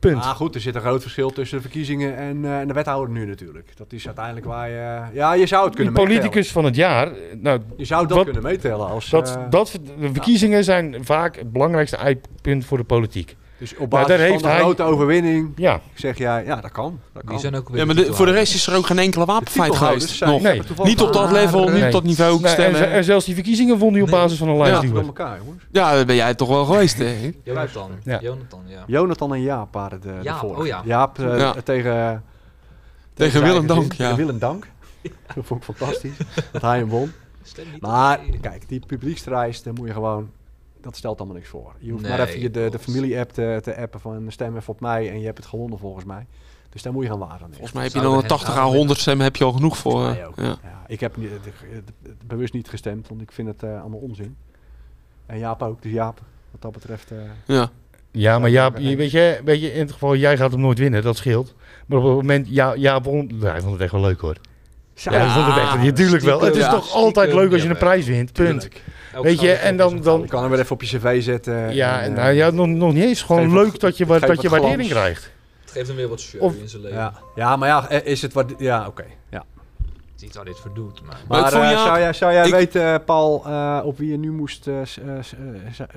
[0.09, 0.23] Punt.
[0.23, 3.13] Ah, goed, er zit een groot verschil tussen de verkiezingen en, eh, en de wethouder
[3.13, 3.77] nu natuurlijk.
[3.77, 5.01] Dat is uiteindelijk waar je...
[5.13, 6.19] Ja, je zou het kunnen meetellen.
[6.19, 9.09] politicus van het jaar, nou, Je zou dat Wat- kunnen meetellen als...
[9.09, 13.35] dat, eh, dat, de verkiezingen zijn vaak het belangrijkste eindpunt voor de politiek.
[13.63, 16.45] Dus op basis daar van heeft de hij- grote overwinning Ja, zeg jij...
[16.45, 16.99] Ja, dat kan.
[17.13, 17.31] Dat kan.
[17.31, 19.25] Die zijn ook weer ja, maar de- voor de rest is er ook geen enkele
[19.25, 20.25] De wapenfeit geweest.
[20.25, 20.41] Nog.
[20.41, 20.61] Nee.
[20.83, 22.77] Niet op dat level, niet op dat niveau Nee, en, stemmen.
[22.77, 24.19] ze- en zelfs die verkiezingen won hij op Nee.
[24.19, 24.93] basis van een Ja, lijstduwer.
[24.95, 25.63] door elkaar, jongens.
[25.71, 27.33] Ja, dat ben jij toch wel geweest, hè?
[27.43, 27.91] Jonathan.
[28.03, 28.19] Ja.
[28.21, 28.83] Jonathan, ja.
[28.87, 30.59] Jonathan en Jaap waren de, de Jaap, vorige.
[30.61, 30.81] oh ja.
[30.85, 31.53] Jaap eh, Ja.
[31.63, 32.23] tegen...
[33.13, 33.67] Tegen Willem.
[33.67, 34.15] Dank, ja.
[34.15, 34.67] Willem Dank.
[35.35, 36.17] Dat vond ik fantastisch.
[36.51, 37.11] dat hij hem won.
[37.79, 40.29] Maar die- kijk, die publiekstrijst, daar moet je gewoon...
[40.83, 41.73] Dat stelt allemaal niks voor.
[41.79, 44.79] Je hoeft maar even je de, de familie-app te, te appen van stem even op
[44.79, 46.25] mij en je hebt het gewonnen volgens mij.
[46.69, 48.47] Dus daar moet je gaan waar aan Volgens mij heb je dan een hen 80
[48.49, 48.77] à aanleggen?
[48.77, 50.07] 100 stemmen heb je al genoeg voor.
[50.07, 50.43] Eh, ja.
[50.63, 51.29] Ja, ik heb niet,
[52.25, 54.35] bewust niet gestemd, want ik vind het eh, allemaal onzin.
[55.25, 56.21] En Jaap ook, dus Jaap,
[56.51, 57.11] wat dat betreft...
[57.11, 57.69] eh, Ja.
[58.11, 60.79] Ja, maar Jaap, je- weet je, weet je, in het geval, jij gaat hem nooit
[60.79, 61.55] winnen, dat scheelt.
[61.85, 64.35] Maar op het moment, ja, Jaap won, nee, hij vond het echt wel leuk hoor.
[64.95, 66.41] Ja, hij vond het echt, natuurlijk wel.
[66.41, 68.69] Het is ja, toch altijd leuk als je een prijs wint, punt.
[69.21, 71.73] Weet je, en dan, dan Je kan hem weer even op je cv zetten.
[71.75, 74.17] ja, en, eh, nou, ja, nog, nog niet eens, gewoon wat- leuk dat je, wa-
[74.17, 74.93] geef dat wat je waardering glans.
[75.01, 75.31] krijgt.
[75.63, 76.97] Het geeft hem weer wat show Of- in zijn leven.
[76.97, 77.13] ja.
[77.35, 78.45] ja, maar ja, eh, is het wat...
[78.57, 79.05] Ja, oké.
[79.29, 79.43] Ja.
[79.77, 81.17] Het is niet waar dit voor doet, maar...
[81.27, 81.49] Maar eh,
[81.79, 84.67] zou jij, zou jij ik- weten, Paul, eh, op wie je nu moest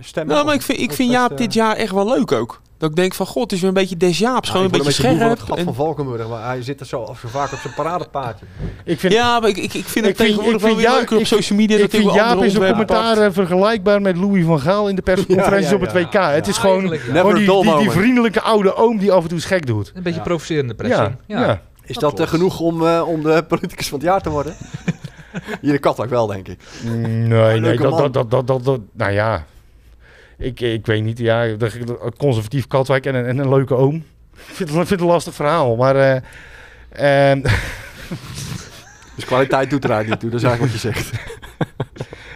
[0.00, 0.34] stemmen?
[0.34, 2.60] Nou, maar ik vind, ik vind Jaap dit jaar echt wel leuk ook.
[2.78, 4.46] Dat ik denk van, god, het is weer een beetje des Jaaps.
[4.46, 5.48] ja, gewoon een beetje moe van het scherp.
[5.48, 8.46] gat en- van Valkenburg, maar hij zit er zo, zo vaak op zijn paradepaardje.
[8.84, 11.20] Ik vind, Ja, maar ik, ik, ik vind het tegenwoordig ik wel weer leuker op
[11.20, 11.76] ik- social media.
[11.76, 15.02] ik dat vind Jaap in zijn commentaar eh, vergelijkbaar met Louis van Gaal in de
[15.02, 16.28] persconferenties Ja, ja, op het ja.
[16.28, 16.34] WK.
[16.34, 16.80] Het is gewoon,
[17.78, 19.92] die, vriendelijke oude oom die af en toe gek doet.
[19.94, 20.24] Een beetje Ja.
[20.24, 21.16] provocerende pressing.
[21.26, 21.62] Ja, ja.
[21.84, 24.54] Is Dat dat, eh, genoeg om, eh, om de politicus van het jaar te worden?
[25.60, 26.58] Hier in Katwijk wel, denk ik.
[26.84, 29.44] Mm, Nee, nee, dat, dat, dat, dat, dat, dat- nou ja.
[30.38, 31.56] Ik, ik weet niet, ja,
[32.16, 33.94] conservatief Katwijk en een, en een leuke oom.
[33.94, 35.96] Ik vind, het- vind het een lastig verhaal, maar...
[35.96, 36.22] eh,
[39.14, 41.10] Dus kwaliteit doet eruit niet toe, dat is eigenlijk wat je zegt.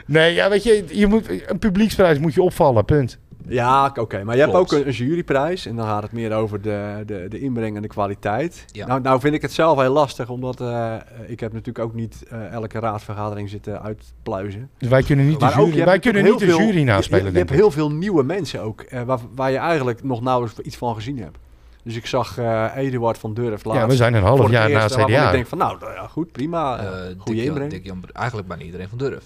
[0.07, 3.18] nee, ja, weet je, je moet, een publieksprijs moet je opvallen, punt.
[3.49, 4.24] Ja, oké.
[4.24, 5.66] Maar je hebt ook een, een juryprijs.
[5.66, 8.64] En dan gaat het meer over de, de, de inbreng en de kwaliteit.
[8.72, 8.86] Ja.
[8.86, 10.28] Nou, nou vind ik het zelf heel lastig.
[10.28, 10.95] Omdat eh,
[11.26, 14.70] ik heb natuurlijk ook niet eh, elke raadsvergadering zitten uitpluizen.
[14.78, 17.38] Dus wij kunnen niet de Maar jury, wij kunnen niet de veel- jury naspelen, Je,
[17.38, 17.57] hebt ik.
[17.57, 18.80] heel veel nieuwe mensen ook.
[18.80, 21.38] eh, waar, waar je eigenlijk nog nauwelijks iets van gezien hebt.
[21.84, 23.82] Dus ik zag eh Eduard van Durf laatst.
[23.82, 25.30] Ja, we zijn een half jaar na het waarvan Ik CDA.
[25.30, 26.78] denk van nou, nou ja, goed, prima.
[26.78, 27.70] Eh, goede Dick Jan- inbreng.
[27.70, 29.24] Dick Jan- eigenlijk bijna iedereen van Durf.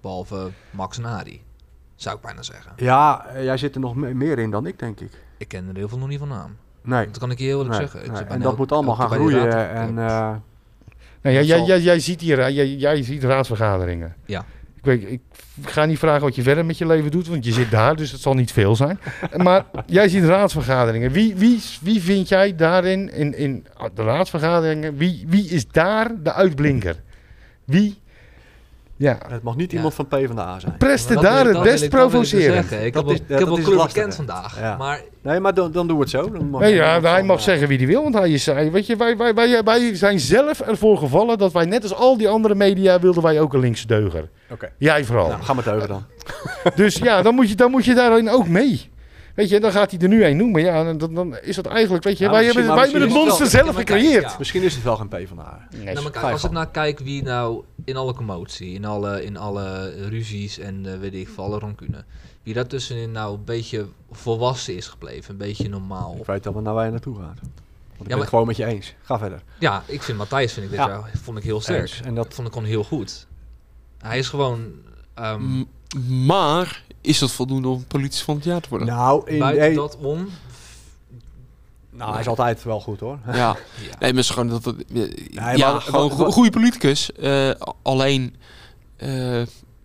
[0.00, 1.40] Behalve Max en Harry.
[1.96, 2.72] Zou ik bijna zeggen.
[2.76, 5.10] Ja, eh, jij zit er nog me- meer in dan ik, denk ik.
[5.38, 6.56] Ik ken er heel veel nog niet van naam.
[6.82, 7.06] Nee.
[7.06, 8.12] Dat kan ik je heel eerlijk nee, zeggen.
[8.12, 8.22] Nee.
[8.22, 9.70] En dat elk- moet allemaal gaan groeien.
[9.70, 10.34] En, eh,
[11.22, 14.14] Nou, jij, zal- jij, jij, ziet hier, jij, jij ziet raadsvergaderingen.
[14.24, 14.44] Ja.
[14.76, 15.20] Ik, weet, ik
[15.62, 18.10] ga niet vragen wat je verder met je leven doet, want je zit daar, dus
[18.12, 18.98] het zal niet veel zijn.
[19.36, 21.10] maar jij ziet raadsvergaderingen.
[21.10, 26.32] Wie, wie, wie vind jij daarin, in, in de raadsvergaderingen, wie, wie is daar de
[26.32, 26.96] uitblinker?
[27.64, 27.98] Wie,
[28.96, 29.76] ja, het mag niet Ja.
[29.76, 30.76] iemand van PvdA zijn.
[30.76, 32.58] preste daar het best ik- ik provoceren.
[32.58, 34.58] Ik Dat heb wel, is- ik dat heb lastig, bekend vandaag.
[34.60, 34.76] Ja.
[34.76, 36.30] Maar Nee, maar dan, dan doe het zo.
[36.30, 38.96] Dan mag Nee, ja, hij mag zeggen wie hij wil, want hij is, weet je,
[38.96, 42.54] wij, wij, wij, wij zijn zelf ervoor gevallen dat wij net als al die andere
[42.54, 44.28] media wilden wij ook een linkse deuger.
[44.50, 44.70] Oké.
[44.78, 45.28] Jij vooral.
[45.28, 46.04] Nou, ga maar het over dan.
[46.74, 48.90] Dus ja, dan moet je, dan moet je daarin ook mee.
[49.34, 50.62] Weet je, dan gaat hij er nu een noemen.
[50.62, 53.46] Ja, dan, dan is dat eigenlijk, weet je, Ja, wij, hebben, wij hebben het monster
[53.46, 54.22] zelf wel- kijk, gecreëerd.
[54.22, 54.34] ja.
[54.38, 55.66] Misschien is het wel geen PvdA.
[55.76, 56.52] Nee, Nou, kijk, als ik gang.
[56.52, 61.14] nou kijk wie nou in alle commotie, in alle, in alle ruzies en eh, weet
[61.14, 62.04] ik veel, alle rancune,
[62.42, 66.16] wie daartussenin nou een beetje volwassen is gebleven, een beetje normaal.
[66.18, 67.24] Ik weet al naar waar je naartoe gaat.
[67.26, 68.94] Want ik ben maar- het gewoon met je eens.
[69.02, 69.42] Ga verder.
[69.58, 70.88] Ja, ik vind Matthijs vind ik dit Ja.
[70.88, 71.80] jaar vond ik heel sterk.
[71.80, 72.00] Eens.
[72.04, 73.26] En dat, vond ik gewoon heel goed.
[73.98, 74.72] Hij is gewoon
[75.14, 75.64] ehm,
[76.26, 78.88] Maar is dat voldoende om politie van het jaar te worden?
[78.88, 80.28] nou, in, buiten nee, dat om.
[81.90, 83.18] nou, hij is altijd wel goed hoor.
[83.26, 83.32] Ja.
[83.90, 83.96] Ja.
[83.98, 87.12] Nee, maar gewoon dat het, ja, maar ja, wat- gewoon wat- goede politicus.
[87.12, 87.50] eh,
[87.82, 88.34] alleen,
[88.96, 89.42] eh,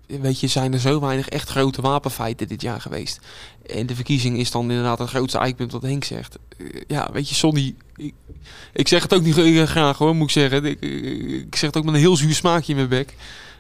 [0.08, 3.20] weet je, zijn er zo weinig echt grote wapenfeiten dit jaar geweest.
[3.66, 6.38] En de verkiezing is dan inderdaad het grootste eikpunt wat Henk zegt.
[6.58, 8.14] Eh, ja, weet je, Sonny, ik,
[8.74, 10.66] ik zeg het ook niet graag hoor, moet ik zeggen.
[10.66, 10.82] Ik,
[11.46, 13.16] ik zeg het ook met een heel zuur smaakje in mijn bek.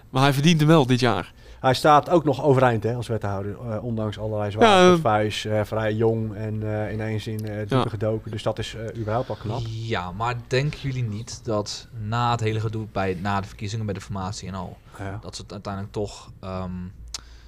[0.09, 1.33] Maar hij verdient hem wel dit jaar.
[1.59, 4.67] Hij staat ook nog overeind hè, als wethouder, eh, ondanks allerlei zware
[5.03, 7.89] Ja, eh, eh, vrij jong en eh, ineens in eh diepe Ja.
[7.89, 8.31] gedoken.
[8.31, 9.61] Dus dat is eh, überhaupt al knap.
[9.65, 13.93] Ja, maar denken jullie niet dat na het hele gedoe bij, na de verkiezingen bij
[13.93, 15.17] de formatie en al, Ja.
[15.21, 16.71] dat ze het uiteindelijk toch ehm,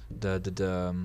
[0.08, 0.96] de, de, de, ehm,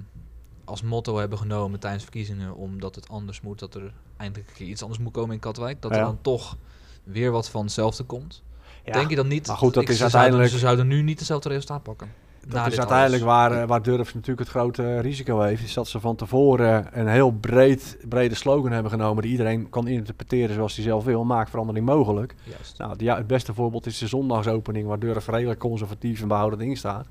[0.65, 4.67] als motto hebben genomen tijdens verkiezingen, omdat het anders moet, dat er eindelijk een keer
[4.67, 6.57] iets anders moet komen in Katwijk, dat er dan toch
[7.03, 8.43] weer wat van hetzelfde komt?
[8.85, 9.47] Ja, Denk je dan niet?
[9.47, 12.11] maar goed, dat ik- is ze zouden- uiteindelijk- Ze zouden nu niet hetzelfde resultaat pakken.
[12.49, 13.35] Dat is uiteindelijk alles.
[13.35, 15.63] waar, eh, waar Durf natuurlijk het grote risico heeft.
[15.63, 19.21] Is dat ze van tevoren een heel breed, brede slogan hebben genomen.
[19.21, 21.23] Die iedereen kan interpreteren zoals hij zelf wil.
[21.23, 22.35] Maak verandering mogelijk.
[22.43, 22.77] Juist.
[22.77, 24.87] Nou, ja, het beste voorbeeld is de zondagsopening.
[24.87, 27.07] Waar Durf redelijk conservatief en behoudend in staat.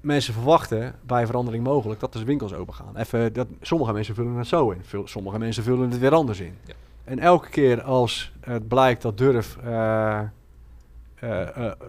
[0.00, 2.96] Mensen verwachten bij verandering mogelijk dat de winkels open gaan.
[2.96, 4.82] Even, dat, sommige mensen vullen het zo in.
[5.04, 6.54] Sommige mensen vullen het weer anders in.
[6.66, 6.74] Ja.
[7.04, 9.56] En elke keer als het blijkt dat Durf...
[9.64, 10.20] eh,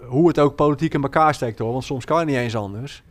[0.07, 3.03] hoe het ook politiek in elkaar steekt hoor, want soms kan het niet eens anders.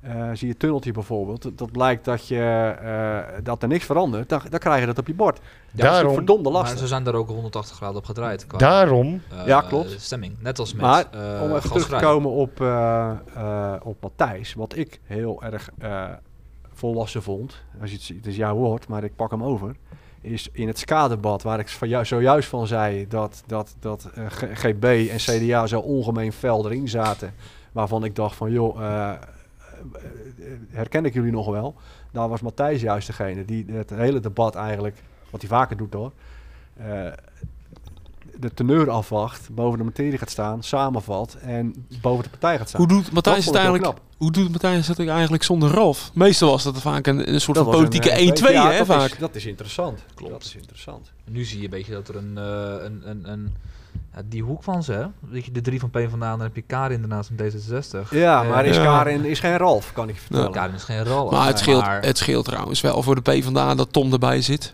[0.00, 4.28] Eh, zie je tunneltje bijvoorbeeld, dat- dat blijkt dat, je, eh, dat er niks verandert,
[4.28, 5.36] dan, dan krijg je dat op je bord.
[5.38, 5.42] Ja,
[5.72, 6.78] dat is Daarom- verdomde Maar lastig.
[6.78, 8.46] ze zijn daar ook 180 graden op gedraaid.
[8.46, 10.00] Qua, Daarom, eh, Ja, klopt.
[10.00, 10.36] Stemming.
[10.40, 14.54] Net als met Maar eh, om even terug te komen op, eh, eh, op Matthijs,
[14.54, 16.04] wat ik heel erg eh,
[16.72, 19.74] volwassen vond, als je het, het is jouw woord, maar ik pak hem over,
[20.22, 24.26] is in het SCA-debat, waar ik van jou, zojuist van zei dat, dat, dat eh,
[24.30, 27.34] GB en CDA zo ongemeen fel erin zaten,
[27.72, 29.18] waarvan ik dacht van joh, eh, eh,
[30.70, 31.74] herken ik jullie nog wel?
[32.10, 36.12] Daar was Matthijs juist degene die het hele debat eigenlijk, wat hij vaker doet hoor,
[38.42, 42.80] de teneur afwacht, boven de materie gaat staan, samenvat en boven de partij gaat staan.
[42.80, 43.92] Hoe doet Matthijs het eigenlijk?
[44.16, 46.10] Hoe doet Matthijs het eigenlijk zonder Ralf?
[46.14, 48.78] Meestal was dat vaak een, een soort Dat van politieke een, eh, 1-2, ja, hè,
[48.78, 49.10] dat vaak.
[49.10, 50.00] Is, dat is interessant.
[50.14, 50.32] Klopt.
[50.32, 51.10] Dat is interessant.
[51.30, 53.54] Nu zie je een beetje dat er een, eh, een, een, een
[54.14, 55.04] ja, die hoek van ze, hè?
[55.20, 58.08] Weet je, de drie van P vandaan, dan heb je Karin daarnaast van D66.
[58.10, 58.82] Ja, Eh, maar is Ja.
[58.82, 60.52] Karin is geen Ralf, kan ik je vertellen.
[60.52, 61.30] Karin is geen rol.
[61.30, 64.72] Maar het scheelt, maar- het scheelt trouwens wel voor de PvdA dat Tom erbij zit.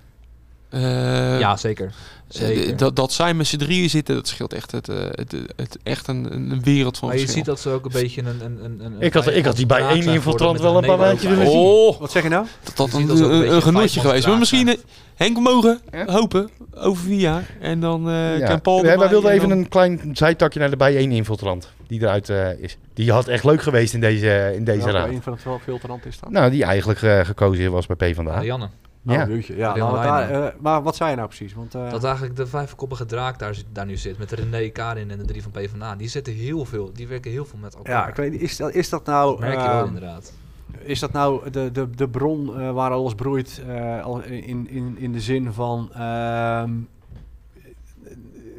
[0.70, 1.86] Eh, ja, zeker.
[1.86, 1.93] eh,
[2.28, 2.77] zeker.
[2.77, 6.09] dat, dat zij met z'n drieën zitten, dat scheelt echt, het, eh, het, het, echt
[6.09, 7.45] een, een wereld van maar je verschil.
[7.45, 8.40] ziet dat ze ook een beetje een...
[8.45, 11.31] een, een, een ik had, ik had die bij één infiltrant wel een paar maandjes
[11.31, 11.57] willen zien.
[11.61, 12.47] Oh, Wat zeg je nou?
[12.74, 14.27] dat een, dat een een, beetje een genotje vijf geweest.
[14.27, 14.77] Maar misschien,
[15.15, 16.05] Henk, we mogen Ja?
[16.12, 17.45] hopen over vier jaar.
[17.61, 18.47] En dan eh Ja.
[18.47, 21.11] kan Paul Nee, wij wilden en even dan- een klein zijtakje naar de bij één
[21.12, 22.28] infiltrant die eruit
[22.61, 22.77] is.
[22.95, 25.39] Die had echt leuk geweest in deze, in deze Welke raad.
[25.39, 26.31] twaalf filterant is dat?
[26.31, 28.23] Nou, die eigenlijk gekozen was bij PvdA.
[28.23, 28.69] Marianne.
[29.06, 29.26] Oh, ja.
[29.56, 31.54] ja, nou, wat daar, eh, maar wat zei je nou precies?
[31.54, 34.18] Want, eh, Dat eigenlijk de vijfkoppige draak daar, zit- daar nu zit.
[34.18, 35.96] Met René, Karin en de drie van PvdA.
[35.96, 37.94] Die zitten heel veel, die werken heel veel met elkaar.
[37.94, 39.30] ja, ik weet niet, is dat, is dat nou...
[39.30, 40.32] Dat merk je wel eh, inderdaad.
[40.78, 44.96] Is dat nou de, de, de bron eh, waar alles broeit eh, al in, in,
[44.98, 46.70] in de zin van ehm,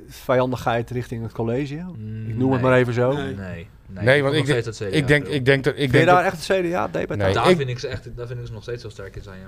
[0.08, 1.76] vijandigheid richting het college?
[2.28, 3.12] Ik noem het maar even zo.
[3.14, 3.36] Nee.
[3.36, 5.74] Nee, nee, Nee, want nog ik denk- steeds het CDA Ik denk, ik denk dat...
[5.74, 7.70] Ik Vind je denk daar dat, echt het CDA deed bij Nee, daar, ik- vind
[7.70, 9.48] ik ze echt, daar vind ik ze nog steeds heel sterk in zijn, ja.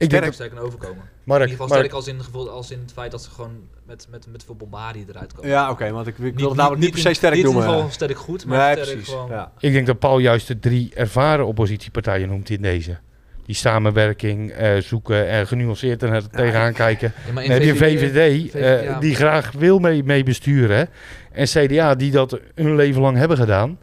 [0.00, 1.04] Ik denk Sterk, dat sterk in overkomen.
[1.04, 3.30] in Mark, ieder geval Mark, sterk als in, gevoel, als in het feit dat ze
[3.30, 3.52] gewoon
[3.86, 5.50] met, met, met veel bombardie eruit komen.
[5.50, 7.44] Ja, oké, want ik, ik wil Niet- het namelijk niet per se in- sterk niet
[7.44, 7.62] noemen.
[7.62, 9.08] in ieder geval sterk goed, maar nee, sterk precies.
[9.14, 9.30] gewoon...
[9.30, 9.52] Ja.
[9.58, 12.98] ik denk dat Paul juist de drie ervaren oppositiepartijen noemt in deze.
[13.46, 17.12] Die samenwerking eh, zoeken en genuanceerd er tegenaan kijken.
[17.26, 20.88] Ja, maar in Dan heb je VVD, VVD, eh, die graag wil mee, mee besturen.
[21.32, 23.78] En CDA die dat hun leven lang hebben gedaan.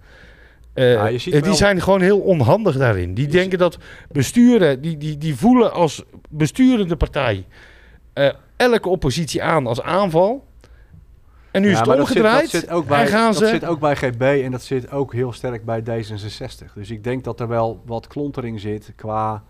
[0.78, 3.14] Eh, die wel- zijn gewoon heel onhandig daarin.
[3.14, 3.78] Die Je denken dat
[4.12, 7.46] besturen, die, die, die voelen als besturende partij
[8.14, 10.46] eh, elke oppositie aan als aanval.
[11.52, 12.52] En nu is het maar dat zit- omgedraaid.
[12.52, 13.48] dat zit ook bij, en gaan dat ze.
[13.48, 16.74] zit ook bij GB en dat zit ook heel sterk bij D66.
[16.76, 19.44] Dus ik denk dat er wel wat klontering zit qua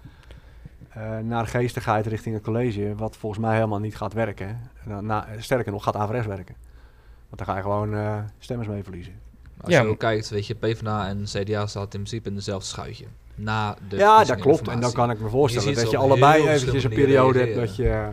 [0.90, 2.94] eh naargeestigheid richting het college.
[2.98, 4.60] Wat volgens mij helemaal niet gaat werken.
[4.86, 6.56] Na, na- sterker nog, gaat averechts werken.
[7.30, 9.14] Want daar ga je gewoon stemmers mee verliezen.
[9.62, 12.68] Als Ja, je ook kijkt, weet je, PvdA en CDA staat in principe in dezelfde
[12.68, 13.06] schuitje.
[13.36, 14.68] Na de ja, dat klopt.
[14.68, 17.76] En dan kan ik me voorstellen Je dat je allebei eventjes een periode hebt dat
[17.76, 18.08] je...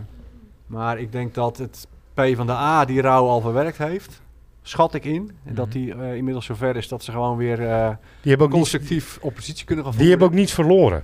[0.67, 4.23] Maar ik denk dat het P van de A die rouw al verwerkt heeft.
[4.63, 5.31] Schat ik in.
[5.45, 5.75] En dat Mhm.
[5.79, 7.89] die eh, inmiddels zover is dat ze gewoon weer eh,
[8.21, 11.03] Die hebben ook, constructief oppositie kunnen gaan die hebben ook niets verloren.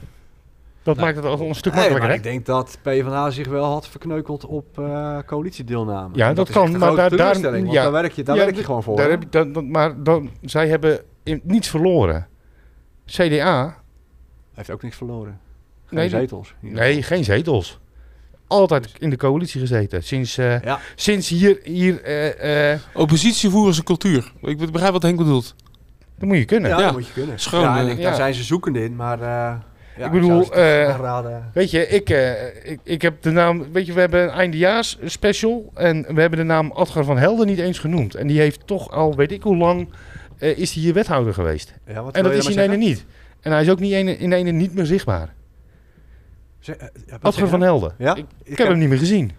[0.82, 1.05] Dat Nee.
[1.05, 2.16] maakt het al een stuk Nee, makkelijker.
[2.16, 6.09] ik denk dat PvdA zich wel had verkneukeld op eh coalitiedeelname.
[6.16, 7.82] Ja, En dat is kan, maar grote daar- daar- teleurstelling, want ja.
[7.82, 8.97] daar werk je, daar Ja, werk je gewoon voor.
[8.97, 12.27] Daar heb je, dat- maar dan, zij hebben in- niets verloren.
[13.07, 13.77] CDA,
[14.55, 15.40] Heeft ook niks verloren.
[15.86, 16.55] Geen Nee, zetels.
[16.61, 17.78] nee, geen zetels.
[18.47, 20.02] Altijd in de coalitie gezeten.
[20.02, 24.32] Sinds, eh, Ja, sinds hier, hier eh, eh, Oppositie voeren is een cultuur.
[24.40, 25.55] Ik begrijp wat Henk bedoelt.
[26.19, 26.70] Dat moet je kunnen.
[26.70, 26.85] Ja, Ja.
[26.85, 27.39] dat moet je kunnen.
[27.40, 28.02] Schoon, ja, en ik- ja.
[28.02, 29.19] daar zijn ze zoekend in, maar...
[29.96, 30.86] ja, Ik bedoel, eh.
[31.52, 33.72] Weet je, ik, eh, ik, ik heb de naam...
[33.72, 35.70] Weet je, we hebben een eindejaars special.
[35.74, 38.14] En we hebben de naam Adgar van Helden niet eens genoemd.
[38.14, 39.88] En die heeft toch al, weet ik hoe lang,
[40.38, 41.74] eh, is hij hier wethouder geweest.
[41.86, 43.04] Ja, wat En dat is in ene niet.
[43.40, 45.34] En hij is ook niet ene, in ene niet meer zichtbaar.
[46.58, 46.76] Zeg-
[47.34, 47.64] zeg van je?
[47.64, 47.94] Helden.
[47.98, 48.14] Ja?
[48.14, 49.30] Ik, ik heb hem niet meer gezien.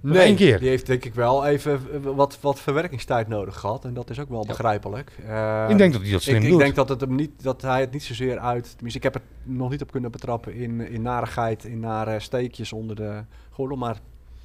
[0.00, 0.58] Nee, één keer.
[0.58, 3.84] die heeft denk ik wel even eh, wat, wat verwerkingstijd nodig gehad.
[3.84, 4.46] En dat is ook wel Ja.
[4.46, 5.12] begrijpelijk.
[5.28, 6.58] Eh, ik denk dat hij dat slim ik, ik doet.
[6.58, 8.70] denk dat, het hem niet, dat hij het niet zozeer uit...
[8.74, 12.72] Tenminste, ik heb het nog niet op kunnen betrappen in, in narigheid, in nare steekjes
[12.72, 13.20] onder de
[13.50, 13.76] gordel.
[13.76, 13.96] Maar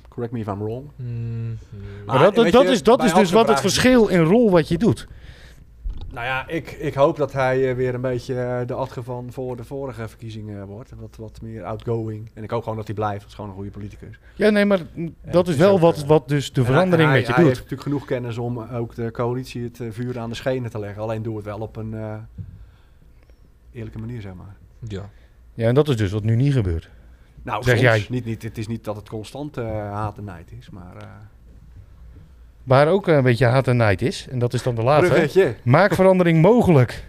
[0.10, 0.86] correct me if I'm wrong.
[0.95, 1.57] Mm,
[2.06, 4.52] maar dat, dat, weet dat je, is, dat is dus wat het verschil in rol
[4.52, 5.07] wat je doet.
[6.13, 9.31] Nou ja, ik, ik hoop dat hij eh, weer een beetje eh, de Adge van
[9.31, 10.91] voor de vorige verkiezingen wordt.
[10.99, 12.29] Wat, wat meer outgoing.
[12.33, 13.19] En ik hoop gewoon dat hij blijft.
[13.19, 14.19] Dat is gewoon een goede politicus.
[14.35, 14.79] Ja, nee, maar
[15.21, 17.43] dat is wel ook, wat, eh, wat dus de En verandering hij, met je hij
[17.43, 17.49] doet.
[17.51, 20.79] heeft natuurlijk genoeg kennis om ook de coalitie het eh, vuur aan de schenen te
[20.79, 21.01] leggen.
[21.01, 22.15] Alleen doe het wel op een eh,
[23.71, 24.55] eerlijke manier, zeg maar.
[24.88, 25.09] ja.
[25.53, 26.89] Ja, en dat is dus wat nu niet gebeurt.
[27.43, 27.88] Nou, Zeg soms.
[27.88, 28.05] jij.
[28.09, 30.95] Niet, niet, het is niet dat het constant eh, haat en nijd is, maar...
[30.97, 31.07] eh
[32.63, 35.13] Waar ook een beetje haat en nijd is, en dat is dan de laatste.
[35.63, 37.03] Maak verandering mogelijk.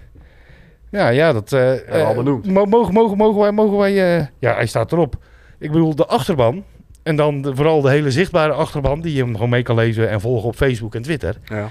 [0.90, 1.52] Ja, ja, dat...
[1.52, 2.24] eh, Ja, al eh,
[2.64, 3.52] mogen, mogen, mogen wij...
[3.52, 5.16] Mogen wij eh, ja, hij staat erop.
[5.58, 6.64] Ik bedoel, de achterban.
[7.02, 9.00] En dan de- vooral de hele zichtbare achterban...
[9.00, 11.36] die je hem gewoon mee kan lezen en volgen op Facebook en Twitter.
[11.44, 11.68] Ja.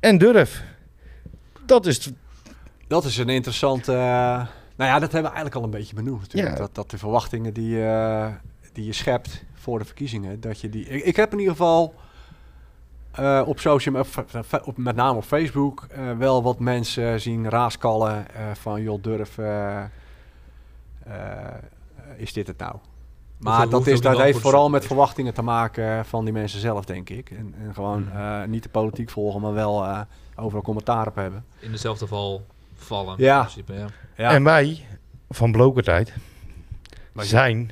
[0.00, 0.62] En durf.
[1.66, 2.10] Dat is...
[2.88, 3.92] Dat is een interessante...
[3.92, 6.54] nou ja, dat hebben we eigenlijk al een beetje benoemd natuurlijk.
[6.56, 6.60] Ja.
[6.60, 7.76] Dat, dat de verwachtingen die,
[8.72, 10.40] die je schept voor de verkiezingen...
[10.40, 10.84] dat je die...
[10.88, 11.94] Ik, ik heb in ieder geval...
[13.18, 14.06] eh, op social op,
[14.64, 19.38] op- met name op Facebook, eh, wel wat mensen zien raaskallen eh, van joh, durf,
[19.38, 19.88] eh, eh,
[22.16, 22.74] is dit het nou?
[23.38, 26.32] Maar Hoeveel- dat, hoeveel is, dat heeft voor vooral met verwachtingen te maken van die
[26.32, 27.30] mensen zelf, denk ik.
[27.30, 30.00] En, en gewoon eh, niet de politiek volgen, maar wel eh,
[30.36, 31.44] overal commentaar op hebben.
[31.58, 33.14] In dezelfde val vallen.
[33.18, 33.36] Ja.
[33.36, 33.86] In principe, ja.
[34.16, 34.84] Ja, En wij,
[35.28, 36.12] van Blokertijd,
[37.14, 37.70] zijn...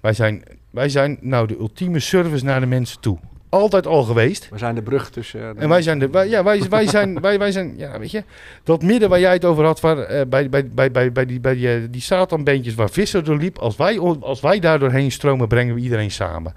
[0.00, 3.18] Wij zijn, wij zijn nou de ultieme service naar de mensen toe.
[3.50, 4.48] Altijd al geweest.
[4.48, 5.40] we zijn de brug tussen...
[5.48, 7.98] eh, de- En wij zijn de, wij, ja, wij, wij zijn, wij, wij zijn, ja,
[7.98, 8.24] weet je,
[8.64, 11.40] dat midden waar jij het over had, waar, eh, bij, bij, bij, bij, bij die,
[11.40, 15.10] bij die, eh, die Satanbeentjes waar Visser door liep, als wij, als wij daar doorheen
[15.12, 16.54] stromen, brengen we iedereen samen.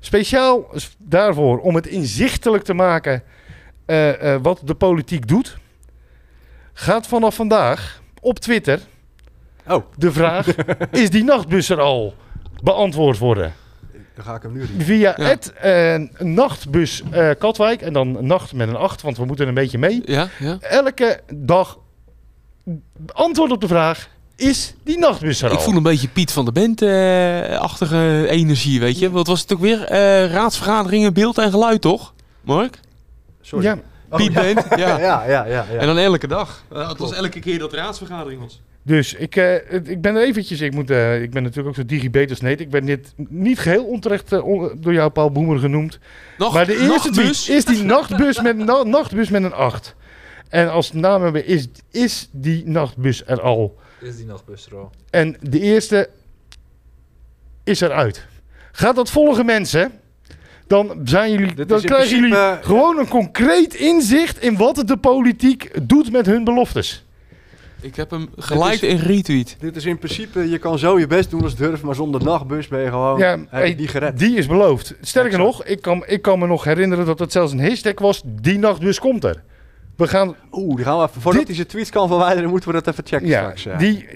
[0.00, 3.22] Speciaal daarvoor, om het inzichtelijk te maken
[4.42, 5.56] wat de politiek doet,
[6.72, 8.80] gaat vanaf vandaag op Twitter
[9.68, 10.46] Oh, de vraag,
[10.90, 12.14] is die nachtbus er al
[12.62, 13.52] beantwoord worden?
[14.16, 14.80] Dan ga ik hem nu doen.
[14.80, 15.24] Via Ja.
[15.24, 17.82] het eh, nachtbus eh, Katwijk.
[17.82, 20.02] En dan nacht met een 8, want we moeten een beetje mee.
[20.04, 20.58] Ja, ja.
[20.60, 21.78] Elke dag
[23.12, 25.56] antwoord op de vraag: is die nachtbus er al?
[25.56, 29.10] Ik voel een beetje Piet van de Bent-achtige energie, weet je.
[29.10, 29.84] Wat was het ook weer?
[29.84, 32.14] Eh, raadsvergaderingen, beeld en geluid, toch?
[32.40, 32.80] Mark?
[33.40, 33.64] Sorry.
[33.64, 33.78] Ja,
[34.10, 34.40] Oh, Piet ja.
[34.40, 34.76] Bent, ja.
[34.98, 35.64] ja, ja, ja, ja.
[35.78, 36.64] En dan elke dag.
[36.72, 38.60] Eh, het was elke keer dat de raadsvergadering was.
[38.86, 40.60] Dus ik, eh, ik ben er eventjes.
[40.60, 42.60] Ik, moet, eh, ik ben natuurlijk ook zo digibetersneed.
[42.60, 45.98] Ik ben dit niet geheel onterecht eh, on- door jou, Paul Boemer, genoemd.
[46.38, 49.94] Nog, maar de eerste tweet is die nachtbus met, na- nachtbus met een 8.
[50.48, 53.76] En als naam hebben is, is die nachtbus er al?
[54.00, 54.90] Is die nachtbus er al?
[55.10, 56.08] En de eerste
[57.64, 58.26] is eruit.
[58.72, 59.92] Gaat dat volgen, mensen?
[60.66, 65.70] Dan, zijn jullie, Dit dan krijgen jullie gewoon een concreet inzicht in wat de politiek
[65.88, 67.05] doet met hun beloftes.
[67.80, 69.56] Ik heb hem gelijk in retweet.
[69.58, 72.68] Dit is in principe, je kan zo je best doen als durf, maar zonder nachtbus
[72.68, 74.18] ben je gewoon Ja, heb je hey, die gered.
[74.18, 74.94] Die is beloofd.
[75.00, 75.46] Sterker Exact.
[75.46, 78.22] nog, ik kan, ik kan me nog herinneren dat het zelfs een hashtag was.
[78.24, 79.42] Die nachtbus komt er.
[79.96, 82.68] We gaan, Oeh, die gaan we even, voordat Dit- hij zijn tweets kan verwijderen, moeten
[82.68, 83.62] we dat even checken ja, straks.
[83.62, 83.76] Ja.
[83.76, 84.06] die,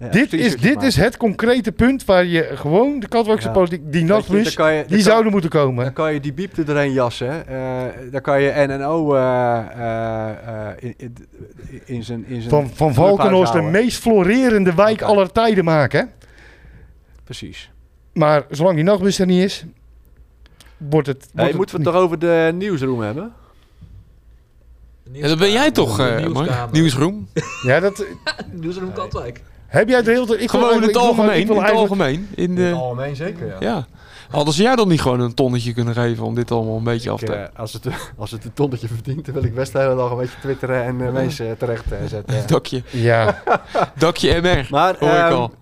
[0.00, 3.52] Ja, dit, is, dit is het concrete punt waar je gewoon de Katwijkse Ja.
[3.52, 5.84] politiek, die dan die kan- zouden moeten komen.
[5.84, 7.46] Dan kan je die biepte erheen jassen.
[7.48, 9.58] eh dan kan je NNO eh,
[10.68, 11.14] eh, in,
[11.84, 16.10] in, zijn in zijn Van, van Valkenhorst de meest florerende wijk aller tijden maken.
[17.24, 17.70] Precies.
[18.12, 19.64] Maar zolang die nachtbus er niet is,
[20.76, 21.28] wordt het...
[21.34, 23.32] Hey, wordt moeten we het toch over de nieuwsroom hebben?
[25.12, 26.72] Ja, dat ben jij toch, eh Mark?
[26.72, 27.28] Nieuwsroom?
[27.62, 28.04] Ja, dat...
[28.60, 29.40] Nieuwsroom Katwijk.
[29.70, 30.40] Heb jij de hele tijd...
[30.40, 31.40] ik Gewoon in het algemeen.
[31.48, 32.28] In het algemeen.
[32.34, 33.56] In de, algemeen zeker, ja.
[33.60, 33.86] ja.
[34.30, 37.10] Hadden ze jij dan niet gewoon een tonnetje kunnen geven om dit allemaal een beetje
[37.10, 37.32] af te...
[37.34, 37.86] eh, als, het,
[38.18, 40.84] als het een tonnetje verdient, dan wil ik best de hele dag een beetje twitteren
[40.84, 42.46] en eh, mensen terecht eh, zetten.
[42.46, 43.42] Dakje, Ja,
[43.98, 44.66] dakje MR.
[44.70, 45.52] Maar Hoor ik ehm, al.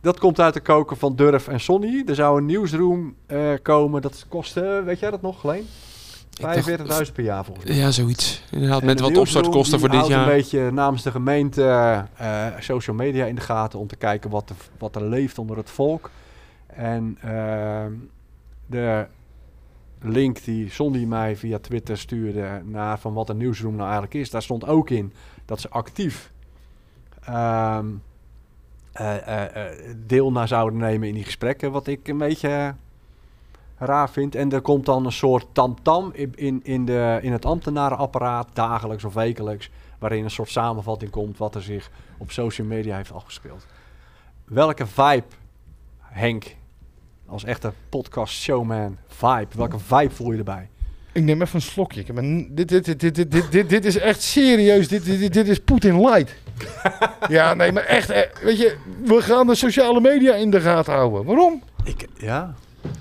[0.00, 2.02] dat komt uit de koker van Durf en Sonny.
[2.06, 4.02] Er zou een nieuwsroom eh, komen.
[4.02, 5.68] Dat kost, eh, weet jij dat nog, Gleen?
[6.40, 6.68] Dacht-
[7.08, 7.76] 45.000 per jaar volgens mij.
[7.76, 8.44] Ja, zoiets.
[8.50, 10.20] Inderdaad, En met de wat opstartkosten voor dit jaar.
[10.28, 11.62] een beetje namens de gemeente
[12.16, 15.56] eh, social media in de gaten om te kijken wat, er- wat er leeft onder
[15.56, 16.10] het volk.
[16.66, 17.92] En ehm,
[18.66, 19.06] de
[20.02, 24.30] link die Sondi mij via Twitter stuurde naar van wat een nieuwsroom nou eigenlijk is,
[24.30, 25.12] daar stond ook in
[25.44, 26.32] dat ze actief
[27.24, 27.78] eh,
[28.92, 29.70] eh,
[30.06, 32.74] deel naar zouden nemen in die gesprekken, wat ik een beetje
[33.80, 34.34] raar vind.
[34.34, 39.04] En er komt dan een soort tamtam in, in, in, de, in het ambtenarenapparaat, dagelijks
[39.04, 43.66] of wekelijks, waarin een soort samenvatting komt wat er zich op social media heeft afgespeeld.
[44.44, 45.24] Welke vibe,
[46.00, 46.56] Henk,
[47.26, 50.68] als echte podcast showman, vibe, welke vibe voel je erbij?
[51.12, 52.00] Ik neem even een slokje.
[52.00, 54.88] Ik een- dit, dit, dit, dit, dit, dit, dit, dit is echt serieus.
[54.88, 56.34] Dit, dit, dit, dit is Poetin light.
[57.28, 58.10] ja, nee, maar echt.
[58.10, 61.24] eh, Weet je, we gaan de sociale media in de gaten houden.
[61.24, 61.62] Waarom?
[61.84, 62.54] Ik, ja.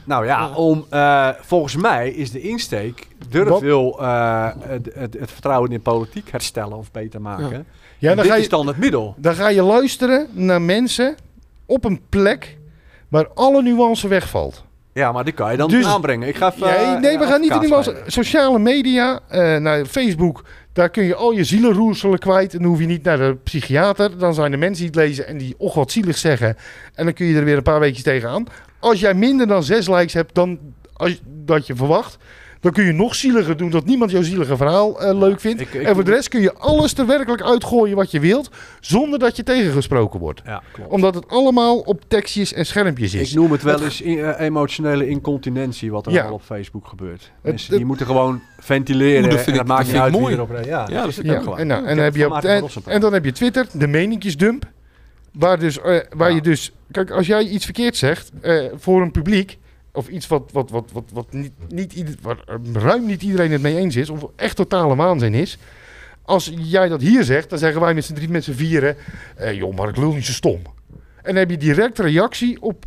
[0.04, 5.32] Nou ja, om, eh, volgens mij is de insteek, durf wil eh, het, het, het
[5.32, 7.66] vertrouwen in de politiek herstellen of beter maken.
[7.98, 9.16] Ja, dan dit ga, is je, dan het middel.
[9.18, 11.16] dan ga je luisteren naar mensen
[11.66, 12.58] op een plek
[13.08, 14.64] waar alle nuance wegvalt.
[14.94, 16.28] Ja, maar die kan je dan Dus- aanbrengen.
[16.28, 18.04] Ik ga even, Ja, eh, nee, we gaan niet in nuance.
[18.08, 20.44] Sociale media, eh, naar Facebook,
[20.74, 22.54] daar kun je al je zielenroerselen kwijt.
[22.54, 24.18] En dan hoef je niet naar de psychiater.
[24.18, 26.58] Dan zijn er mensen die het lezen en die och wat zielig zeggen.
[26.94, 28.46] En dan kun je er weer een paar weekjes tegenaan.
[28.80, 30.60] Als jij minder dan zes likes hebt dan
[30.94, 32.18] als, dat je verwacht...
[32.60, 35.62] dan kun je nog zieliger doen dat niemand jouw zielige verhaal eh, leuk vindt.
[35.62, 38.50] Ik- ik- en voor de rest kun je alles er werkelijk uitgooien wat je wilt...
[38.80, 40.42] zonder dat je tegengesproken wordt.
[40.46, 40.92] Ja, klopt.
[40.92, 43.30] Omdat het allemaal op tekstjes en schermpjes is.
[43.30, 46.24] Ik noem het wel eens eh, emotionele incontinentie wat er Ja.
[46.26, 47.22] al op Facebook gebeurt.
[47.22, 50.12] Het- Mensen die het- moeten gewoon ventileren dat vind en ik- dat maakt niet uit
[50.14, 50.34] mooi.
[50.34, 50.68] erop reageert.
[50.70, 51.58] Ja, Ja, dat is Ja, gewoon.
[51.58, 54.66] en, nou, en, dan heb je op, en, dan heb je Twitter, de meningetjesdump.
[55.34, 56.36] Waar, dus, eh, waar Ja.
[56.36, 56.72] je dus...
[56.92, 59.58] Kijk, als jij iets verkeerd zegt eh, voor een publiek...
[59.94, 63.52] of iets wat, wat, wat, wat, wat niet, niet ieder, waar eh, ruim niet iedereen
[63.52, 64.10] het mee eens is...
[64.10, 65.58] of echt totale waanzin is...
[66.22, 68.96] als jij dat hier zegt, dan zeggen wij met z'n drie, met z'n vieren...
[69.36, 70.62] eh, joh, maar ik lul niet zo stom.
[71.16, 72.86] En dan heb je direct reactie op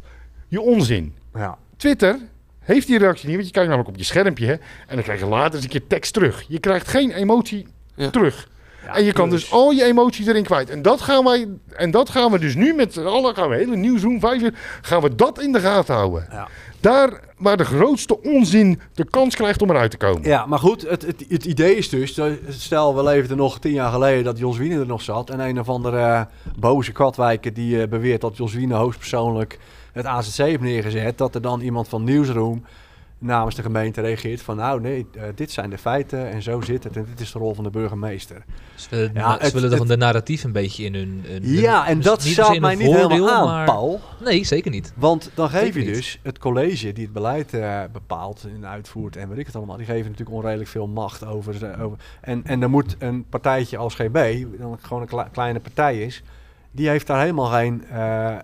[0.48, 1.14] je onzin.
[1.34, 1.58] Ja.
[1.76, 2.18] Twitter
[2.60, 4.46] heeft die reactie niet, want je kijkt namelijk op je schermpje...
[4.46, 6.44] Hè, en dan krijg je later eens een keer tekst terug.
[6.48, 8.10] Je krijgt geen emotie Ja.
[8.10, 8.48] terug.
[8.84, 10.70] Ja, en je kan dus- al je emoties erin kwijt.
[10.70, 13.56] En dat gaan wij, en dat gaan we dus nu met z'n allen, gaan we
[13.56, 16.26] hele nieuwsroom, vijf uur, gaan we dat in de gaten houden.
[16.30, 16.48] Ja.
[16.80, 20.22] Daar waar de grootste onzin de kans krijgt om eruit te komen.
[20.22, 23.92] Ja, maar goed, het, het, het idee is dus, stel we leefden nog tien jaar
[23.92, 26.20] geleden dat Jos Wiener er nog zat en een of andere eh,
[26.58, 29.58] boze katwijker die eh, beweert dat Jos Wiener hoogstpersoonlijk
[29.92, 32.64] het AZC heeft neergezet, dat er dan iemand van Nieuwsroom
[33.22, 36.84] namens de gemeente reageert van nou nee, eh, dit zijn de feiten en zo zit
[36.84, 38.44] het en dit is de rol van de burgemeester.
[38.74, 41.24] Ze willen, Ja, ze willen dan de narratief een beetje in hun...
[41.42, 44.00] Ja, en dus dat staat mij niet helemaal aan, maar- Paul.
[44.24, 44.92] Nee, zeker niet.
[44.96, 45.94] Want dan geef Zeker je niet.
[45.94, 49.76] dus het college die het beleid eh, bepaalt en uitvoert en weet ik het allemaal.
[49.76, 51.54] Die geven natuurlijk onredelijk veel macht over.
[51.54, 55.60] ze- over en, en dan moet een partijtje als GB, dan gewoon een kle- kleine
[55.60, 56.22] partij is,
[56.70, 57.84] die heeft daar helemaal geen.
[57.90, 58.36] eh,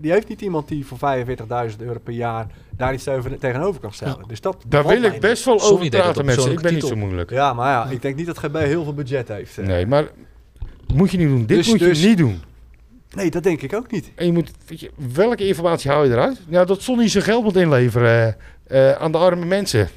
[0.00, 2.46] die heeft niet iemand die voor 45.000 euro per jaar
[2.78, 4.24] daar iets over, tegenover kan stellen.
[4.28, 6.50] Dus dat Daar wil ik best wel over praten met ze.
[6.50, 7.30] Ik ben niet zo moeilijk.
[7.30, 9.56] Ja, maar ja, ik denk niet dat GB heel veel budget heeft.
[9.56, 10.04] Nee, maar
[10.94, 11.46] moet je niet doen.
[11.46, 12.42] Dit Dus- moet dus- je niet doen.
[13.14, 14.10] Nee, dat denk ik ook niet.
[14.14, 16.40] En je moet, weet je, welke informatie hou je eruit?
[16.48, 18.36] Ja, dat Sonny zijn geld moet inleveren
[18.66, 19.88] eh, aan de arme mensen.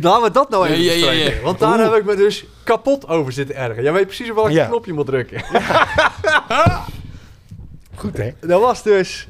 [0.00, 1.10] Laten we dat nou even ja, ja, ja.
[1.10, 1.90] bespreken, Want daar Oeh.
[1.90, 3.82] heb ik me dus kapot over zitten ergeren.
[3.82, 4.66] Jij weet precies op welk Ja.
[4.66, 5.42] knop je moet drukken.
[7.94, 8.30] Goed, hè?
[8.40, 9.28] Dat was dus...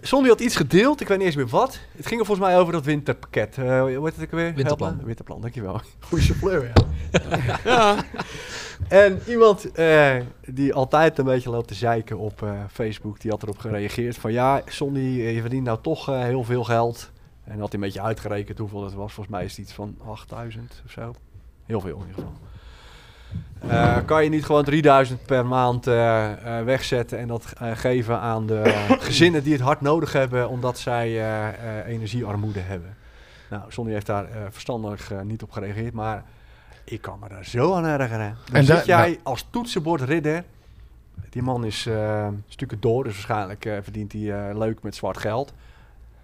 [0.00, 1.78] Sonny had iets gedeeld, ik weet niet eens meer wat.
[1.96, 3.58] Het ging er volgens mij over dat winterpakket.
[3.58, 4.54] Eh hoe heet het ook weer?
[4.54, 5.00] Winterplan.
[5.04, 5.80] Winterplan, dankjewel.
[6.08, 6.72] Goeie chauffeur, ja.
[7.64, 8.04] Ja.
[8.88, 10.16] En iemand eh,
[10.46, 14.32] die altijd een beetje loopt te zeiken op eh, Facebook, die had erop gereageerd van...
[14.32, 17.10] Ja, Sonny, je verdient nou toch heel veel geld.
[17.44, 19.12] En had hij een beetje uitgerekend hoeveel het was.
[19.12, 21.14] Volgens mij is het iets van 8000 of zo.
[21.66, 22.32] Heel veel in ieder geval.
[23.68, 28.18] Eh, kan je niet gewoon 3000 per maand eh, eh, wegzetten en dat eh, geven
[28.20, 28.62] aan de
[29.00, 32.96] gezinnen die het hard nodig hebben omdat zij eh, eh, energiearmoede hebben?
[33.50, 36.22] Nou, Sonny heeft daar eh, verstandig eh, niet op gereageerd, maar
[36.84, 38.36] ik kan me daar zo aan ergeren.
[38.44, 40.44] Dan En zit jij nou- als toetsenbordridder,
[41.30, 45.52] die man is eh stukken door, dus waarschijnlijk verdient hij eh, leuk met zwart geld.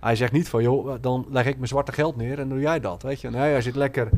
[0.00, 2.80] Hij zegt niet van, joh, dan leg ik mijn zwarte geld neer en doe jij
[2.80, 3.30] dat, weet je.
[3.30, 4.08] Nee, hij zit lekker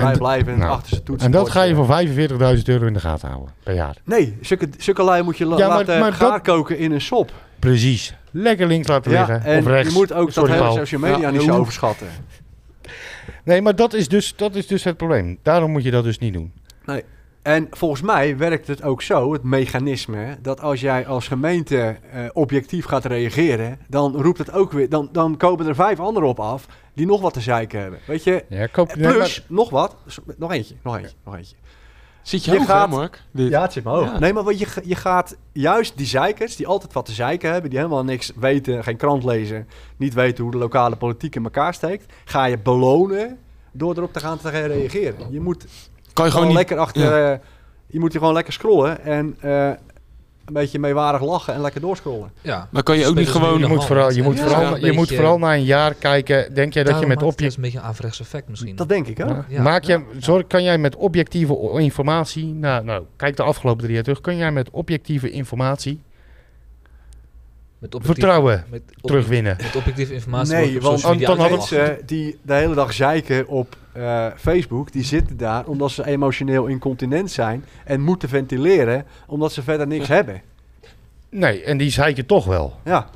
[0.00, 3.54] vrijblijvend nou, achter zijn En dat ga je voor 45.000 euro in de gaten houden
[3.62, 3.96] per jaar.
[4.04, 7.32] Nee, zulke, zulke lui moet je Ja, laten maar gaar dat- koken in een sop.
[7.58, 8.14] Precies.
[8.30, 9.44] Lekker links laten Ja, liggen.
[9.44, 9.88] en of rechts.
[9.88, 12.06] je moet ook Sorry, dat hele social media Ja, niet zo overschatten.
[13.44, 15.38] Nee, maar dat is, dus, dat is dus het probleem.
[15.42, 16.52] Daarom moet je dat dus niet doen.
[17.46, 22.24] En volgens mij werkt het ook zo, het mechanisme, dat als jij als gemeente eh,
[22.32, 26.40] objectief gaat reageren, dan roept het ook weer, dan, dan komen er vijf anderen op
[26.40, 27.98] af die nog wat te zeiken hebben.
[28.06, 29.96] Weet je, Ja, koop, Plus, maar- nog wat.
[30.36, 31.56] Nog eentje, nog eentje, nog eentje.
[32.22, 33.22] Zit je, Je hoog, gaat- hè, Mark?
[33.30, 33.48] Dit.
[33.50, 34.12] Ja, het zit me hoog.
[34.12, 34.18] Ja.
[34.18, 37.70] Nee, maar wat je, je gaat juist die zeikers, die altijd wat te zeiken hebben,
[37.70, 41.74] die helemaal niks weten, geen krant lezen, niet weten hoe de lokale politiek in elkaar
[41.74, 43.38] steekt, ga je belonen
[43.72, 45.32] door erop te gaan te gaan reageren.
[45.32, 45.66] Je moet
[46.16, 46.56] Kan je gewoon, gewoon niet...
[46.56, 47.38] lekker achter, eh,
[47.86, 49.70] je moet hier gewoon lekker scrollen en eh,
[50.44, 52.30] een beetje meewarig lachen en lekker doorscrollen.
[52.42, 52.68] Ja.
[52.70, 53.58] Maar kan je ook niet gewoon...
[53.58, 55.94] Je moet vooral, je moet dat vooral, is een je moet vooral na een jaar
[55.94, 56.54] kijken.
[56.54, 58.76] Denk jij dat je met maakt het object, een beetje een averechts effect misschien.
[58.76, 59.28] Dat denk ik ook.
[59.28, 59.44] Ja.
[59.48, 59.62] Ja.
[59.62, 64.02] Maak je, zorg, kan jij met objectieve informatie, nou, nou, kijk de afgelopen drie jaar
[64.02, 66.00] terug, kun jij met objectieve informatie
[67.78, 69.56] Met objectief- vertrouwen met terugwinnen?
[69.62, 70.54] Met objectieve informatie.
[70.54, 75.66] Nee, want dan mensen die de hele dag zeiken op eh, Facebook, die zitten daar
[75.66, 80.42] omdat ze emotioneel incontinent zijn en moeten ventileren omdat ze verder niks hebben.
[81.30, 82.74] Nee, en die zeiken toch wel.
[82.84, 83.08] Ja,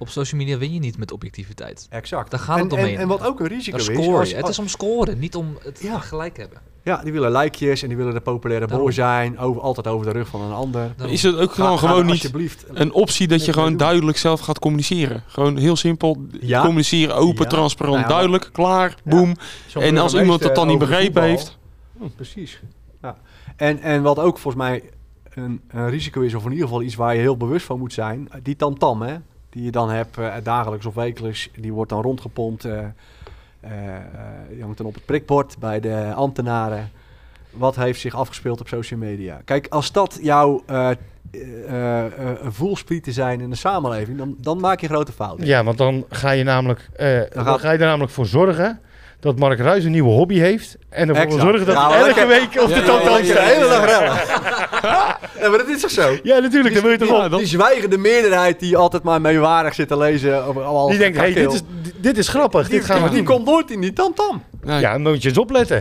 [0.00, 1.86] Op social media win je niet met objectiviteit.
[1.90, 2.30] exact.
[2.30, 2.94] Daar gaat het en, omheen.
[2.94, 4.36] En, en wat ook een risico Daar is, score als- je.
[4.36, 5.98] Het is om scoren, niet om het Ja.
[5.98, 6.58] gelijk hebben.
[6.82, 8.92] ja, die willen likejes en die willen de populaire Daarom.
[8.92, 10.92] zijn, over, altijd over de rug van een ander.
[10.96, 11.14] Daarom.
[11.14, 12.30] Is het ook Ga- gewoon, ga gewoon niet
[12.72, 13.76] een optie dat je gewoon doen.
[13.76, 15.22] duidelijk zelf gaat communiceren?
[15.26, 16.60] Gewoon heel simpel Ja.
[16.62, 17.50] communiceren, open, Ja.
[17.50, 18.94] transparant, Nou ja, duidelijk, klaar.
[19.66, 21.58] Zo'n En als iemand het dan niet begrepen heeft...
[22.16, 22.60] Precies.
[23.02, 23.16] Ja.
[23.56, 24.82] En, en wat ook volgens mij
[25.34, 27.92] een, een risico is, of in ieder geval iets waar je heel bewust van moet
[27.92, 29.16] zijn, die tamtam, hè,
[29.50, 32.78] die je dan hebt eh, dagelijks of wekelijks, die wordt dan rondgepompt, eh,
[34.50, 36.90] die hangt dan op het prikbord bij de ambtenaren.
[37.50, 39.40] Wat heeft zich afgespeeld op social media?
[39.44, 40.62] Kijk, als dat jouw
[41.30, 45.46] een voelsprieten zijn in de samenleving, dan, dan maak je grote fouten.
[45.46, 46.88] Ja, want dan ga je namelijk,
[47.34, 48.80] dan gaat- ga je er namelijk voor zorgen
[49.20, 50.76] dat Mark Ruijs een nieuwe hobby heeft.
[50.88, 51.42] En ervoor Exact.
[51.42, 54.14] zorgen dat Ja, hij maar elke week op de Dan is de hele dag rellen.
[55.42, 56.16] ja, maar dat is toch zo?
[56.22, 57.38] Ja, natuurlijk, dat wil je toch die, op.
[57.38, 60.44] die zwijgende meerderheid die altijd maar meewarig zit te lezen.
[60.44, 61.60] Over allemaal Die denkt, hey, dit, is,
[61.96, 63.34] dit is grappig, die, dit gaan we die, die doen.
[63.34, 64.42] komt nooit in die tamtam.
[64.62, 64.80] Nee.
[64.80, 65.76] Ja, dan moet je eens opletten.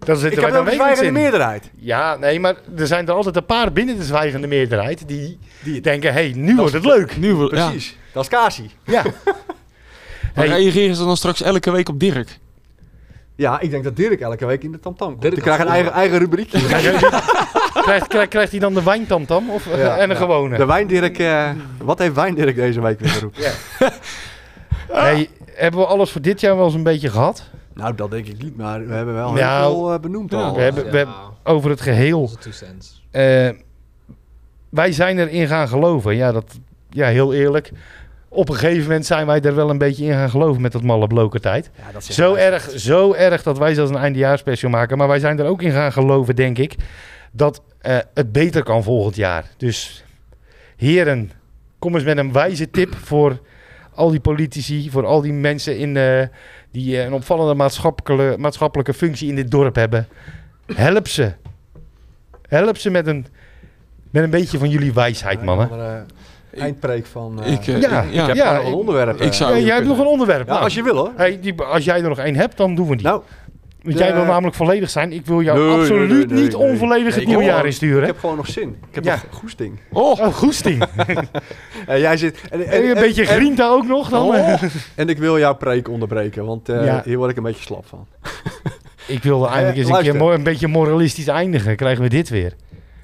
[0.00, 1.12] Ik zitten heb wij dan ook een zwijgende in.
[1.12, 1.70] meerderheid.
[1.78, 5.80] Ja, nee, maar er zijn er altijd een paar binnen de zwijgende meerderheid die Die,
[5.80, 7.16] denken, hé, hey, nu wordt het leuk.
[7.16, 7.66] Nu wil, ja.
[7.68, 7.96] precies.
[8.12, 8.70] Dat is Kasi.
[8.84, 9.02] Ja.
[10.34, 10.56] Maar Hey.
[10.58, 12.38] reageren ze dan straks elke week op Dirk?
[13.36, 15.20] Ja, ik denk dat Dirk elke week in de tamtam komt.
[15.22, 16.66] Dirk Die krijgt een eigen, eigen rubriekje.
[16.66, 20.22] krijgt, krijgt, krijgt hij dan de wijntamtam of, eh, Ja, en een ja.
[20.22, 20.56] gewone?
[20.56, 21.50] De Wijndirk, eh,
[21.82, 23.42] wat heeft Wijndirk deze week weer geroepen?
[24.92, 27.44] Hey, hebben we alles voor dit jaar wel eens een beetje gehad?
[27.74, 30.38] Nou, dat denk ik niet, maar we hebben wel heel Nou, veel eh, benoemd ja,
[30.42, 30.54] al.
[30.54, 31.14] we hebben- we hebben-
[31.44, 32.30] Over het geheel.
[33.10, 33.48] Eh,
[34.68, 36.16] wij zijn erin gaan geloven.
[36.16, 36.44] Ja, dat,
[36.90, 37.70] ja, heel eerlijk.
[38.28, 40.82] Op een gegeven moment zijn wij er wel een beetje in gaan geloven met dat
[40.82, 41.08] malle.
[41.76, 44.98] Ja, zeggen Zo erg, zo erg dat wij zelfs een eindejaarsspecial maken.
[44.98, 46.74] Maar wij zijn er ook in gaan geloven, denk ik,
[47.32, 49.44] dat eh, het beter kan volgend jaar.
[49.56, 50.04] Dus
[50.76, 51.30] heren,
[51.78, 53.40] kom eens met een wijze tip voor
[53.94, 56.22] al die politici, voor al die mensen in, eh,
[56.70, 60.08] die eh, een opvallende maatschappelijke, maatschappelijke functie in dit dorp hebben.
[60.74, 61.32] Help ze.
[62.48, 63.26] Help ze met een,
[64.10, 65.68] met een beetje van jullie wijsheid, mannen.
[66.58, 67.42] Eindpreek van...
[67.42, 68.26] eh, Ik, eh, ja, ik ja.
[68.26, 69.20] heb ja, nog een ik- onderwerp.
[69.20, 70.46] ik zou- Ja, jij hebt nog een onderwerp.
[70.46, 70.64] Ja, nou.
[70.64, 71.10] als je wil hoor.
[71.16, 73.06] Hey, die, als jij er nog één hebt, dan doen we die.
[73.06, 73.22] Nou,
[73.82, 75.12] Want de- jij wil namelijk volledig zijn.
[75.12, 76.68] Ik wil jou Nee, absoluut nee, nee, niet nee.
[76.70, 78.00] onvolledig Nee, het ik nieuwe heb jaar gewoon- insturen.
[78.00, 78.68] ik heb gewoon nog zin.
[78.88, 79.12] Ik heb Ja.
[79.30, 79.78] nog goesting.
[79.92, 80.82] Oh, Oh, goesting.
[81.86, 82.40] En jij zit...
[82.50, 84.26] En, En, een beetje grinta ook nog dan.
[84.26, 84.62] Oh,
[84.94, 87.02] en ik wil jouw preek onderbreken, want eh, Ja.
[87.04, 88.06] hier word ik een beetje slap van.
[89.06, 91.76] Ik wilde eigenlijk eens een, keer een beetje moralistisch eindigen.
[91.76, 92.52] Krijgen we dit weer.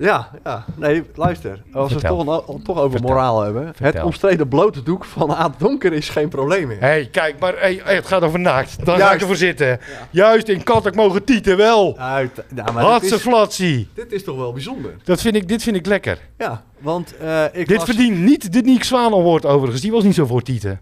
[0.02, 0.64] Ja, ja.
[0.76, 1.62] Nee, luister.
[1.72, 3.08] Als we het toch, een- toch over Vertel.
[3.08, 3.72] moraal hebben.
[3.76, 6.80] Het omstreden blote doek van Aad Donker is geen probleem meer.
[6.80, 8.84] Hé, hey, kijk, maar hey, het gaat over naakt.
[8.86, 9.80] Dan ga ik ervoor zitten.
[10.10, 11.98] Juist, in Kattek mogen tieten wel.
[11.98, 13.88] Uit, ja, maar dit is, flatsie.
[13.94, 14.94] dit is toch wel bijzonder.
[15.04, 16.18] Dat vind ik, dit vind ik lekker.
[16.38, 19.80] Ja, want eh, ik Dit las- verdient niet de Niek Zwaan Award overigens.
[19.82, 20.80] Die was niet zo voor tieten.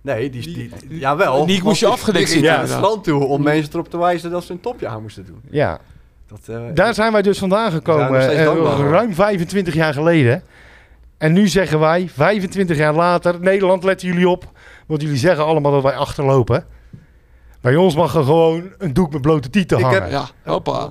[0.00, 1.46] Nee, die, die, jawel.
[1.46, 3.98] Die moest je afgedekt die ging zitten, naar het strand toe om mensen erop te
[3.98, 5.40] wijzen dat ze een topje aan moesten doen.
[5.50, 5.80] Ja,
[6.28, 8.20] Dat, eh, daar zijn wij dus vandaan gekomen.
[8.30, 8.44] eh,
[8.90, 10.42] ruim 25 jaar geleden.
[11.18, 14.44] En nu zeggen wij, 25 jaar later, Nederland, letten jullie op.
[14.86, 16.64] Want jullie zeggen allemaal dat wij achterlopen.
[17.60, 20.02] Bij ons mag er gewoon een doek met blote tieten Ik hangen.
[20.02, 20.90] heb- ja, hoppa.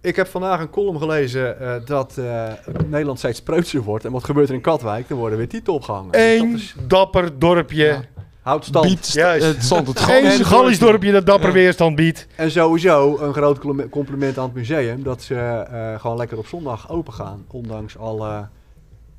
[0.00, 2.44] Ik heb vandaag een column gelezen eh, dat eh,
[2.86, 4.04] Nederland steeds preutser wordt.
[4.04, 5.10] En wat gebeurt er in Katwijk?
[5.10, 6.10] Er worden weer titel opgehangen.
[6.12, 7.84] Eén dat is, dapper dorpje.
[7.84, 8.00] Ja.
[8.46, 8.86] Houdt stand.
[8.86, 9.46] Biedt Juist.
[9.46, 10.40] het zand het Eén gas.
[10.40, 11.54] Gallisch dorpje dat dapper Ja.
[11.54, 12.26] weerstand biedt.
[12.36, 13.58] En sowieso een groot
[13.90, 17.44] compliment aan het museum dat ze eh, gewoon lekker op zondag open gaan.
[17.50, 18.48] Ondanks alle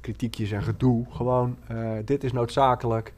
[0.01, 1.05] kritiekjes en gedoe.
[1.11, 3.13] Gewoon, eh, dit is noodzakelijk.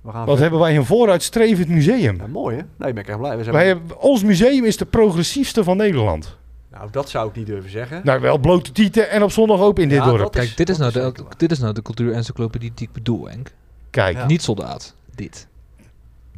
[0.00, 0.42] We gaan Wat verder.
[0.42, 2.16] hebben wij een vooruitstrevend museum.
[2.16, 2.62] Ja, mooi hè?
[2.76, 3.36] Nee, ben ik echt blij.
[3.36, 6.36] We zijn Wij hebben, ons museum is de progressiefste van Nederland.
[6.70, 8.00] Nou, dat zou ik niet durven zeggen.
[8.04, 10.36] Nou, wel blote tieten en op zondag open in dit Ja, dorp.
[10.36, 13.50] is- Kijk, dit is, nou de, dit is nou de cultuur-encyclopedie die ik bedoel, Henk.
[13.90, 14.26] Kijk, Ja.
[14.26, 14.94] Niet soldaat.
[15.14, 15.46] Dit.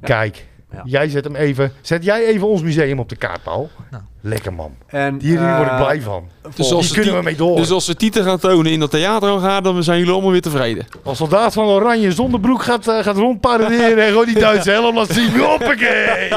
[0.05, 0.47] Kijk.
[0.73, 0.81] Ja.
[0.85, 1.73] Jij zet hem even.
[1.81, 3.71] Zet jij even ons museum op de kaart, Paul?
[3.91, 4.03] Nou.
[4.21, 4.75] Lekker man.
[4.87, 6.29] En, Hier eh, word ik blij van.
[6.57, 7.57] Dus Hier als, ze kunnen die- we mee door.
[7.57, 10.41] dus als ze Tieten gaan tonen in dat theater gaan, dan zijn jullie allemaal weer
[10.41, 10.87] tevreden.
[11.03, 14.97] Als soldaat van Oranje zonder broek gaat, eh, gaat rondparaderen en gewoon die Duitse helm
[14.97, 15.39] laat zien.
[15.41, 16.29] Hoppakee!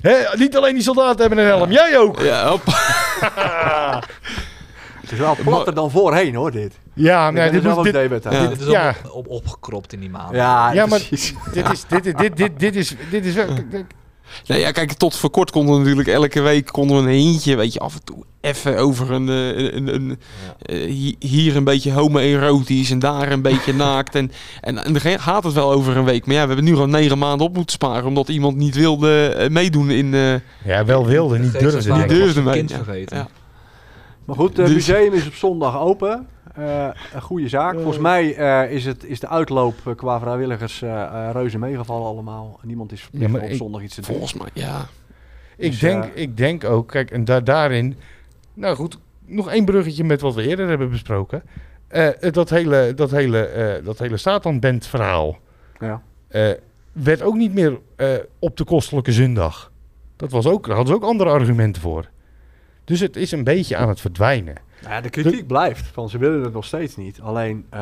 [0.00, 2.20] Hè, niet alleen die soldaten hebben een helm, jij ook.
[2.20, 2.62] Ja, hop.
[5.00, 6.78] Het is wel platter dan voorheen hoor, dit.
[6.98, 8.32] Ja, ben dit, moet, dit, aan.
[8.32, 8.46] Ja.
[8.48, 8.94] Dit is Ja.
[9.04, 10.34] op, op, opgekropt in die maand.
[10.34, 11.34] Ja, Ja, maar- precies.
[11.52, 13.46] dit is, dit, dit, dit, dit, dit is, dit is wel...
[14.46, 17.56] Nee, ja, kijk, tot voor kort konden we natuurlijk elke week konden we een hintje,
[17.56, 20.18] weet je, af en toe even over een, eh, een, een,
[20.62, 24.14] eh, hi- hier een beetje homoerotisch en daar een beetje naakt.
[24.14, 26.26] En, en, en dan gaat het wel over een week.
[26.26, 29.28] Maar ja, we hebben nu gewoon negen maanden op moeten sparen omdat iemand niet wilde
[29.28, 30.14] eh, meedoen in...
[30.14, 31.94] eh, Ja, wel wilde, niet durfde.
[31.94, 32.80] Niet durfde mee, ja.
[33.06, 33.28] Ja.
[34.24, 36.26] Maar goed, het Dus- museum is op zondag open.
[36.56, 37.74] Eh, een goede zaak.
[37.74, 42.06] Volgens mij eh, is, het, is de uitloop eh, qua vrijwilligers eh, eh, reuze meegevallen
[42.06, 42.60] allemaal.
[42.62, 44.10] Niemand is verplicht Ja, maar om op ik- zondag iets te doen.
[44.10, 44.86] volgens mij, ja.
[45.56, 47.96] Ik Dus, denk, eh, ik denk ook, kijk, en da daarin...
[48.54, 51.42] Nou goed, nog één bruggetje met wat we eerder hebben besproken.
[51.88, 55.38] Eh, dat hele, dat hele, eh dat hele Satan-band verhaal
[55.80, 56.02] Ja.
[56.28, 56.50] eh,
[56.92, 58.08] werd ook niet meer eh,
[58.38, 59.72] op de kostelijke zondag.
[60.16, 62.08] Dat was ook, daar hadden ze ook andere argumenten voor.
[62.86, 64.54] Dus het is een beetje aan het verdwijnen.
[64.82, 65.86] Nou ja, de kritiek blijft.
[65.86, 67.20] Van ze willen het nog steeds niet.
[67.20, 67.80] Alleen, eh,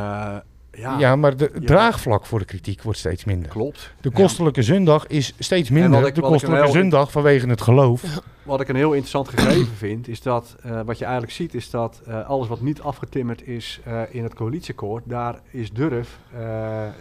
[0.72, 1.66] ja, Ja, maar de, het Ja.
[1.66, 3.48] draagvlak voor de kritiek wordt steeds minder.
[3.48, 3.94] klopt.
[4.00, 5.90] De kostelijke zondag is steeds minder.
[5.90, 8.20] ik- de wat ik een kostelijke zondag vanwege het geloof.
[8.42, 11.70] Wat ik een heel interessant gegeven vind, is dat eh, wat je eigenlijk ziet, is
[11.70, 16.18] dat eh, alles wat niet afgetimmerd is in het coalitieakkoord, daar is Durf,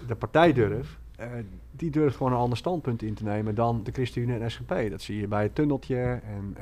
[0.07, 0.97] de partij Durf,
[1.71, 4.89] die durft gewoon een ander standpunt in te nemen dan de ChristenUnie en SGP.
[4.89, 6.57] Dat zie je bij het tunneltje en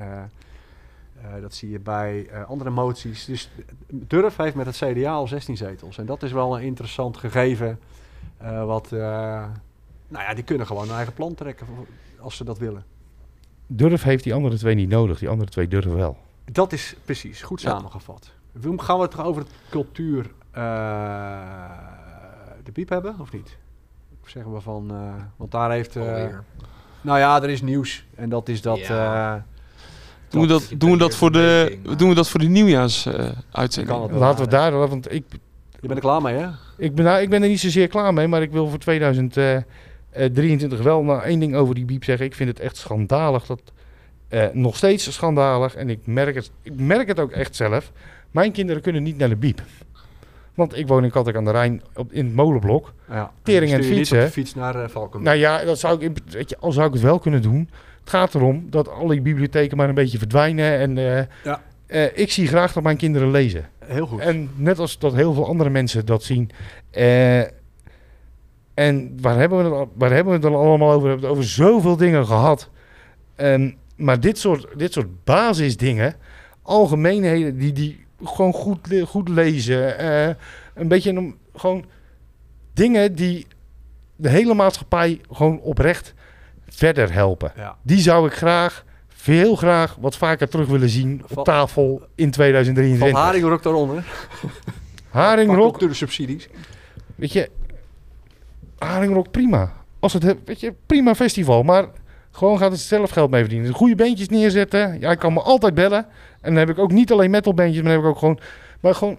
[1.22, 3.26] eh, dat zie je bij eh, andere moties.
[3.26, 3.50] Dus
[3.88, 5.98] Durf heeft met het CDA al 16 zetels.
[5.98, 7.80] En dat is wel een interessant gegeven.
[8.38, 9.00] eh, wat, eh,
[10.08, 11.68] nou ja, die kunnen gewoon een eigen plan trekken
[12.20, 12.84] als ze dat willen.
[13.68, 15.20] Durf heeft die andere twee niet nodig.
[15.20, 16.18] Die andere twee durven wel.
[16.52, 17.70] Dat is precies, goed Ja.
[17.70, 18.32] samengevat.
[18.52, 20.62] We- Gaan we het toch over het cultuur eh,
[22.64, 23.58] de piep hebben, of niet?
[24.24, 26.28] Of zeggen we van, eh, want daar heeft, eh,
[27.02, 28.06] nou ja, er is nieuws.
[28.16, 29.46] En dat is dat, Ja.
[30.32, 33.98] Eh, Doen we dat, doen we dat voor de, doen we dat voor de nieuwjaarsuitzending?
[33.98, 34.10] Wel.
[34.12, 35.24] Laten we daar, want ik,
[35.82, 36.48] je bent er klaar mee, hè?
[36.78, 38.28] ik, ben, nou, ik ben er niet zozeer klaar mee.
[38.28, 42.26] Maar ik wil voor 2023 wel nou één ding over die biep zeggen.
[42.26, 43.46] Ik vind het echt schandalig.
[43.46, 43.62] Dat,
[44.28, 45.76] eh, nog steeds schandalig.
[45.76, 47.92] En ik merk, het, ik merk het ook echt zelf.
[48.32, 49.62] Mijn kinderen kunnen niet naar de biep.
[50.54, 52.94] Want ik woon in Kattek aan de Rijn op, in het molenblok.
[53.10, 53.32] Ja.
[53.44, 54.34] Tering en niet fietsen, op de hè?
[54.34, 55.24] fiets naar uh, Valken.
[55.24, 57.70] Nou ja, dat zou ik, weet je, al zou ik het wel kunnen doen.
[58.02, 60.80] Het gaat erom dat alle die bibliotheken maar een beetje verdwijnen.
[60.80, 61.62] En eh, Ja.
[61.86, 63.70] eh, ik zie graag dat mijn kinderen lezen.
[63.86, 64.20] Heel goed.
[64.20, 66.50] En net als dat heel veel andere mensen dat zien.
[66.92, 67.40] Eh,
[68.74, 71.02] en waar hebben, we het, waar hebben we het dan allemaal over?
[71.04, 72.70] We hebben het over zoveel dingen gehad.
[73.36, 76.16] En, maar dit soort, dit soort basisdingen,
[76.62, 80.06] algemeenheden die, die gewoon goed, goed lezen.
[80.74, 81.86] een beetje een, gewoon
[82.74, 83.48] dingen die
[84.16, 86.14] de hele maatschappij gewoon oprecht
[86.76, 87.52] verder helpen.
[87.56, 87.76] ja.
[87.82, 92.32] Die zou ik graag, veel graag, wat vaker terug willen zien op tafel in Van
[92.32, 93.20] 2023.
[93.20, 94.04] Haringrok daaronder.
[95.10, 96.50] Haringrok, de subsidies.
[97.16, 97.50] weet je,
[98.78, 99.74] Haringrok prima.
[100.00, 101.86] Als het, weet je, prima festival, maar
[102.32, 103.74] gewoon gaat het zelf geld mee verdienen.
[103.74, 106.06] Goede beentjes neerzetten, ja, ik kan me altijd bellen.
[106.42, 108.40] En dan heb ik ook niet alleen metalbeentjes, maar dan heb ik ook gewoon,
[108.80, 109.18] maar gewoon,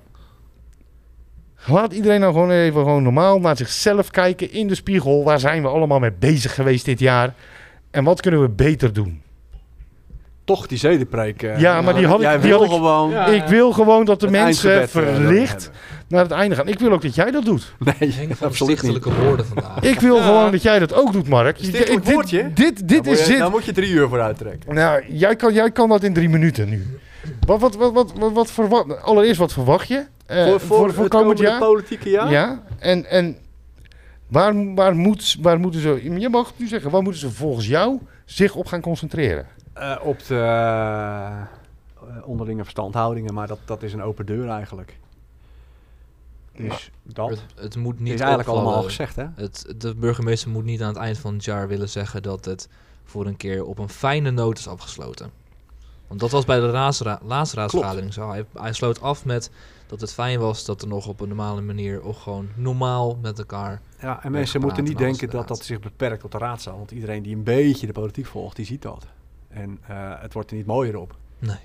[1.67, 5.25] laat iedereen nou gewoon even gewoon normaal naar zichzelf kijken in de spiegel.
[5.25, 7.35] Waar zijn we allemaal mee bezig geweest dit jaar?
[7.91, 9.23] En wat kunnen we beter doen?
[10.45, 11.43] Toch die zedenpreek.
[11.43, 13.27] eh, Ja, maar die had ik- Jij die wil had ik- gewoon Ja.
[13.27, 15.71] ik wil gewoon dat de mensen eh, verlicht
[16.09, 16.69] naar het einde gaan.
[16.69, 17.75] Ik wil ook dat jij dat doet.
[17.99, 19.05] Nee, absoluut niet.
[19.05, 19.81] woorden vandaag.
[19.81, 20.23] Ik wil Ja.
[20.23, 21.57] gewoon dat jij dat ook doet, Mark.
[21.61, 22.53] Stichtelijk dit, woordje?
[22.53, 23.39] dit, dit Dan is moet je- dit.
[23.43, 24.75] Dan moet je drie uur voor uittrekken.
[24.75, 26.87] Nou, jij kan, jij kan dat in drie minuten nu.
[27.47, 30.95] Wat, wat, wat, wat, wat, wat verwa- Allereerst, wat verwacht je eh, voor, voor, het
[30.95, 31.59] komend komende jaar?
[31.59, 32.31] politieke jaar?
[32.31, 32.63] Ja.
[32.79, 33.37] En, en
[34.27, 36.11] waar, waar, moet, waar moeten ze...
[36.21, 36.91] Je mag het nu zeggen.
[36.91, 39.47] Waar moeten ze volgens jou zich op gaan concentreren?
[39.73, 41.41] Eh, op de eh,
[42.25, 44.99] onderlinge verstandhoudingen, maar dat, dat is een open deur eigenlijk.
[46.57, 48.63] Dus dat Het, het moet niet is eigenlijk opvallen.
[48.63, 49.25] allemaal al gezegd, hè?
[49.35, 52.69] Het, de burgemeester moet niet aan het eind van het jaar willen zeggen dat het
[53.05, 55.31] voor een keer op een fijne noot is afgesloten.
[56.09, 58.31] Want dat was bij de laatste raadsvergadering zo.
[58.31, 59.51] Hij, hij sloot af met
[59.93, 63.39] dat het fijn was dat er nog op een normale manier of gewoon normaal met
[63.39, 63.81] elkaar.
[64.01, 66.77] Ja, en mensen moeten niet denken dat dat zich beperkt tot de raadzaal.
[66.77, 69.07] Want iedereen die een beetje de politiek volgt, die ziet dat.
[69.49, 71.17] En eh, het wordt er niet mooier op.
[71.39, 71.57] Nee.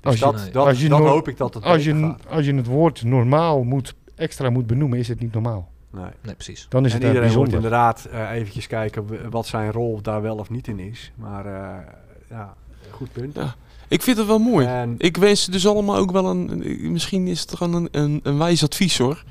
[0.00, 0.50] Dus Als je- dat, nee.
[0.50, 2.26] dat, als je dan hoop ik dat het Als je, gaat.
[2.28, 5.68] als je het woord normaal moet, extra moet benoemen, is het niet normaal.
[5.90, 6.04] Nee.
[6.22, 6.66] Nee, precies.
[6.68, 10.36] Dan is en het iedereen moet inderdaad eh, eventjes kijken wat zijn rol daar wel
[10.36, 11.12] of niet in is.
[11.14, 11.86] Maar eh,
[12.30, 12.54] ja,
[12.90, 13.34] goed punt.
[13.34, 13.54] Ja.
[13.88, 14.66] Ik vind het wel mooi.
[14.66, 16.62] En Ik wens ze dus allemaal ook wel een...
[16.92, 19.22] Misschien is het gewoon een, een, een wijs advies hoor.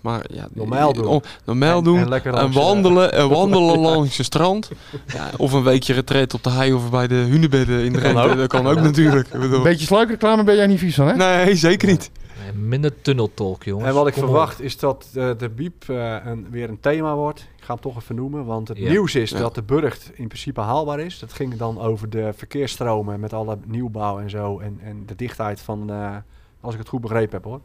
[0.00, 0.48] Maar ja...
[0.52, 1.06] Normaal doen.
[1.06, 1.98] oh, normaal En- doen.
[1.98, 4.70] en lekker En langs, eh, wandelen, en wandelen langs het strand.
[5.14, 8.12] Ja, of een weekje retreat op de hei of bij de hunebedden in de Kan
[8.12, 8.30] Rente.
[8.30, 8.36] ook.
[8.36, 9.26] Dat kan ook natuurlijk.
[9.28, 11.14] Ik bedoel- Een beetje sluikreclame ben jij niet vies van, hè?
[11.44, 12.10] Nee, zeker niet.
[12.42, 13.88] Nee, minder tunneltalk, jongens.
[13.88, 14.28] En wat ik Kom op.
[14.28, 17.46] verwacht is dat eh, de biep eh, een, weer een thema wordt.
[17.68, 18.88] Ga hem toch even noemen, want het Ja.
[18.88, 19.38] nieuws is Ja.
[19.38, 21.18] dat de burcht in principe haalbaar is.
[21.18, 24.58] Dat ging dan over de verkeersstromen met alle nieuwbouw en zo.
[24.58, 26.16] En, en de dichtheid van, eh,
[26.60, 27.60] als ik het goed begrepen heb hoor.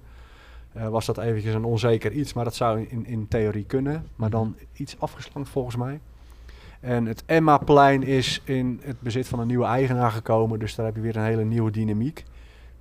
[0.73, 4.07] eh, was dat eventjes een onzeker iets, maar dat zou in, in theorie kunnen.
[4.15, 5.99] Maar dan iets afgeslankt volgens mij.
[6.79, 10.59] En het Emmaplein is in het bezit van een nieuwe eigenaar gekomen.
[10.59, 12.25] Dus daar heb je weer een hele nieuwe dynamiek.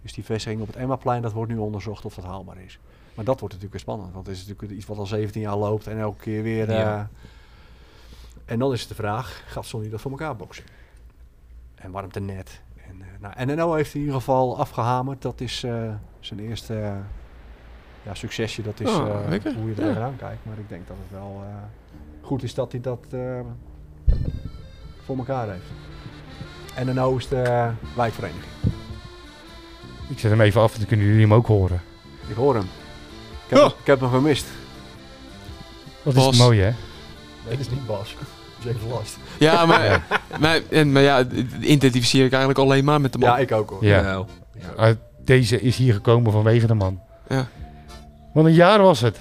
[0.02, 2.78] Dus die vestiging op het Emmaplein, dat wordt nu onderzocht of dat haalbaar is.
[3.14, 4.12] Maar dat wordt natuurlijk weer spannend.
[4.14, 6.68] Want het is natuurlijk iets wat al 17 jaar loopt en elke keer weer...
[6.68, 7.08] eh, Ja.
[8.44, 10.64] en dan is het de vraag, gaat Sonny dat voor elkaar boksen?
[11.74, 12.60] En warmtenet.
[12.88, 13.06] En, eh
[13.44, 15.22] nou, NNO heeft in ieder geval afgehamerd.
[15.22, 16.74] Dat is eh, zijn eerste
[18.02, 18.62] ja, succesje.
[18.62, 19.86] Dat is Oh, hoe je er Ja.
[19.86, 20.44] tegenaan kijkt.
[20.44, 21.42] Maar ik denk dat het wel
[22.20, 23.06] goed is dat hij dat
[25.04, 25.70] voor elkaar heeft.
[26.88, 28.52] NNO is de wijkvereniging.
[30.08, 31.80] Ik zet hem even af, dan kunnen jullie hem ook horen.
[32.28, 32.66] Ik hoor hem.
[33.52, 33.74] Ik heb, Ja.
[33.80, 34.44] ik heb hem gemist.
[36.02, 36.70] Dat is mooi, hè?
[37.46, 38.14] Nee, dat is niet Bas.
[38.64, 39.16] James Last.
[39.38, 40.02] Ja, maar,
[40.40, 41.24] maar, en, maar ja,
[41.60, 43.28] identificeer ik eigenlijk alleen maar met de man.
[43.28, 43.84] Ja, ik ook hoor.
[43.84, 44.02] Ja.
[44.02, 44.26] Nou,
[44.76, 47.00] Ah, deze is hier gekomen vanwege de man.
[47.28, 47.46] Ja.
[48.34, 49.18] Wat een jaar was het.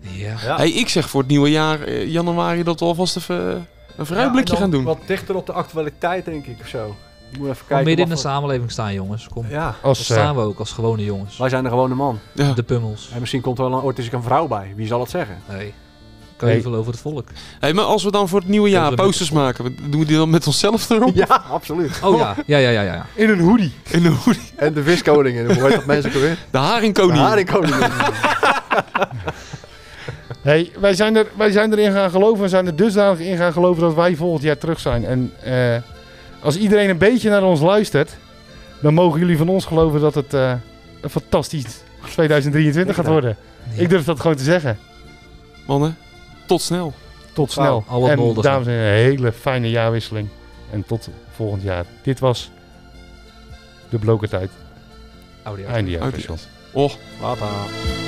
[0.00, 0.34] ja.
[0.42, 0.56] Ja.
[0.56, 3.60] Hey, ik zeg voor het nieuwe jaar, eh, januari, dat we alvast even eh,
[3.96, 4.84] een vooruitblikje Ja, gaan doen.
[4.84, 6.96] Wat dichter op de actualiteit, denk ik, of zo.
[7.30, 7.86] Je moet even kijken.
[7.86, 9.28] midden in de samenleving staan, jongens.
[9.28, 9.46] Kom.
[9.48, 11.36] Ja, Als, eh, staan we ook als gewone jongens.
[11.38, 12.18] wij zijn de gewone man.
[12.32, 12.52] Ja.
[12.52, 13.10] De pummels.
[13.12, 14.72] En misschien komt er wel een, ooit eens een vrouw bij.
[14.76, 15.38] Wie zal het zeggen?
[15.48, 15.74] Nee.
[16.36, 17.28] Keuvel over het volk.
[17.60, 20.16] Hey, maar als we dan voor het nieuwe jaar posters de maken, doen we die
[20.16, 21.14] dan met onszelf erop?
[21.14, 22.00] Ja, absoluut.
[22.04, 23.06] Oh ja, ja, ja, ja, ja.
[23.14, 23.72] in een hoodie.
[23.90, 24.50] In de hoodie.
[24.56, 25.44] En de viskoningin.
[25.54, 26.30] Hoe heet dat mensen ook weer?
[26.30, 27.18] De De haringkoning.
[27.18, 27.90] haringkoningin.
[30.42, 32.42] Hey, wij, zijn er, wij zijn erin gaan geloven.
[32.42, 35.04] We zijn er dusdanig in gaan geloven dat wij volgend jaar terug zijn.
[35.04, 35.76] En eh,
[36.40, 38.16] als iedereen een beetje naar ons luistert,
[38.80, 40.52] dan mogen jullie van ons geloven dat het eh,
[41.00, 43.36] een fantastisch 2023 gaat worden.
[43.76, 44.78] Ik durf dat gewoon te zeggen.
[45.66, 45.96] Mannen,
[46.46, 46.92] tot snel.
[47.32, 47.84] Tot snel.
[47.88, 50.28] En dames en heren, een hele fijne jaarwisseling.
[50.70, 51.84] En tot volgend jaar.
[52.02, 52.50] Dit was
[53.88, 54.50] de blokertijd.
[55.46, 56.10] Oké.
[56.10, 56.36] special.
[56.72, 56.92] Oh.
[57.20, 58.07] Baba.